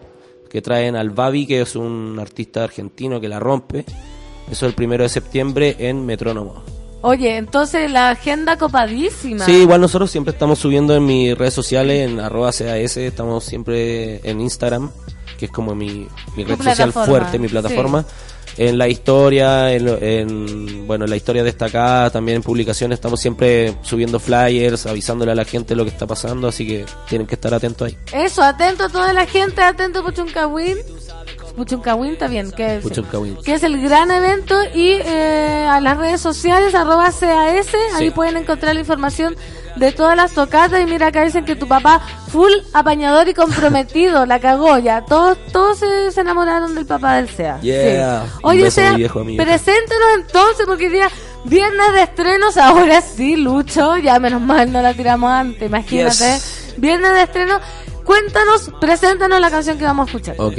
[0.48, 3.85] que traen al Babi, que es un artista argentino que la rompe.
[4.51, 6.62] Eso el primero de septiembre en Metrónomo.
[7.02, 9.47] Oye, entonces la agenda copadísima.
[9.47, 14.20] Sí, igual nosotros siempre estamos subiendo en mis redes sociales, en arroba CAS, estamos siempre
[14.28, 14.90] en Instagram,
[15.39, 16.06] que es como mi,
[16.36, 18.05] mi red social fuerte, mi plataforma.
[18.56, 23.77] En la historia, en, en, bueno, en la historia destacada, también en publicaciones, estamos siempre
[23.81, 27.55] subiendo flyers, avisándole a la gente lo que está pasando, así que tienen que estar
[27.55, 27.97] atentos ahí.
[28.12, 30.77] Eso, atento a toda la gente, atento a Puchuncawin.
[31.56, 32.85] Puchuncawin está bien, que es,
[33.44, 37.60] que es el gran evento y eh, a las redes sociales, arroba CAS, ahí
[37.98, 38.10] Sí.
[38.10, 39.36] pueden encontrar la información
[39.77, 44.27] de todas las tocatas y mira acá dicen que tu papá full apañador y comprometido,
[44.27, 47.60] la cagó ya, todos, todos se, se enamoraron del papá del SEA.
[47.60, 48.24] Yeah.
[48.27, 48.31] Sí.
[48.43, 51.09] Oye, SEA, preséntenos entonces porque día
[51.44, 56.14] viernes de estrenos, ahora sí, Lucho, ya menos mal no la tiramos antes, imagínate.
[56.35, 56.74] Yes.
[56.77, 57.60] Viernes de estreno,
[58.05, 60.35] cuéntanos, preséntanos la canción que vamos a escuchar.
[60.39, 60.59] Ok.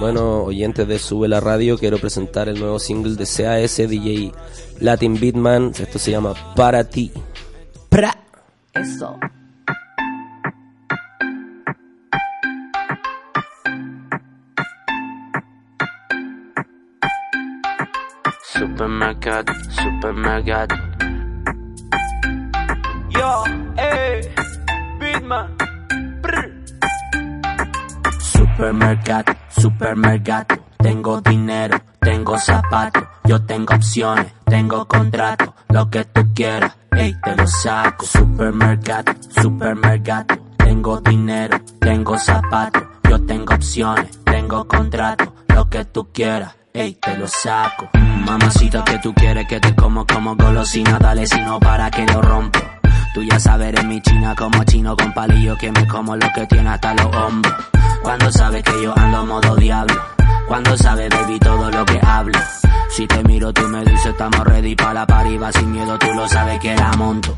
[0.00, 4.32] Bueno, oyentes de Sube la Radio, quiero presentar el nuevo single de CAS DJ
[4.78, 5.72] Latin Beatman.
[5.76, 7.10] Esto se llama Para ti.
[7.88, 8.16] Pra.
[8.74, 9.18] Eso.
[18.44, 20.76] Supermercado, supermercado.
[23.10, 23.44] Yo,
[23.76, 24.32] eh,
[25.00, 25.67] Bitman.
[28.58, 30.56] Supermercado, supermercado.
[30.78, 37.36] Tengo dinero, tengo zapatos, yo tengo opciones, tengo contrato, lo que tú quieras, ey, te
[37.36, 38.04] lo saco.
[38.04, 40.38] Supermercado, supermercado.
[40.56, 47.16] Tengo dinero, tengo zapatos, yo tengo opciones, tengo contrato, lo que tú quieras, ey, te
[47.16, 47.88] lo saco.
[47.94, 52.58] Mamacita que tú quieres que te como como golosina, dale sino para que lo rompo.
[53.14, 56.46] Tú ya sabes, eres mi china como chino con palillo que me como lo que
[56.46, 57.54] tiene hasta los hombros.
[58.02, 59.94] Cuando sabes que yo ando modo diablo.
[60.46, 62.38] Cuando sabes, baby, todo lo que hablo.
[62.90, 66.06] Si te miro, tú me dices, estamos ready para la party, va sin miedo, tú
[66.14, 67.36] lo sabes que la monto.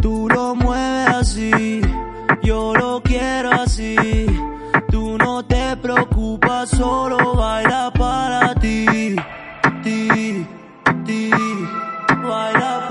[0.00, 1.80] Tú lo mueves así,
[2.42, 4.26] yo lo quiero así.
[4.90, 9.16] Tú no te preocupas, solo baila para ti,
[9.82, 10.46] ti,
[11.04, 11.30] ti.
[12.28, 12.81] Baila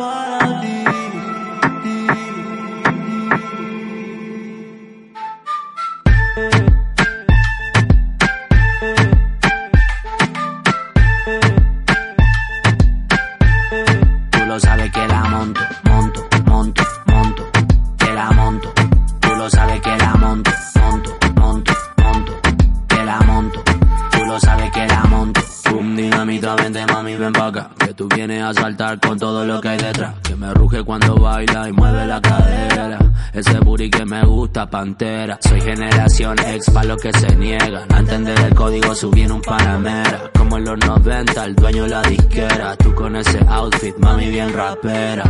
[27.78, 30.16] Que tú vienes a saltar con todo lo que hay detrás.
[30.24, 32.98] Que me ruge cuando baila y mueve la cadera.
[33.32, 35.38] Ese booty que me gusta, pantera.
[35.40, 37.94] Soy generación ex pa' los que se niegan.
[37.94, 40.32] A entender el código subí en un Panamera.
[40.36, 42.76] Como en los 90, el dueño la disquera.
[42.78, 45.24] Tú con ese outfit, mami, bien rapera.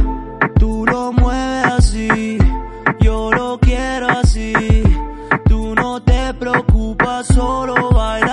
[0.57, 2.38] Tú lo mueves así,
[3.01, 4.53] yo lo quiero así.
[5.45, 8.31] Tú no te preocupas, solo baila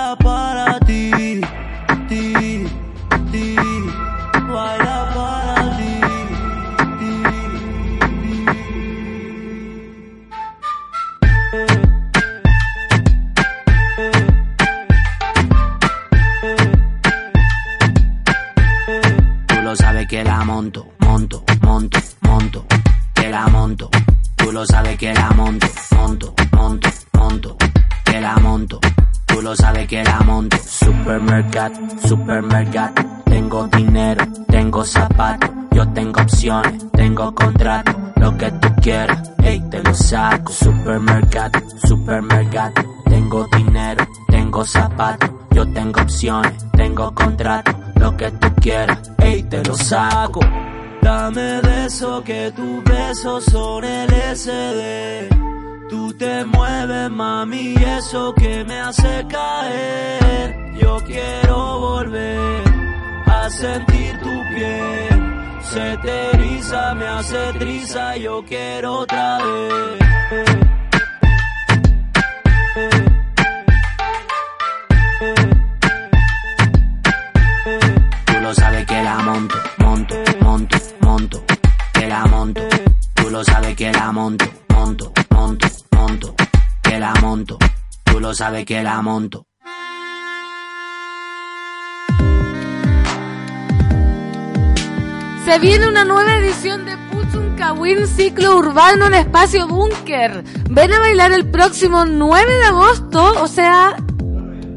[20.09, 22.65] que la monto, monto, monto, monto,
[23.13, 23.91] que la monto.
[24.35, 27.57] Tú lo sabes que la monto, monto, monto, monto,
[28.03, 28.79] que la monto.
[29.27, 30.57] Tú lo sabes que la monto.
[30.57, 31.75] Supermercado,
[32.07, 32.93] supermercado.
[33.25, 39.83] Tengo dinero, tengo zapatos, yo tengo opciones, tengo contrato, lo que tú quieras, ey, te
[39.83, 40.51] lo saco.
[40.51, 42.73] Supermercado, supermercado.
[43.05, 44.07] Tengo dinero,
[44.49, 50.39] tengo zapatos, yo tengo opciones, tengo contrato, lo que tú quieras, ey, te lo saco.
[51.03, 55.29] Dame de eso que tus besos son el SD.
[55.87, 60.55] Tú te mueves, mami, y eso que me hace caer.
[60.81, 62.63] Yo quiero volver
[63.27, 65.59] a sentir tu piel.
[65.61, 69.99] Se te eriza, me hace triza, yo quiero otra vez.
[75.19, 75.25] Tú
[78.41, 81.43] lo sabes que la monto, monto, monto, monto,
[81.93, 82.61] que la monto.
[83.15, 86.35] Tú lo sabes que la monto, monto, monto, monto,
[86.81, 87.57] que la monto.
[88.05, 89.45] Tú lo sabes que la monto.
[95.43, 100.45] Se viene una nueva edición de Puchuncawin Ciclo Urbano en Espacio Búnker.
[100.69, 103.97] Ven a bailar el próximo 9 de agosto, o sea,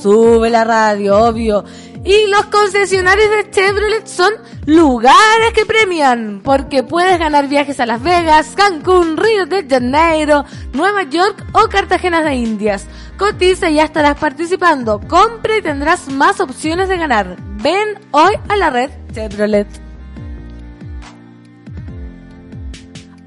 [0.02, 1.66] Sube la radio, obvio.
[2.08, 4.34] Y los concesionarios de Chevrolet son
[4.66, 11.04] lugares que premian, porque puedes ganar viajes a Las Vegas, Cancún, Río de Janeiro, Nueva
[11.04, 12.88] York o Cartagena de Indias.
[13.18, 15.02] Cotiza y ya estarás participando.
[15.02, 17.36] Compra y tendrás más opciones de ganar.
[17.62, 19.68] Ven hoy a la red Chevrolet.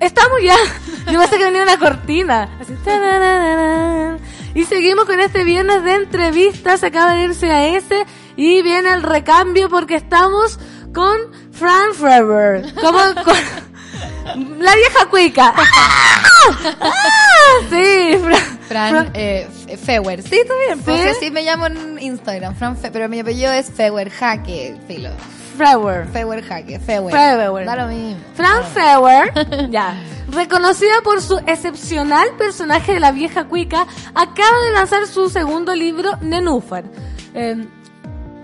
[0.01, 0.57] Estamos ya.
[1.13, 2.49] Yo pensé que venía una cortina.
[2.59, 2.73] Así,
[4.55, 6.83] y seguimos con este viernes de entrevistas.
[6.83, 8.07] Acaba de irse a ese.
[8.41, 10.59] Y viene el recambio porque estamos
[10.95, 11.15] con
[11.53, 12.73] Fran Forever.
[12.81, 13.37] Como con
[14.61, 15.53] la vieja cuica.
[15.59, 16.23] ¡Ah!
[17.69, 18.59] Sí, Fran.
[18.67, 19.47] Fran eh,
[19.85, 20.23] Fewer.
[20.23, 20.79] Sí, está bien.
[20.81, 21.09] Pues ¿Sí?
[21.09, 22.55] así me llamo en Instagram.
[22.57, 25.11] Fran Fe- pero mi apellido es Fewer Jaque, filo.
[25.59, 26.07] Frewer.
[26.07, 27.13] Fewer Jaque, Fewer.
[27.15, 27.67] Fewer.
[27.67, 28.17] Da lo mismo.
[28.35, 35.07] Fran Fewer, ya, reconocida por su excepcional personaje de la vieja cuica, acaba de lanzar
[35.07, 36.85] su segundo libro, Nenúfar.
[37.35, 37.67] Eh,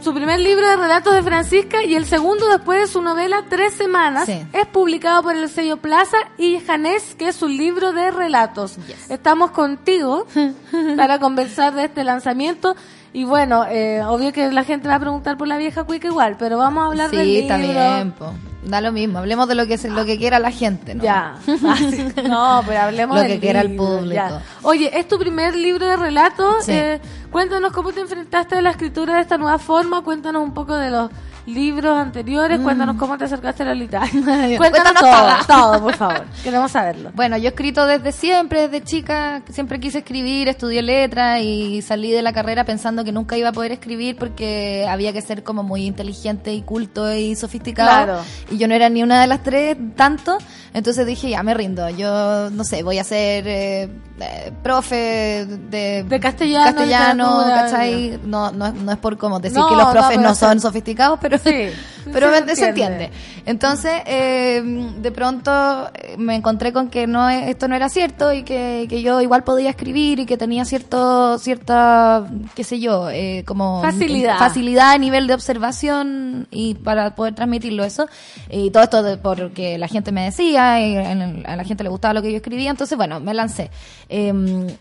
[0.06, 3.72] su primer libro de relatos de Francisca y el segundo después de su novela Tres
[3.74, 4.40] Semanas Sí.
[4.52, 8.76] es publicado por el sello Plaza y Janés, que es un libro de relatos.
[9.08, 10.24] Estamos contigo
[10.96, 12.76] para conversar de este lanzamiento.
[13.12, 16.36] Y bueno, eh, obvio que la gente va a preguntar por la vieja cuica igual,
[16.38, 17.56] pero vamos a hablar del Sí, libro.
[17.58, 18.32] bien, po.
[18.66, 19.18] Da lo mismo.
[19.20, 21.02] Hablemos de lo que, se- lo que quiera la gente, ¿no?
[21.04, 21.36] Ya.
[22.28, 24.14] No, pero hablemos Lo del que quiera el público.
[24.14, 24.42] ya.
[24.62, 26.64] Oye, es tu primer libro de relatos.
[26.64, 26.72] Sí.
[26.72, 30.02] Eh, cuéntanos cómo te enfrentaste a la escritura de esta nueva forma.
[30.02, 31.10] Cuéntanos un poco de los
[31.46, 32.60] libros anteriores.
[32.60, 34.46] Cuéntanos cómo te acercaste a la literatura.
[34.56, 35.82] Cuéntanos, Cuéntanos todo, todo.
[35.82, 36.24] por favor.
[36.44, 37.10] Queremos saberlo.
[37.14, 42.10] Bueno, yo he escrito desde siempre, desde chica, siempre quise escribir, estudié letra y salí
[42.10, 45.62] de la carrera pensando que nunca iba a poder escribir porque había que ser como
[45.62, 48.04] muy inteligente y culto y sofisticado.
[48.04, 48.20] Claro.
[48.50, 50.38] Y yo no era ni una de las tres tanto,
[50.76, 53.82] entonces dije, ya me rindo, yo no sé, voy a ser eh,
[54.20, 58.20] eh, profe de, De castellano, castellano, ¿cachai?
[58.24, 61.18] No, no, es- no es por como decir No, que los profes no, son sofisticados,
[61.20, 61.68] pero, Sí,
[62.12, 63.10] pero sí me- se se entiende.
[63.46, 64.62] Entonces, eh,
[64.98, 65.50] de pronto
[65.94, 69.44] eh, me encontré con que no esto no era cierto y que, que yo igual
[69.44, 74.38] podía escribir y que tenía cierto, cierta, qué sé yo, eh, como Facilidad.
[74.38, 78.06] facilidad a nivel de observación y para poder transmitirlo eso.
[78.50, 82.14] Y todo esto de- porque la gente me decía y a la gente le gustaba
[82.14, 82.70] lo que yo escribía.
[82.70, 83.70] Entonces, bueno, me lancé.
[84.08, 84.32] Eh,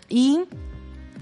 [0.10, 0.40] y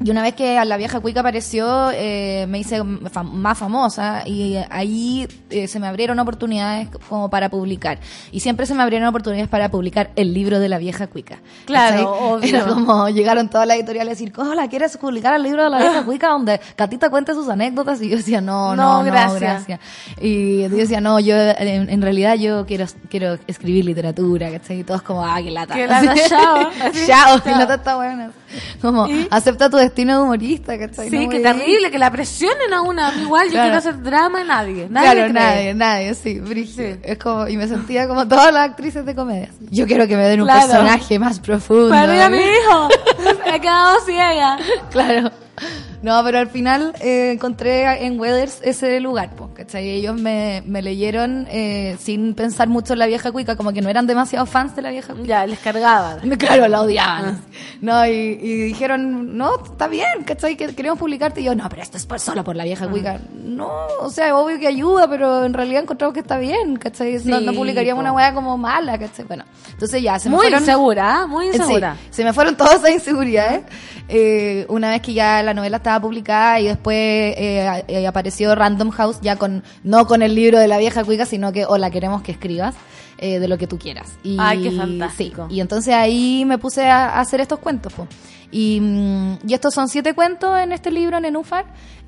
[0.03, 4.55] y una vez que la vieja cuica apareció, eh, me hice fam- más famosa y
[4.69, 7.99] ahí eh, se me abrieron oportunidades como para publicar.
[8.31, 11.37] Y siempre se me abrieron oportunidades para publicar el libro de la vieja cuica.
[11.65, 12.49] Claro, obvio.
[12.49, 15.77] Era como llegaron todas las editoriales a decir, hola, ¿quieres publicar el libro de la
[15.77, 18.01] vieja cuica donde Catita cuente sus anécdotas?
[18.01, 19.39] Y yo decía, no, No, no, no, gracias.
[19.67, 19.79] gracias.
[20.19, 24.79] Y yo decía, no, yo en, en realidad yo quiero, quiero escribir literatura, ¿cachai?
[24.79, 25.75] Y todos como, ah, qué lata.
[25.75, 26.69] Qué lata, chao.
[27.07, 28.31] Chao, qué lata está buena.
[28.81, 31.09] Como, acepta tu destino de humorista, ¿cachai?
[31.09, 33.09] Sí, No a- terrible, que la presionen a una.
[33.09, 34.87] A Igual, yo quiero hacer drama, nadie.
[34.89, 35.33] Nadie Claro, cree.
[35.33, 36.97] nadie, nadie, sí, brígido.
[37.03, 39.49] Es como, y me sentía como todas las actrices de comedia.
[39.71, 40.67] Yo quiero que me den un Claro.
[40.67, 41.89] personaje más profundo.
[41.89, 42.89] Perdí a mi hijo.
[43.45, 44.57] He quedado ciega.
[44.91, 45.31] Claro.
[46.03, 49.89] No, pero al final eh, encontré en Weathers ese lugar, po, ¿cachai?
[49.89, 53.89] Ellos me, me leyeron eh, sin pensar mucho en la vieja cuica, como que no
[53.89, 55.27] eran demasiado fans de la vieja cuica.
[55.27, 56.19] Ya, les cargaban.
[56.37, 57.41] Claro, la odiaban.
[57.79, 60.57] No, y, y dijeron, no, está bien, ¿cachai?
[60.57, 61.39] Que queremos publicarte.
[61.41, 63.19] Y yo, no, pero esto es por, solo por la vieja cuica.
[63.33, 63.69] No,
[64.01, 67.13] o sea, obvio que ayuda, pero en realidad encontramos que está bien, ¿cachai?
[67.23, 68.09] no, Sí, no publicaríamos po.
[68.09, 69.23] una weá como mala, ¿cachai?
[69.25, 70.59] Bueno, entonces ya, se me Muy fueron...
[70.61, 71.27] insegura, ¿ah?
[71.27, 71.95] Muy Sí, insegura.
[72.09, 73.61] se me fueron todas esas inseguridades.
[74.09, 78.89] Eh, una vez que ya la novela estaba publicada y después eh, eh, apareció Random
[78.91, 82.21] House, ya con no con el libro de la vieja cuica, sino que, hola, queremos
[82.21, 82.75] que escribas
[83.17, 84.13] eh, de lo que tú quieras.
[84.23, 85.47] Y, Ay, qué fantástico.
[85.49, 87.93] sí, y entonces ahí me puse a, a hacer estos cuentos.
[87.93, 88.07] po.
[88.51, 91.65] Y, mm, y estos son siete cuentos en este libro, en Enúfar,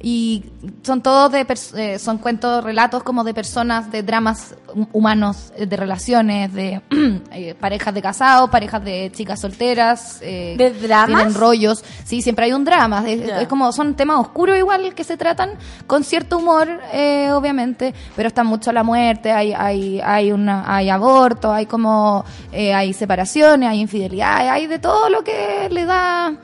[0.07, 0.43] y
[0.83, 5.65] son todos de eh, son cuentos, relatos como de personas, de dramas hu- humanos, eh,
[5.65, 6.79] de relaciones, de
[7.31, 10.19] eh, parejas de casados, parejas de chicas solteras.
[10.21, 11.07] eh, ¿De dramas?
[11.07, 11.83] Tienen rollos.
[12.03, 13.03] Sí, siempre hay un drama.
[13.09, 15.53] Es, como, son temas oscuros igual que se tratan
[15.87, 20.91] con cierto humor, eh, obviamente, pero está mucho la muerte, hay, hay, hay una, hay
[20.91, 26.35] aborto, hay como, eh, hay separaciones, hay infidelidad, hay de todo lo que le da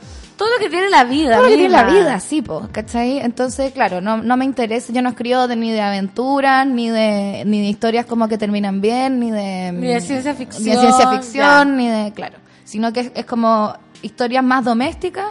[0.41, 1.35] Todo lo que tiene la vida.
[1.35, 3.19] todo lo que tiene la vida, sí, po, ¿cachai?
[3.19, 7.43] Entonces, claro, no, no me interesa, yo no escribo de, ni de aventuras, ni de,
[7.45, 9.71] ni de historias como que terminan bien, ni de...
[9.71, 11.65] Ni de ciencia ficción, Ni de ciencia ficción, ya.
[11.65, 12.39] ni de, claro.
[12.63, 15.27] sino que es, es como historias más domésticas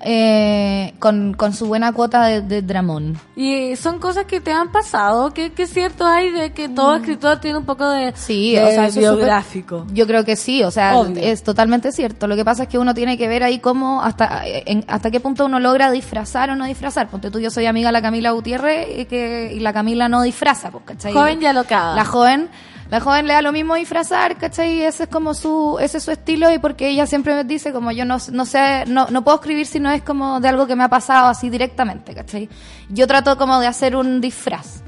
[0.00, 3.18] eh, con, con su buena cuota de, de dramón.
[3.34, 7.38] Y son cosas que te han pasado, que, que cierto hay de que todo escritor
[7.40, 8.14] tiene un poco de, Mm.
[8.14, 9.80] Sí, de o sea, eso es biográfico.
[9.80, 11.22] súper- Yo creo que sí, o sea, Obvio.
[11.22, 12.26] es totalmente cierto.
[12.28, 15.20] Lo que pasa es que uno tiene que ver ahí cómo, hasta, en- hasta qué
[15.20, 17.08] punto uno logra disfrazar o no disfrazar.
[17.08, 20.22] Ponte tú, yo soy amiga de la Camila Gutiérrez y, que, y la Camila no
[20.22, 21.12] disfraza, pues, ¿cachai?
[21.12, 21.94] Joven y alocada.
[21.96, 22.48] La joven,
[22.90, 24.82] la joven le da lo mismo disfrazar, ¿cachai?
[24.82, 27.90] Ese es como su, ese es su estilo y porque ella siempre me dice como
[27.90, 30.76] yo no, no sé, no, no puedo escribir si no es como de algo que
[30.76, 32.48] me ha pasado así directamente, ¿cachai?
[32.88, 34.82] Yo trato como de hacer un disfraz.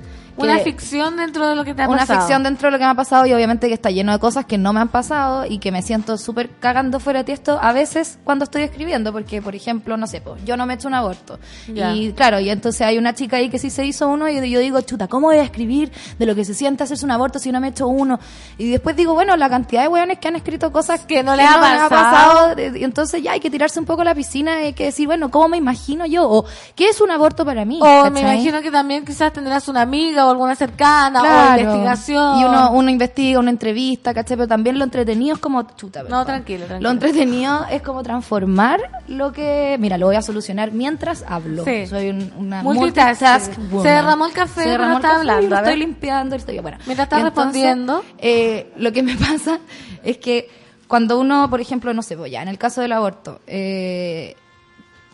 [0.44, 2.20] Una ficción dentro de lo que te ha una pasado.
[2.20, 4.44] ficción dentro de lo que me ha pasado y obviamente que está lleno de cosas
[4.47, 7.73] que no me han pasado y que me siento súper cagando fuera de tiesto a
[7.73, 10.89] veces cuando estoy escribiendo porque por ejemplo no sé pues, yo no me he hecho
[10.89, 11.39] un aborto.
[11.69, 14.60] Y claro y entonces hay una chica ahí que sí se hizo uno y yo
[14.60, 17.51] digo chuta cómo voy a escribir de lo que se siente hacerse un aborto si
[17.52, 18.19] no me he hecho uno
[18.56, 21.47] y después digo bueno la cantidad de weones que han escrito cosas Que no les
[21.47, 22.55] ha pasado.
[22.77, 25.06] y entonces ya hay que tirarse un poco a la piscina y hay que decir
[25.06, 26.44] bueno cómo me imagino yo o
[26.74, 30.27] qué es un aborto para mí O me imagino que también quizás tendrás una amiga
[30.28, 32.38] o alguna cercana o investigación.
[32.40, 34.36] Y uno, uno investiga, una entrevista, ¿cachai?
[34.36, 36.88] Pero también lo entretenido es como chuta, No, tranquilo, tranquilo.
[36.88, 39.76] Lo entretenido es como transformar lo que.
[39.80, 41.64] Mira, lo voy a solucionar mientras hablo.
[41.64, 41.86] Sí.
[41.86, 43.59] Soy un- una Multitask.
[43.59, 43.82] multitask.
[43.82, 46.36] Se derramó el café Se derramó café y hablando, estoy limpiando.
[46.36, 46.78] Estoy, bueno.
[46.86, 48.05] Mientras estás respondiendo.
[48.18, 49.59] eh, lo que me pasa
[50.05, 50.48] es que
[50.86, 54.34] cuando uno, por ejemplo, no sé, pues ya, en el caso del aborto, eh,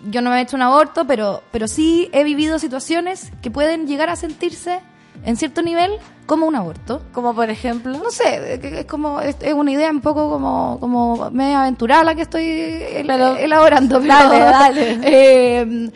[0.09, 3.87] yo no me he hecho un aborto, pero, pero sí he vivido situaciones que pueden
[3.87, 4.81] llegar a sentirse
[5.25, 5.93] en cierto nivel
[6.27, 7.03] como un aborto.
[7.13, 7.93] Como por ejemplo.
[7.99, 12.15] No sé, que- es como es, una idea un poco como como media aventurada la
[12.15, 14.01] que estoy Pero- elaborando.
[14.01, 14.99] pero- Dale, dale.
[15.03, 15.91] eh,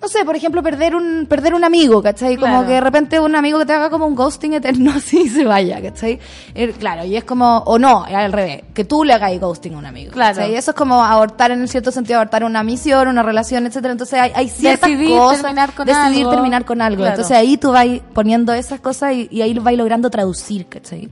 [0.00, 2.36] no sé, por ejemplo, perder un perder un amigo, ¿cachai?
[2.36, 2.66] Como Claro.
[2.68, 5.44] que de repente un amigo que te haga como un ghosting eterno así y se
[5.44, 6.20] vaya, ¿cachai?
[6.54, 9.78] Eh, claro, y es como, o no, al revés, que tú le hagas ghosting a
[9.78, 10.12] un amigo.
[10.12, 10.36] Claro.
[10.36, 10.52] ¿cachai?
[10.52, 13.92] Y eso es como abortar en cierto sentido, abortar una misión, una relación, etcétera.
[13.92, 15.42] Entonces hay, hay ciertas Decidir cosas.
[15.42, 16.30] terminar con decidir algo.
[16.30, 16.98] terminar con algo.
[16.98, 17.14] Claro.
[17.14, 21.08] Entonces ahí tú vas poniendo esas cosas y, y ahí vas logrando traducir, ¿cachai?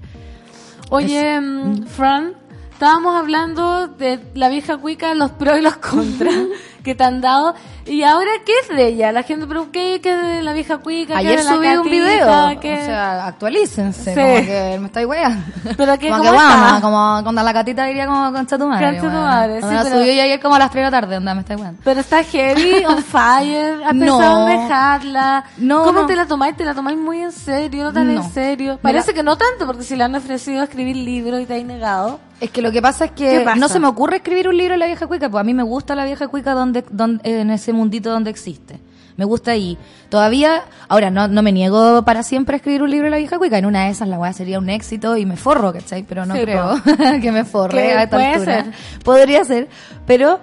[0.90, 2.34] Oye, mm, Fran,
[2.72, 6.34] estábamos hablando de la vieja cuica, los pros y los contras
[6.86, 7.54] que te han dado.
[7.84, 9.12] Y ahora, ¿qué es de ella?
[9.12, 11.14] La gente, pero ¿qué, qué es de la vieja cuica?
[11.14, 12.60] ¿Qué Ayer subí un video.
[12.60, 14.14] ¿Qué- O sea, actualícense.
[14.14, 14.20] Sí.
[14.20, 15.42] Como que me estáis weando.
[15.76, 18.86] Pero que, como ¿cómo que vamos, como cuando la catita diría como concha tu madre.
[18.86, 20.90] Concha tu madre, Cuando sí, la pero- subió yo ayer como a las 3 de
[20.90, 21.80] la tarde, onda, me estáis weando.
[21.84, 24.46] Pero está heavy, on fire, a No.
[24.46, 25.44] de dejarla.
[25.58, 26.06] No, ¿Cómo no.
[26.06, 26.56] te la tomáis?
[26.56, 27.84] ¿Te la tomáis muy en serio?
[27.84, 28.78] ¿No tan en serio?
[28.80, 31.64] Parece la- que no tanto, porque si le han ofrecido escribir libros y te has
[31.64, 32.20] negado.
[32.38, 33.56] Es que lo que pasa es ¿Qué que pasa?
[33.56, 35.62] no se me ocurre escribir un libro de la vieja cuica, pues a mí me
[35.62, 38.78] gusta la vieja cuica donde, donde en ese mundito donde existe.
[39.16, 39.78] Me gusta ahí.
[40.10, 43.38] Todavía, ahora no, no me niego para siempre a escribir un libro de la vieja
[43.38, 43.56] cuica.
[43.56, 46.02] En una de esas la weá sería un éxito y me forro, ¿cachai?
[46.02, 46.74] Pero no Sí, creo
[47.22, 48.64] que me forre a esta altura.
[48.64, 48.72] ser.
[49.02, 49.68] Podría ser,
[50.06, 50.38] pero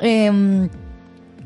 [0.00, 0.68] em,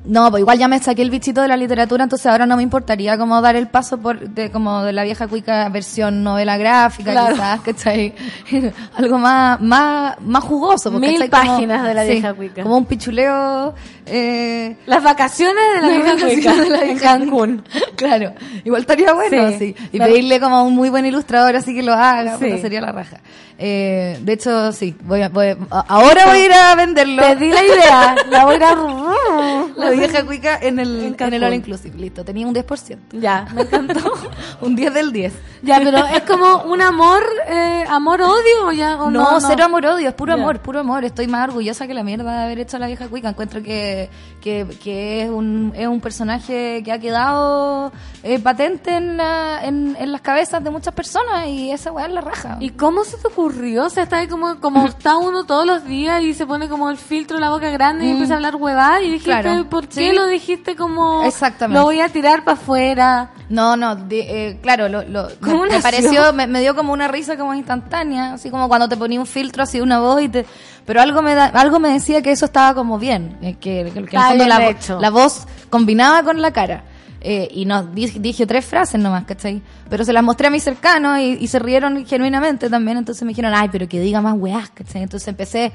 [0.05, 2.63] no, pues igual ya me saqué el bichito de la literatura, entonces ahora no me
[2.63, 7.13] importaría como dar el paso por de como de la vieja cuica versión novela gráfica,
[7.13, 7.35] Claro.
[7.35, 8.15] quizás, ¿cachai?
[8.97, 10.91] Algo más, más, más jugoso.
[10.91, 12.63] porque, Mil páginas de la sí, vieja cuica.
[12.63, 13.75] Como un pichuleo.
[14.05, 17.65] Eh, Las vacaciones de la vieja cuica de la en vieja Cancún.
[17.97, 18.33] claro,
[18.65, 19.57] igual estaría bueno, Sí.
[19.59, 19.77] sí.
[19.93, 20.13] Y Claro.
[20.13, 22.59] pedirle como a un muy buen ilustrador así que lo haga, Sí.
[22.59, 23.19] sería la raja.
[23.59, 25.57] Eh, de hecho, sí, voy a, voy a-
[25.87, 27.23] ahora voy a ir a venderlo.
[27.23, 28.17] Te di la idea.
[28.29, 29.92] La voy a ir a...
[29.99, 32.99] Vieja cuica en el, En en, el All Inclusive, listo, tenía un 10%.
[33.13, 34.13] Ya, me encantó.
[34.61, 35.33] un 10 del 10.
[35.63, 39.87] Ya, pero es como un amor, eh, amor-odio o ya, o No, no, cero amor
[39.87, 40.43] odio, es puro Ya.
[40.43, 41.05] amor, puro amor.
[41.05, 43.29] Estoy más orgullosa que la mierda de haber hecho a la vieja cuica.
[43.29, 44.11] Encuentro que,
[44.41, 47.93] que, que es, un, es un personaje que ha quedado
[48.23, 52.13] eh, patente en, la- en, en las cabezas de muchas personas y esa weá es
[52.13, 52.57] la raja.
[52.61, 53.85] ¿Y cómo se te ocurrió?
[53.87, 56.91] O sea, está ahí como, como está uno todos los días y se pone como
[56.91, 58.13] el filtro en la boca grande y Mm.
[58.13, 59.69] empieza a hablar huevada y dijiste, Claro.
[59.87, 60.13] ¿Por qué Sí.
[60.13, 61.79] lo dijiste como Exactamente.
[61.79, 63.31] lo voy a tirar para afuera?
[63.49, 66.93] No, no, de- eh, claro, lo, lo- ¿Cómo me, me pareció, me, me dio como
[66.93, 70.29] una risa como instantánea, así como cuando te ponía un filtro así una voz y
[70.29, 70.47] te,
[70.87, 73.91] pero algo me da, algo me decía que eso estaba como bien, eh, que, que,
[73.93, 74.99] que en el Está fondo la, vo- hecho.
[75.01, 76.85] la voz combinaba con la cara.
[77.25, 79.63] Eh, y no, dije, dije tres frases nomás, ¿cachai?
[79.89, 83.29] Pero se las mostré a mis cercanos y, y se rieron genuinamente también, entonces me
[83.29, 85.03] dijeron, ay, pero que diga más weás, ¿cachai?
[85.05, 85.73] Entonces empecé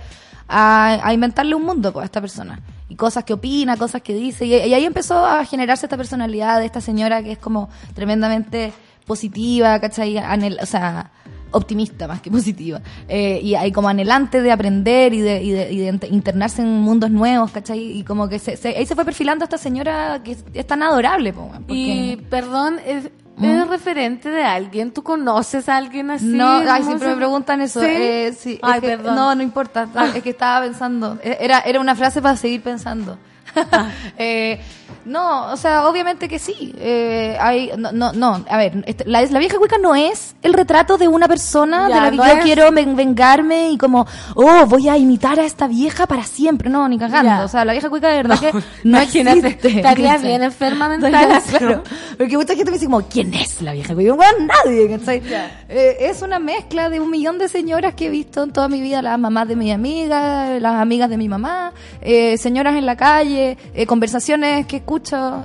[0.50, 2.60] a, a inventarle un mundo pues, a esta persona.
[2.90, 4.46] Y cosas que opina, cosas que dice.
[4.46, 8.72] Y, y ahí empezó a generarse esta personalidad de esta señora que es como tremendamente
[9.06, 10.16] positiva, ¿cachai?
[10.18, 11.12] Anhel- o sea,
[11.52, 12.82] optimista más que positiva.
[13.08, 16.62] Eh, y hay como anhelante de aprender y de, y de, y de int- internarse
[16.62, 17.80] en mundos nuevos, ¿cachai?
[18.00, 21.34] Y como que se, se- ahí se fue perfilando esta señora que es, tan adorable,
[21.34, 23.10] po, porque- Y perdón, es-
[23.42, 24.92] ¿Eres referente de alguien?
[24.92, 26.26] ¿Tú conoces a alguien así?
[26.26, 27.80] No, ay, ¿Cómo siempre se- me preguntan eso.
[27.82, 27.86] ¿Sí?
[27.88, 29.16] Eh, sí, es Ay, que- perdón.
[29.16, 29.88] No, no importa.
[29.96, 30.08] Ah.
[30.16, 31.18] Es que estaba pensando.
[31.24, 33.18] Eh, Era, era una frase para seguir pensando.
[34.18, 34.60] Eh,
[35.08, 36.74] no, o sea, obviamente que sí.
[36.78, 40.54] Eh, hay, no, no, no, a ver, este, la, la vieja cuica no es el
[40.54, 43.78] retrato de una persona Ya, de la que no yo es- quiero ven- vengarme y
[43.78, 44.06] como,
[44.36, 46.70] oh, voy a imitar a esta vieja para siempre.
[46.70, 47.30] No, ni cagando.
[47.30, 47.44] Ya.
[47.44, 48.52] O sea, la vieja cuica de verdad que
[48.84, 49.68] no Imagínate, existe.
[49.78, 50.28] estarías ¿cachai?
[50.28, 51.14] bien enferma mental.
[51.14, 51.84] Estaría, claro.
[52.18, 54.14] Porque mucha gente me dice como, ¿quién es la vieja cuica?
[54.14, 55.22] Bueno, nadie, ¿cachai?
[55.70, 58.82] Eh, es una mezcla de un millón de señoras que he visto en toda mi
[58.82, 61.72] vida, las mamás de mi amiga, las amigas de mi mamá,
[62.02, 64.97] eh, señoras en la calle, eh, conversaciones que escucho.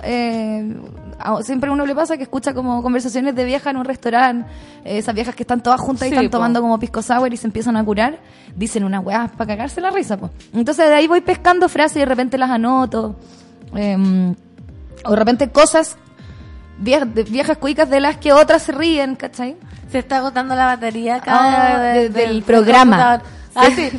[0.03, 0.75] Eh,
[1.43, 4.51] siempre a uno le pasa que escucha como conversaciones de viejas en un restaurante,
[4.85, 6.31] eh, esas viejas que están todas juntas y están po.
[6.33, 8.19] tomando como pisco sour y se empiezan a curar,
[8.57, 10.17] dicen unas weas para cagarse la risa.
[10.17, 10.31] Po.
[10.55, 13.17] Entonces de ahí voy pescando frases y de repente las anoto.
[13.75, 14.35] em,
[15.05, 15.97] o de repente cosas
[16.79, 19.57] viejas, viejas cuicas de las que otras se ríen, ¿cachai?
[19.91, 23.21] Se está agotando la batería acá Ah, de- de- de- del programa.
[23.21, 23.43] computador.
[23.55, 23.91] Ah, sí.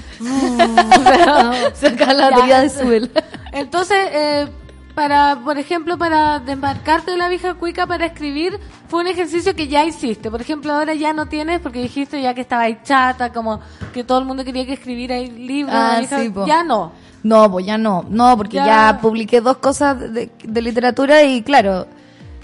[1.76, 3.12] Se acaba la batería de entonces- Suel.
[3.52, 4.48] Entonces, eh,
[4.96, 9.68] para, por ejemplo, para desmarcarte de la vieja cuica para escribir, fue un ejercicio que
[9.68, 10.30] ya hiciste.
[10.30, 13.60] Por ejemplo, ahora ya no tienes, porque dijiste ya que estaba ahí chata, como
[13.94, 15.76] que todo el mundo quería que escribiera libros.
[15.76, 16.92] Ah, sí, ya no.
[17.24, 18.66] No, pues ya no, no, porque Ya.
[18.66, 21.88] ya, publiqué dos cosas de, de literatura y claro,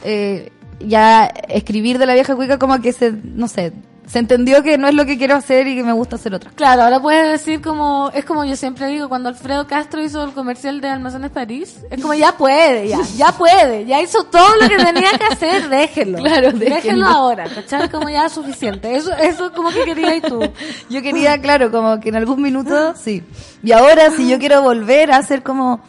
[0.03, 3.73] eh, ya escribir de la vieja cuica como que se, no sé,
[4.09, 6.49] se entendió que no es lo que quiero hacer y que me gusta hacer otra.
[6.55, 10.31] Claro, ahora puedes decir como, es como yo siempre digo, cuando Alfredo Castro hizo el
[10.31, 14.67] comercial de Almacenes París, es como ya puede, ya, ya puede, ya hizo todo lo
[14.67, 16.17] que tenía que hacer, déjenlo.
[16.29, 16.75] Claro, déjenlo.
[16.75, 17.05] déjenlo.
[17.05, 17.89] ahora, ¿cachai?
[17.89, 18.95] Como ya es suficiente.
[18.95, 20.41] Eso, eso como que querías tú.
[20.89, 23.23] Yo quería, claro, como que en algún minuto, sí.
[23.63, 25.81] Y ahora si yo quiero volver a hacer como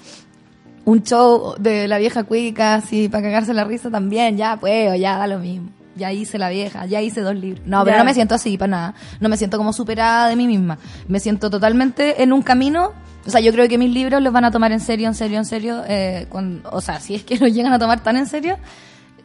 [0.84, 5.16] un show de la vieja cuica, así, para cagarse la risa también, ya puedo, ya
[5.16, 5.70] da lo mismo.
[5.96, 7.66] Ya hice la vieja, ya hice dos libros.
[7.66, 7.98] No, pero Ya.
[7.98, 8.94] no me siento así, para nada.
[9.20, 10.78] No me siento como superada de mí misma.
[11.08, 12.92] Me siento totalmente en un camino.
[13.26, 15.38] O sea, yo creo que mis libros los van a tomar en serio, en serio,
[15.38, 15.82] en serio.
[15.86, 18.56] Eh, cuando- o sea, si es que los llegan a tomar tan en serio,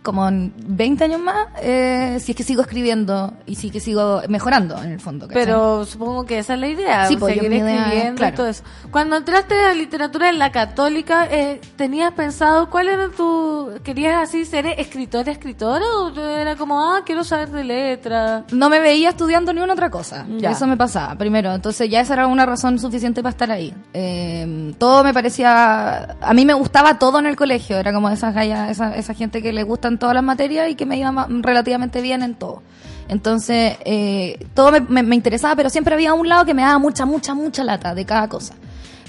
[0.05, 3.79] como en 20 años más, eh, si es que sigo escribiendo y si es que
[3.79, 5.27] sigo mejorando en el fondo.
[5.27, 5.43] ¿cachai?
[5.43, 8.33] Pero supongo que esa es la idea, Sí, pues, yo seguir escribiendo claro.
[8.33, 8.63] y todo eso.
[8.91, 13.71] Cuando entraste a literatura en la católica, eh, ¿tenías pensado cuál era tu...
[13.83, 15.83] ¿Querías así ser escritora, escritora?
[15.97, 18.43] ¿O era como, ah, quiero saber de letras?
[18.51, 20.25] no me veía estudiando ni una otra cosa.
[20.37, 20.51] Ya.
[20.51, 21.51] Eso me pasaba, primero.
[21.51, 23.73] Entonces ya esa era una razón suficiente para estar ahí.
[23.93, 26.15] Eh, todo me parecía...
[26.21, 27.77] A mí me gustaba todo en el colegio.
[27.77, 30.85] Era como esas gallas, esa, esa gente que le gustan todas las materias y que
[30.85, 32.61] me iba relativamente bien en todo.
[33.07, 37.33] Entonces, eh, todo me interesaba, pero siempre había un lado que me daba mucha, mucha,
[37.33, 38.55] mucha lata de cada cosa.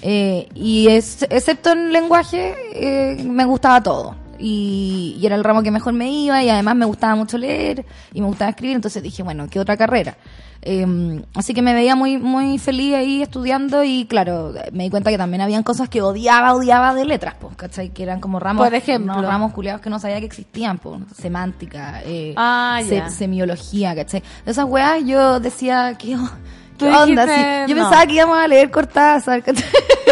[0.02, 4.14] Eh, y es, excepto en lenguaje, eh, me gustaba todo.
[4.38, 7.84] Y, y era el ramo que mejor me iba y además me gustaba mucho leer
[8.12, 10.16] y me gustaba escribir, entonces dije, bueno, ¿qué otra carrera?
[10.62, 15.10] Eh, así que me veía muy muy feliz ahí estudiando y claro, me di cuenta
[15.10, 17.90] que también habían cosas que odiaba, odiaba de letras, pues, ¿cachai?
[17.90, 19.20] Que eran como ramos, Por ejemplo.
[19.22, 24.22] ramos culiados que no sabía que existían, pues, semántica, eh, Ah, se- semiología, ¿cachai?
[24.44, 26.20] De esas weas yo decía, ¿qué, Tú
[26.76, 27.26] qué onda?
[27.26, 27.82] Sí, yo no.
[27.82, 29.42] pensaba que íbamos a leer Cortázar.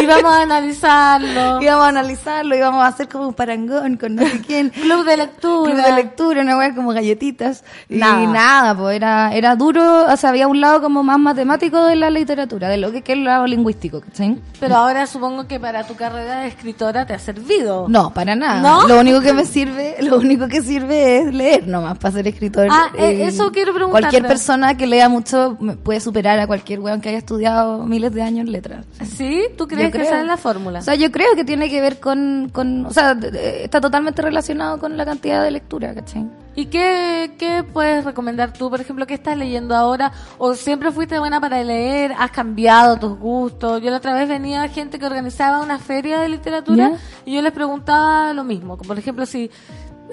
[0.01, 1.61] Íbamos a analizarlo.
[1.61, 4.69] íbamos a analizarlo, íbamos a hacer como un parangón con no sé quién.
[4.81, 5.71] Club de lectura.
[5.71, 7.63] Club de lectura, una wea como galletitas.
[7.89, 8.27] Y Nada.
[8.27, 12.09] nada, pues era, era duro, o sea, había un lado como más matemático de la
[12.09, 14.37] literatura, de lo que, que es el lado lingüístico, ¿cachai?
[14.59, 17.85] Pero ahora supongo que para tu carrera de escritora te ha servido.
[17.87, 18.61] No, para nada.
[18.61, 18.87] ¿No?
[18.87, 22.67] Lo único que me sirve, lo único que sirve es leer nomás para ser escritor.
[22.69, 24.09] Ah, eh, eso quiero preguntarte.
[24.09, 28.21] Cualquier persona que lea mucho puede superar a cualquier weón que haya estudiado miles de
[28.21, 28.85] años en letras.
[29.03, 29.43] ¿Sí?
[29.57, 30.07] ¿Tú crees Yo que creo.
[30.07, 30.79] esa es la fórmula?
[30.79, 34.79] O sea, yo creo que tiene que ver con, con o sea, está totalmente relacionado
[34.79, 36.25] con la cantidad de lectura, ¿cachai?
[36.57, 40.13] ¿Y qué, qué puedes recomendar tú, por ejemplo, qué estás leyendo ahora?
[40.37, 42.13] ¿O siempre fuiste buena para leer?
[42.17, 43.81] ¿Has cambiado tus gustos?
[43.81, 46.93] Yo la otra vez venía gente que organizaba una feria de literatura
[47.25, 48.77] y yo les preguntaba lo mismo.
[48.77, 49.51] Por ejemplo, si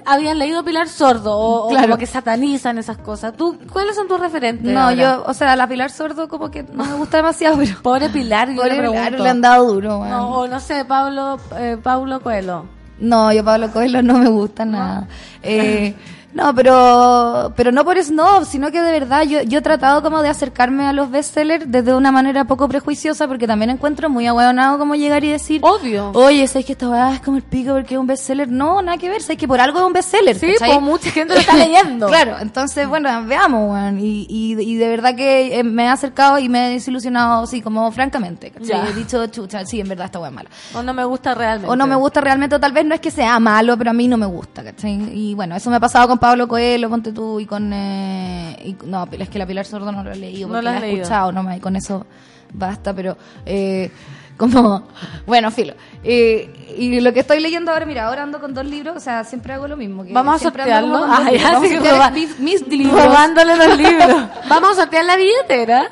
[0.07, 3.37] habían leído Pilar Sordo o, como que satanizan esas cosas.
[3.37, 4.73] ¿Tú, ¿Cuáles son tus referentes?
[4.73, 4.95] No, ahora?
[4.95, 7.77] yo, o sea, la Pilar Sordo como que no me gusta demasiado, pero...
[7.83, 8.89] Pobre Pilar, yo Pobre le.
[8.89, 10.11] Pilar, le han dado duro, weón.
[10.11, 12.67] No, o no sé, Pablo, eh, Paulo Coelho.
[12.99, 15.09] No, yo Pablo Coelho no me gusta nada.
[15.43, 15.95] Eh,
[16.35, 20.03] no, pero pero no por eso, no, sino que de verdad yo, yo he tratado
[20.03, 24.27] como de acercarme a los bestsellers desde una manera poco prejuiciosa porque también encuentro muy
[24.27, 26.11] ahueonado como llegar y decir, Obvio.
[26.15, 28.49] oye, ¿sabes que esta weá es como el pico porque es un bestseller?
[28.49, 30.37] No, nada que ver, ¿sabes que por algo es un bestseller?
[30.37, 32.07] Sí, pues mucha gente lo está leyendo.
[32.09, 33.99] claro, entonces, bueno, veamos, weón.
[33.99, 37.61] Y, y, y de verdad que eh, me he acercado y me he desilusionado, sí,
[37.61, 38.51] como francamente.
[38.51, 38.69] ¿cachai?
[38.69, 38.89] Ya.
[38.89, 40.51] He dicho, chucha, sí, en verdad esta weá es mala.
[40.75, 41.71] O no me gusta realmente.
[41.71, 43.95] O no me gusta realmente, o tal vez no es que sea malo, pero a
[43.95, 45.11] mí no me gusta, ¿cachai?
[45.13, 47.73] Y bueno, eso me ha pasado con Pablo Coelho, ponte tú, y con...
[47.73, 50.71] eh, y- no, es que la Pilar Sordo no lo he leído, No porque la
[50.71, 51.03] la he leído.
[51.03, 52.07] escuchado, no, y con eso
[52.55, 53.17] basta, pero...
[53.45, 53.91] eh,
[54.37, 54.89] como,
[55.27, 55.75] bueno, filo.
[56.05, 59.25] Eh, y lo que estoy leyendo ahora, mira, ahora ando con dos libros, o sea,
[59.25, 60.05] siempre hago lo mismo.
[60.05, 61.05] que Vamos a sortearlo.
[61.05, 63.05] Ah, ya, Vamos a sí, sortear roba- mis, mis libros.
[63.05, 64.23] Robándole los libros.
[64.49, 65.91] Vamos a sortear la billetera.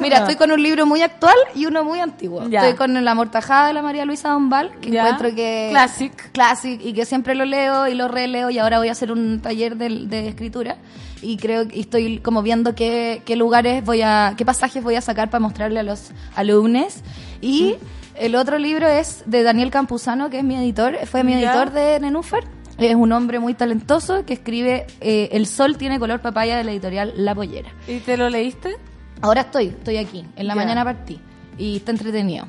[0.00, 0.22] Mira, No.
[0.24, 2.48] estoy con un libro muy actual y uno muy antiguo.
[2.48, 2.60] Ya.
[2.60, 5.02] Estoy con La Mortajada de la María Luisa Dombal, que Ya.
[5.02, 5.68] encuentro que...
[5.70, 6.32] Classic.
[6.32, 9.40] Classic, y que siempre lo leo y lo releo, y ahora voy a hacer un
[9.42, 10.76] taller de, de escritura.
[11.20, 14.34] Y creo que estoy como viendo qué, qué lugares voy a...
[14.36, 16.96] qué pasajes voy a sacar para mostrarle a los alumnos.
[17.42, 17.76] Y
[18.14, 22.00] el otro libro es de Daniel Campuzano, que es mi editor, fue mi editor de
[22.00, 22.44] Nenúfar.
[22.78, 26.72] Es un hombre muy talentoso que escribe eh, El sol tiene color papaya de la
[26.72, 27.70] editorial La Pollera.
[27.86, 28.76] ¿Y te lo leíste?
[29.20, 30.24] Ahora estoy, estoy aquí.
[30.36, 31.20] En la mañana partí.
[31.58, 32.46] Y está entretenido.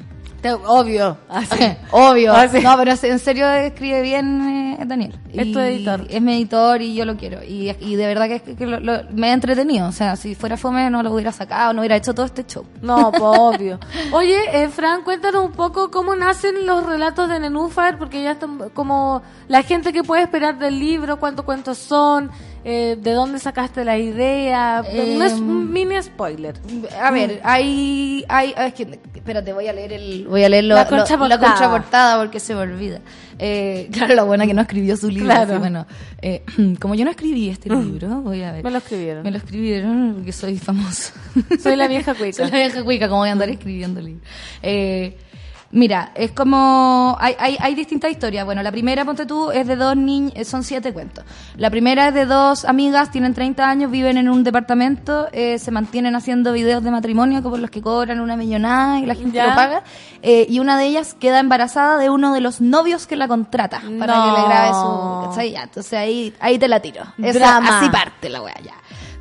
[0.51, 1.17] Obvio.
[1.29, 1.63] Así.
[1.91, 2.33] Obvio.
[2.33, 2.59] Así.
[2.61, 5.17] No, pero en serio escribe bien eh, Daniel.
[5.31, 6.05] Es tu editor.
[6.09, 7.43] Es mi editor y yo lo quiero.
[7.43, 9.87] Y, y de verdad que, que lo- lo- me ha entretenido.
[9.87, 12.65] O sea, si fuera fome no lo hubiera sacado, no hubiera hecho todo este show.
[12.81, 13.79] No, pues obvio.
[14.11, 18.69] Oye, eh, Fran, cuéntanos un poco cómo nacen los relatos de Nenúfar, porque ya están
[18.73, 22.31] como la gente que puede esperar del libro, cuántos cuentos son,
[22.65, 24.83] eh, de dónde sacaste la idea.
[24.87, 26.55] Eh, no es un mini spoiler.
[27.01, 30.75] A ver, hay, hay, es que, espérate, voy a leer el, voy a leer lo-
[30.75, 32.99] La lo- la contraportada porque se me olvida.
[33.39, 35.25] Eh, claro, la buena que no escribió su libro.
[35.25, 35.51] Claro.
[35.53, 35.85] así, bueno,
[36.21, 36.43] eh,
[36.79, 38.63] como yo no escribí este libro, voy a ver.
[38.63, 39.23] Me lo escribieron.
[39.23, 41.13] Me lo escribieron porque soy famosa.
[41.61, 42.37] Soy la vieja cuica.
[42.37, 44.25] Soy la vieja cuica, como voy a andar escribiendo libros.
[44.61, 45.17] Eh,
[45.73, 47.17] mira, es como.
[47.19, 48.45] Hay, hay, hay distintas historias.
[48.45, 50.47] Bueno, la primera, ponte tú, es de dos niños.
[50.47, 51.25] Son siete cuentos.
[51.57, 55.71] La primera es de dos amigas, tienen 30 años, viven en un departamento, eh, se
[55.71, 59.47] mantienen haciendo videos de matrimonio como los que cobran una millonada y la gente Ya.
[59.47, 59.83] lo paga.
[60.21, 63.81] Eh, y una de ellas queda embarazada de uno de los novios que la contrata
[63.99, 64.23] para No.
[64.35, 65.29] que le grabe su.
[65.29, 65.51] ¿cachai?
[65.51, 67.03] Ya, entonces ahí, ahí te la tiro.
[67.21, 68.73] Esa- así parte la wea, ya.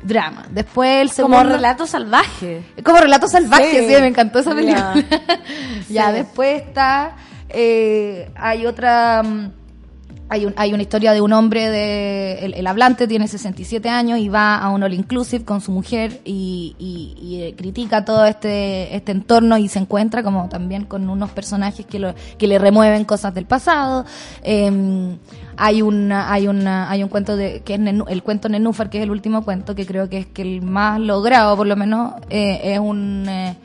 [0.03, 0.45] Drama.
[0.49, 1.55] Después el Como segundo.
[1.55, 2.63] relato salvaje.
[2.83, 4.01] Como relato salvaje, sí, Sí.
[4.01, 4.55] me encantó esa Ya.
[4.55, 4.93] película.
[5.89, 6.13] ya, Sí.
[6.13, 7.15] después está.
[7.49, 9.21] eh, hay otra.
[10.29, 14.17] Hay, un- hay una historia de un hombre, de, el, el hablante tiene 67 años
[14.19, 18.95] y va a un all inclusive con su mujer y, y- eh, critica todo este,
[18.95, 23.05] este entorno y se encuentra como también con unos personajes que, lo, que le remueven
[23.05, 24.05] cosas del pasado.
[24.43, 25.17] Eh,
[25.57, 28.97] hay una, hay una, hay un cuento de, que es Nenú- el cuento Nenúfar, que
[28.99, 32.13] es el último cuento, que creo que es que el más logrado, por lo menos,
[32.29, 33.55] eh, es un, eh,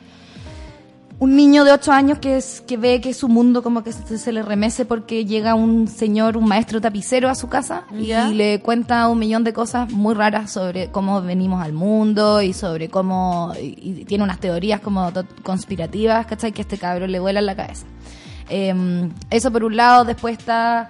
[1.19, 4.17] un niño de 8 años que es que ve que su mundo como que se,
[4.17, 8.61] se le remece porque llega un señor, un maestro tapicero a su casa y le
[8.61, 13.53] cuenta un millón de cosas muy raras sobre cómo venimos al mundo y sobre cómo
[13.61, 15.11] y, y tiene unas teorías como
[15.43, 16.53] conspirativas, ¿cachai?
[16.53, 17.85] Que a este cabrón le vuela en la cabeza.
[18.49, 20.89] Eh, eso por un lado, después está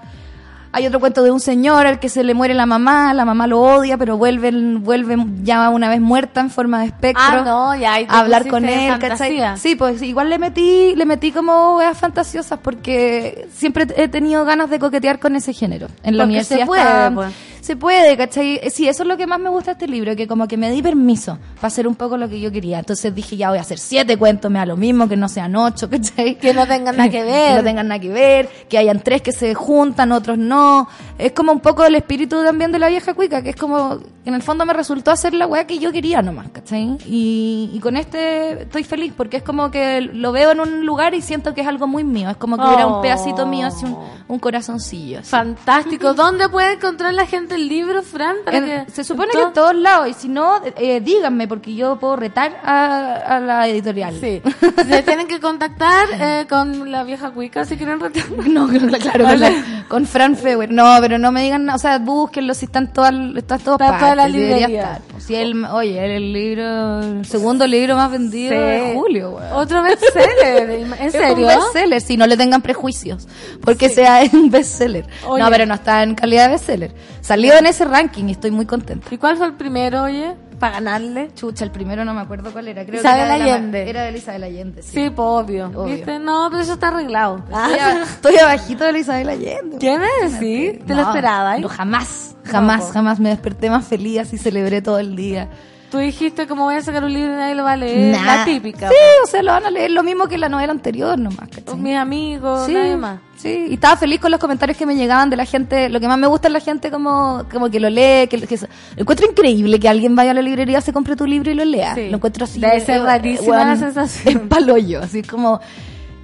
[0.72, 3.48] hay otro cuento de un señor al que se le muere la mamá, la mamá
[3.48, 7.76] lo odia, pero vuelve, vuelve ya una vez muerta en forma de espectro Ah, no,
[7.76, 9.00] ya te a hablar con él.
[9.00, 9.30] ¿cachai?
[9.58, 14.70] Sí, pues igual le metí, le metí como weas fantasiosas porque siempre he tenido ganas
[14.70, 15.88] de coquetear con ese género.
[16.04, 17.34] En la Porque universidad se puede, está- pues.
[17.62, 18.60] Se puede, ¿cachai?
[18.72, 20.72] Sí, eso es lo que más me gusta de este libro, que como que me
[20.72, 22.80] di permiso para hacer un poco lo que yo quería.
[22.80, 25.56] Entonces dije, ya voy a hacer siete cuentos, me da lo mismo, que no sean
[25.56, 26.36] ocho, ¿cachai?
[26.38, 27.56] Que no tengan nada que que ver.
[27.58, 30.88] no tengan nada que ver, que hayan tres que se juntan, otros no.
[31.18, 34.34] Es como un poco el espíritu también de la vieja cuica, que es como, en
[34.34, 36.98] el fondo me resultó hacer la weá que yo quería nomás, ¿cachai?
[37.06, 41.14] Y, y con este estoy feliz, porque es como que lo veo en un lugar
[41.14, 42.96] y siento que es algo muy mío, es como que hubiera Oh.
[42.98, 45.20] un pedacito mío, así un, un corazoncillo.
[45.20, 45.30] así.
[45.30, 46.14] Fantástico.
[46.20, 48.36] ¿Dónde puede encontrar la gente el libro, Fran?
[48.46, 51.74] Para En- que- se supone que en todos lados, y si no, eh, díganme, porque
[51.76, 54.16] yo puedo retar a, a la editorial.
[54.20, 54.42] Sí.
[54.90, 58.24] Se tienen que contactar eh, con la vieja cuica si quieren retar.
[58.50, 60.72] No, claro, con, la- con Fran Feuer.
[60.72, 61.70] No, pero no me digan.
[61.70, 65.00] O sea, búsquenlo si están todas, está en todas Está toda la librería.
[65.12, 68.58] Pues Si el, oye, el libro, el segundo libro más vendido Sí.
[68.60, 69.54] de julio, weón.
[69.54, 70.70] Otro bestseller.
[70.70, 71.48] ¿En Es serio?
[71.48, 73.28] un bestseller, si no le tengan prejuicios,
[73.62, 75.06] porque sea un bestseller.
[75.28, 75.44] Oye.
[75.44, 76.94] No, pero no está en calidad de bestseller.
[77.42, 79.08] Salió en ese ranking y estoy muy contenta.
[79.12, 80.36] ¿Y cuál fue el primero, oye?
[80.60, 81.30] Para ganarle.
[81.36, 82.86] Chucha, el primero no me acuerdo cuál era.
[82.86, 83.90] Creo Isabel que era de la- Allende.
[83.90, 84.90] era de Isabel Allende, sí.
[84.92, 85.68] Sí, pues obvio.
[85.68, 85.96] Obvio.
[85.96, 86.20] ¿Viste?
[86.20, 87.38] No, pero eso está arreglado.
[87.48, 89.78] Estoy, a- estoy abajito de la Isabel Allende.
[89.80, 90.34] ¿Quién es?
[90.34, 91.58] Sí, te lo No, esperaba.
[91.58, 91.62] ¿eh?
[91.62, 92.92] No, jamás, jamás, po.
[92.92, 95.48] jamás me desperté más feliz y celebré todo el día.
[95.92, 98.16] Tú dijiste como voy a sacar un libro y nadie lo va a leer.
[98.16, 98.24] Nah.
[98.38, 98.90] La típica.
[98.90, 101.64] Sí, o sea, lo van a leer lo mismo que la novela anterior nomás, ¿cachai?
[101.64, 101.78] pues.
[101.78, 103.20] Mis amigos, Sí, nadie más.
[103.38, 105.90] sí, y estaba feliz con los comentarios que me llegaban de la gente.
[105.90, 108.60] Lo que más me gusta es la gente como, como que lo lee, que, que
[108.98, 111.96] encuentro increíble que alguien vaya a la librería, se compre tu libro y lo lea.
[111.96, 112.10] Sí.
[112.10, 112.60] Lo encuentro así.
[112.60, 114.36] Debe ser eh, rarísima la sensación.
[114.38, 115.60] Es palollo, así como...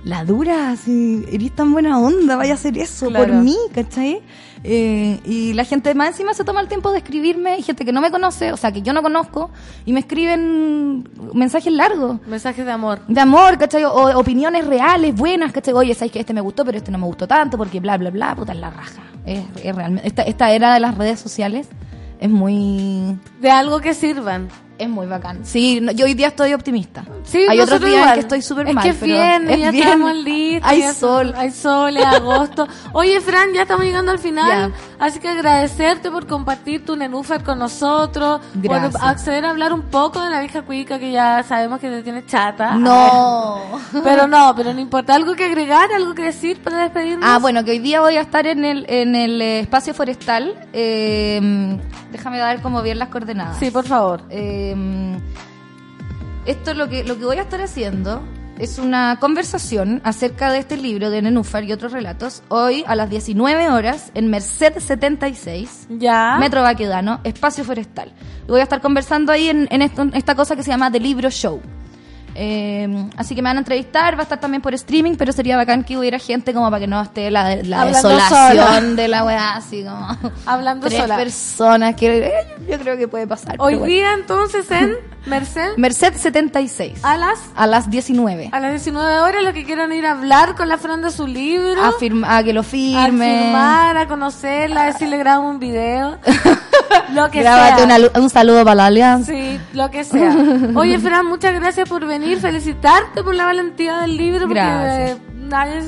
[0.03, 3.25] la dura, así, eres tan buena onda, vaya a hacer eso Claro.
[3.33, 4.21] por mí, ¿cachai?
[4.67, 8.01] Eh, y la gente más encima se toma el tiempo de escribirme, gente que no
[8.01, 9.51] me conoce, o sea, que yo no conozco,
[9.85, 12.19] y me escriben mensajes largos.
[12.25, 12.99] Mensajes de amor.
[13.07, 13.83] De amor, ¿cachai?
[13.83, 15.75] O opiniones reales, buenas, ¿cachai?
[15.75, 18.09] Oye, sabes que este me gustó, pero este no me gustó tanto, porque bla, bla,
[18.09, 19.03] bla, puta, es la raja.
[19.23, 21.67] Es, es realmente, esta, esta era de las redes sociales
[22.19, 23.19] es muy...
[23.39, 24.47] De algo que sirvan.
[24.77, 25.45] Es muy bacán.
[25.45, 27.05] Sí, no- yo hoy día estoy optimista.
[27.23, 29.59] Sí, Hay otros días en que estoy súper es mal, que es pero viernes, es
[29.61, 29.83] ya bien.
[29.85, 30.69] estamos listos.
[30.69, 31.33] Hay sol.
[31.37, 32.67] Hay sol, es agosto.
[32.91, 34.73] Oye, Fran, ya estamos llegando al final.
[34.73, 35.05] Ya.
[35.05, 38.41] Así que agradecerte por compartir tu nenúfer con nosotros.
[38.55, 38.91] Gracias.
[38.91, 42.03] Por acceder a hablar un poco de la vieja cuica que ya sabemos que te
[42.03, 42.75] tiene chata.
[42.75, 43.61] No.
[44.03, 45.15] Pero no, pero no importa.
[45.15, 45.89] ¿Algo que agregar?
[45.93, 47.23] ¿Algo que decir para despedirnos?
[47.27, 50.53] Ah, bueno, que hoy día voy a estar en el, en el eh, espacio forestal.
[50.73, 51.77] Eh,
[52.11, 53.57] déjame dar como bien las coordenadas.
[53.57, 54.21] Sí, por favor.
[54.29, 54.64] Eh,
[56.45, 58.21] esto lo que, lo que voy a estar haciendo
[58.57, 62.41] es una conversación acerca de este libro de Nenúfar y otros relatos.
[62.47, 65.87] Hoy a las 19 horas en Merced 76.
[65.89, 66.37] Ya.
[66.39, 68.13] Metro Baquedano, espacio forestal.
[68.47, 71.29] Voy a estar conversando ahí en, en esto- esta cosa que se llama The Libro
[71.29, 71.59] Show.
[72.37, 75.55] Eh, así que me van a entrevistar, va a estar también por streaming, pero sería
[75.55, 78.81] bacán que hubiera gente como para que no esté la, la desolación sola.
[78.81, 80.05] de la weá, así como
[80.45, 81.15] Hablando tres sola.
[81.15, 82.31] personas que eh,
[82.69, 83.55] yo creo que puede pasar.
[83.59, 83.85] Hoy bueno.
[83.87, 86.99] día, entonces, en Merced, Merced 76.
[87.03, 88.49] a las A las 19.
[88.51, 91.25] a las 19 horas, los que quieran ir a hablar con la Fran de su
[91.27, 91.81] libro.
[91.83, 93.41] A, firma- a que lo a firme.
[93.43, 96.17] firmar, a conocerla, a decirle grabo un video.
[97.13, 97.85] lo que Grábate sea.
[97.85, 99.31] una un saludo para la alianza.
[99.31, 100.35] Sí, lo que sea.
[100.75, 102.39] Oye, Fran, muchas gracias por venir.
[102.39, 104.41] Felicitarte por la valentía del libro.
[104.47, 105.17] Porque Gracias.
[105.17, 105.81] eh, nadie,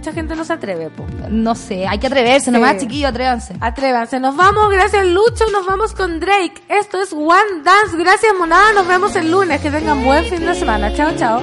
[0.00, 0.88] mucha gente no se atreve.
[0.88, 1.04] po.
[1.28, 2.78] No sé, hay que atreverse, nomás Sí.
[2.80, 3.54] chiquillos, atrévanse.
[3.60, 4.18] Atrévanse.
[4.18, 5.44] Nos vamos, gracias Lucho.
[5.52, 6.62] Nos vamos con Drake.
[6.68, 7.98] Esto es One Dance.
[7.98, 8.72] Gracias, Monada.
[8.72, 9.60] Nos vemos el lunes.
[9.60, 10.94] Que tengan buen fin de semana.
[10.94, 11.42] Chao, chao.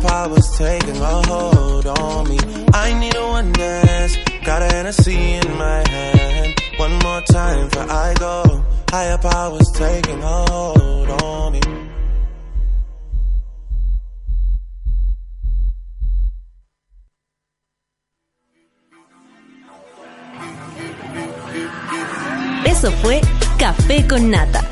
[0.00, 2.38] Powers taking a hold on me.
[2.72, 4.29] I need a one dance.
[4.50, 4.62] Got
[7.88, 8.42] I go.
[8.90, 9.16] Higher
[9.70, 11.60] taking hold on me.
[22.64, 23.20] Eso fue
[23.56, 24.64] Café con Nata.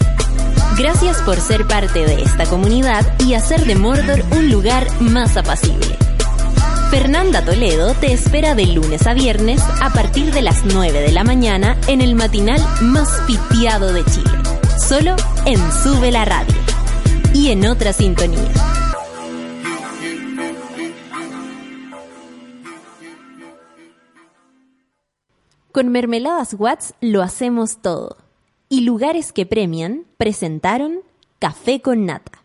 [0.77, 5.97] Gracias por ser parte de esta comunidad y hacer de Mordor un lugar más apacible.
[6.91, 11.23] Fernanda Toledo te espera de lunes a viernes a partir de las 9 de la
[11.23, 14.31] mañana en el matinal más pitiado de Chile.
[14.79, 16.55] Solo en Sube la Radio.
[17.35, 18.41] Y en otra sintonía.
[25.73, 28.17] Con Mermeladas Watts lo hacemos todo.
[28.71, 31.01] Y lugares que premian presentaron
[31.39, 32.43] Café con Nata.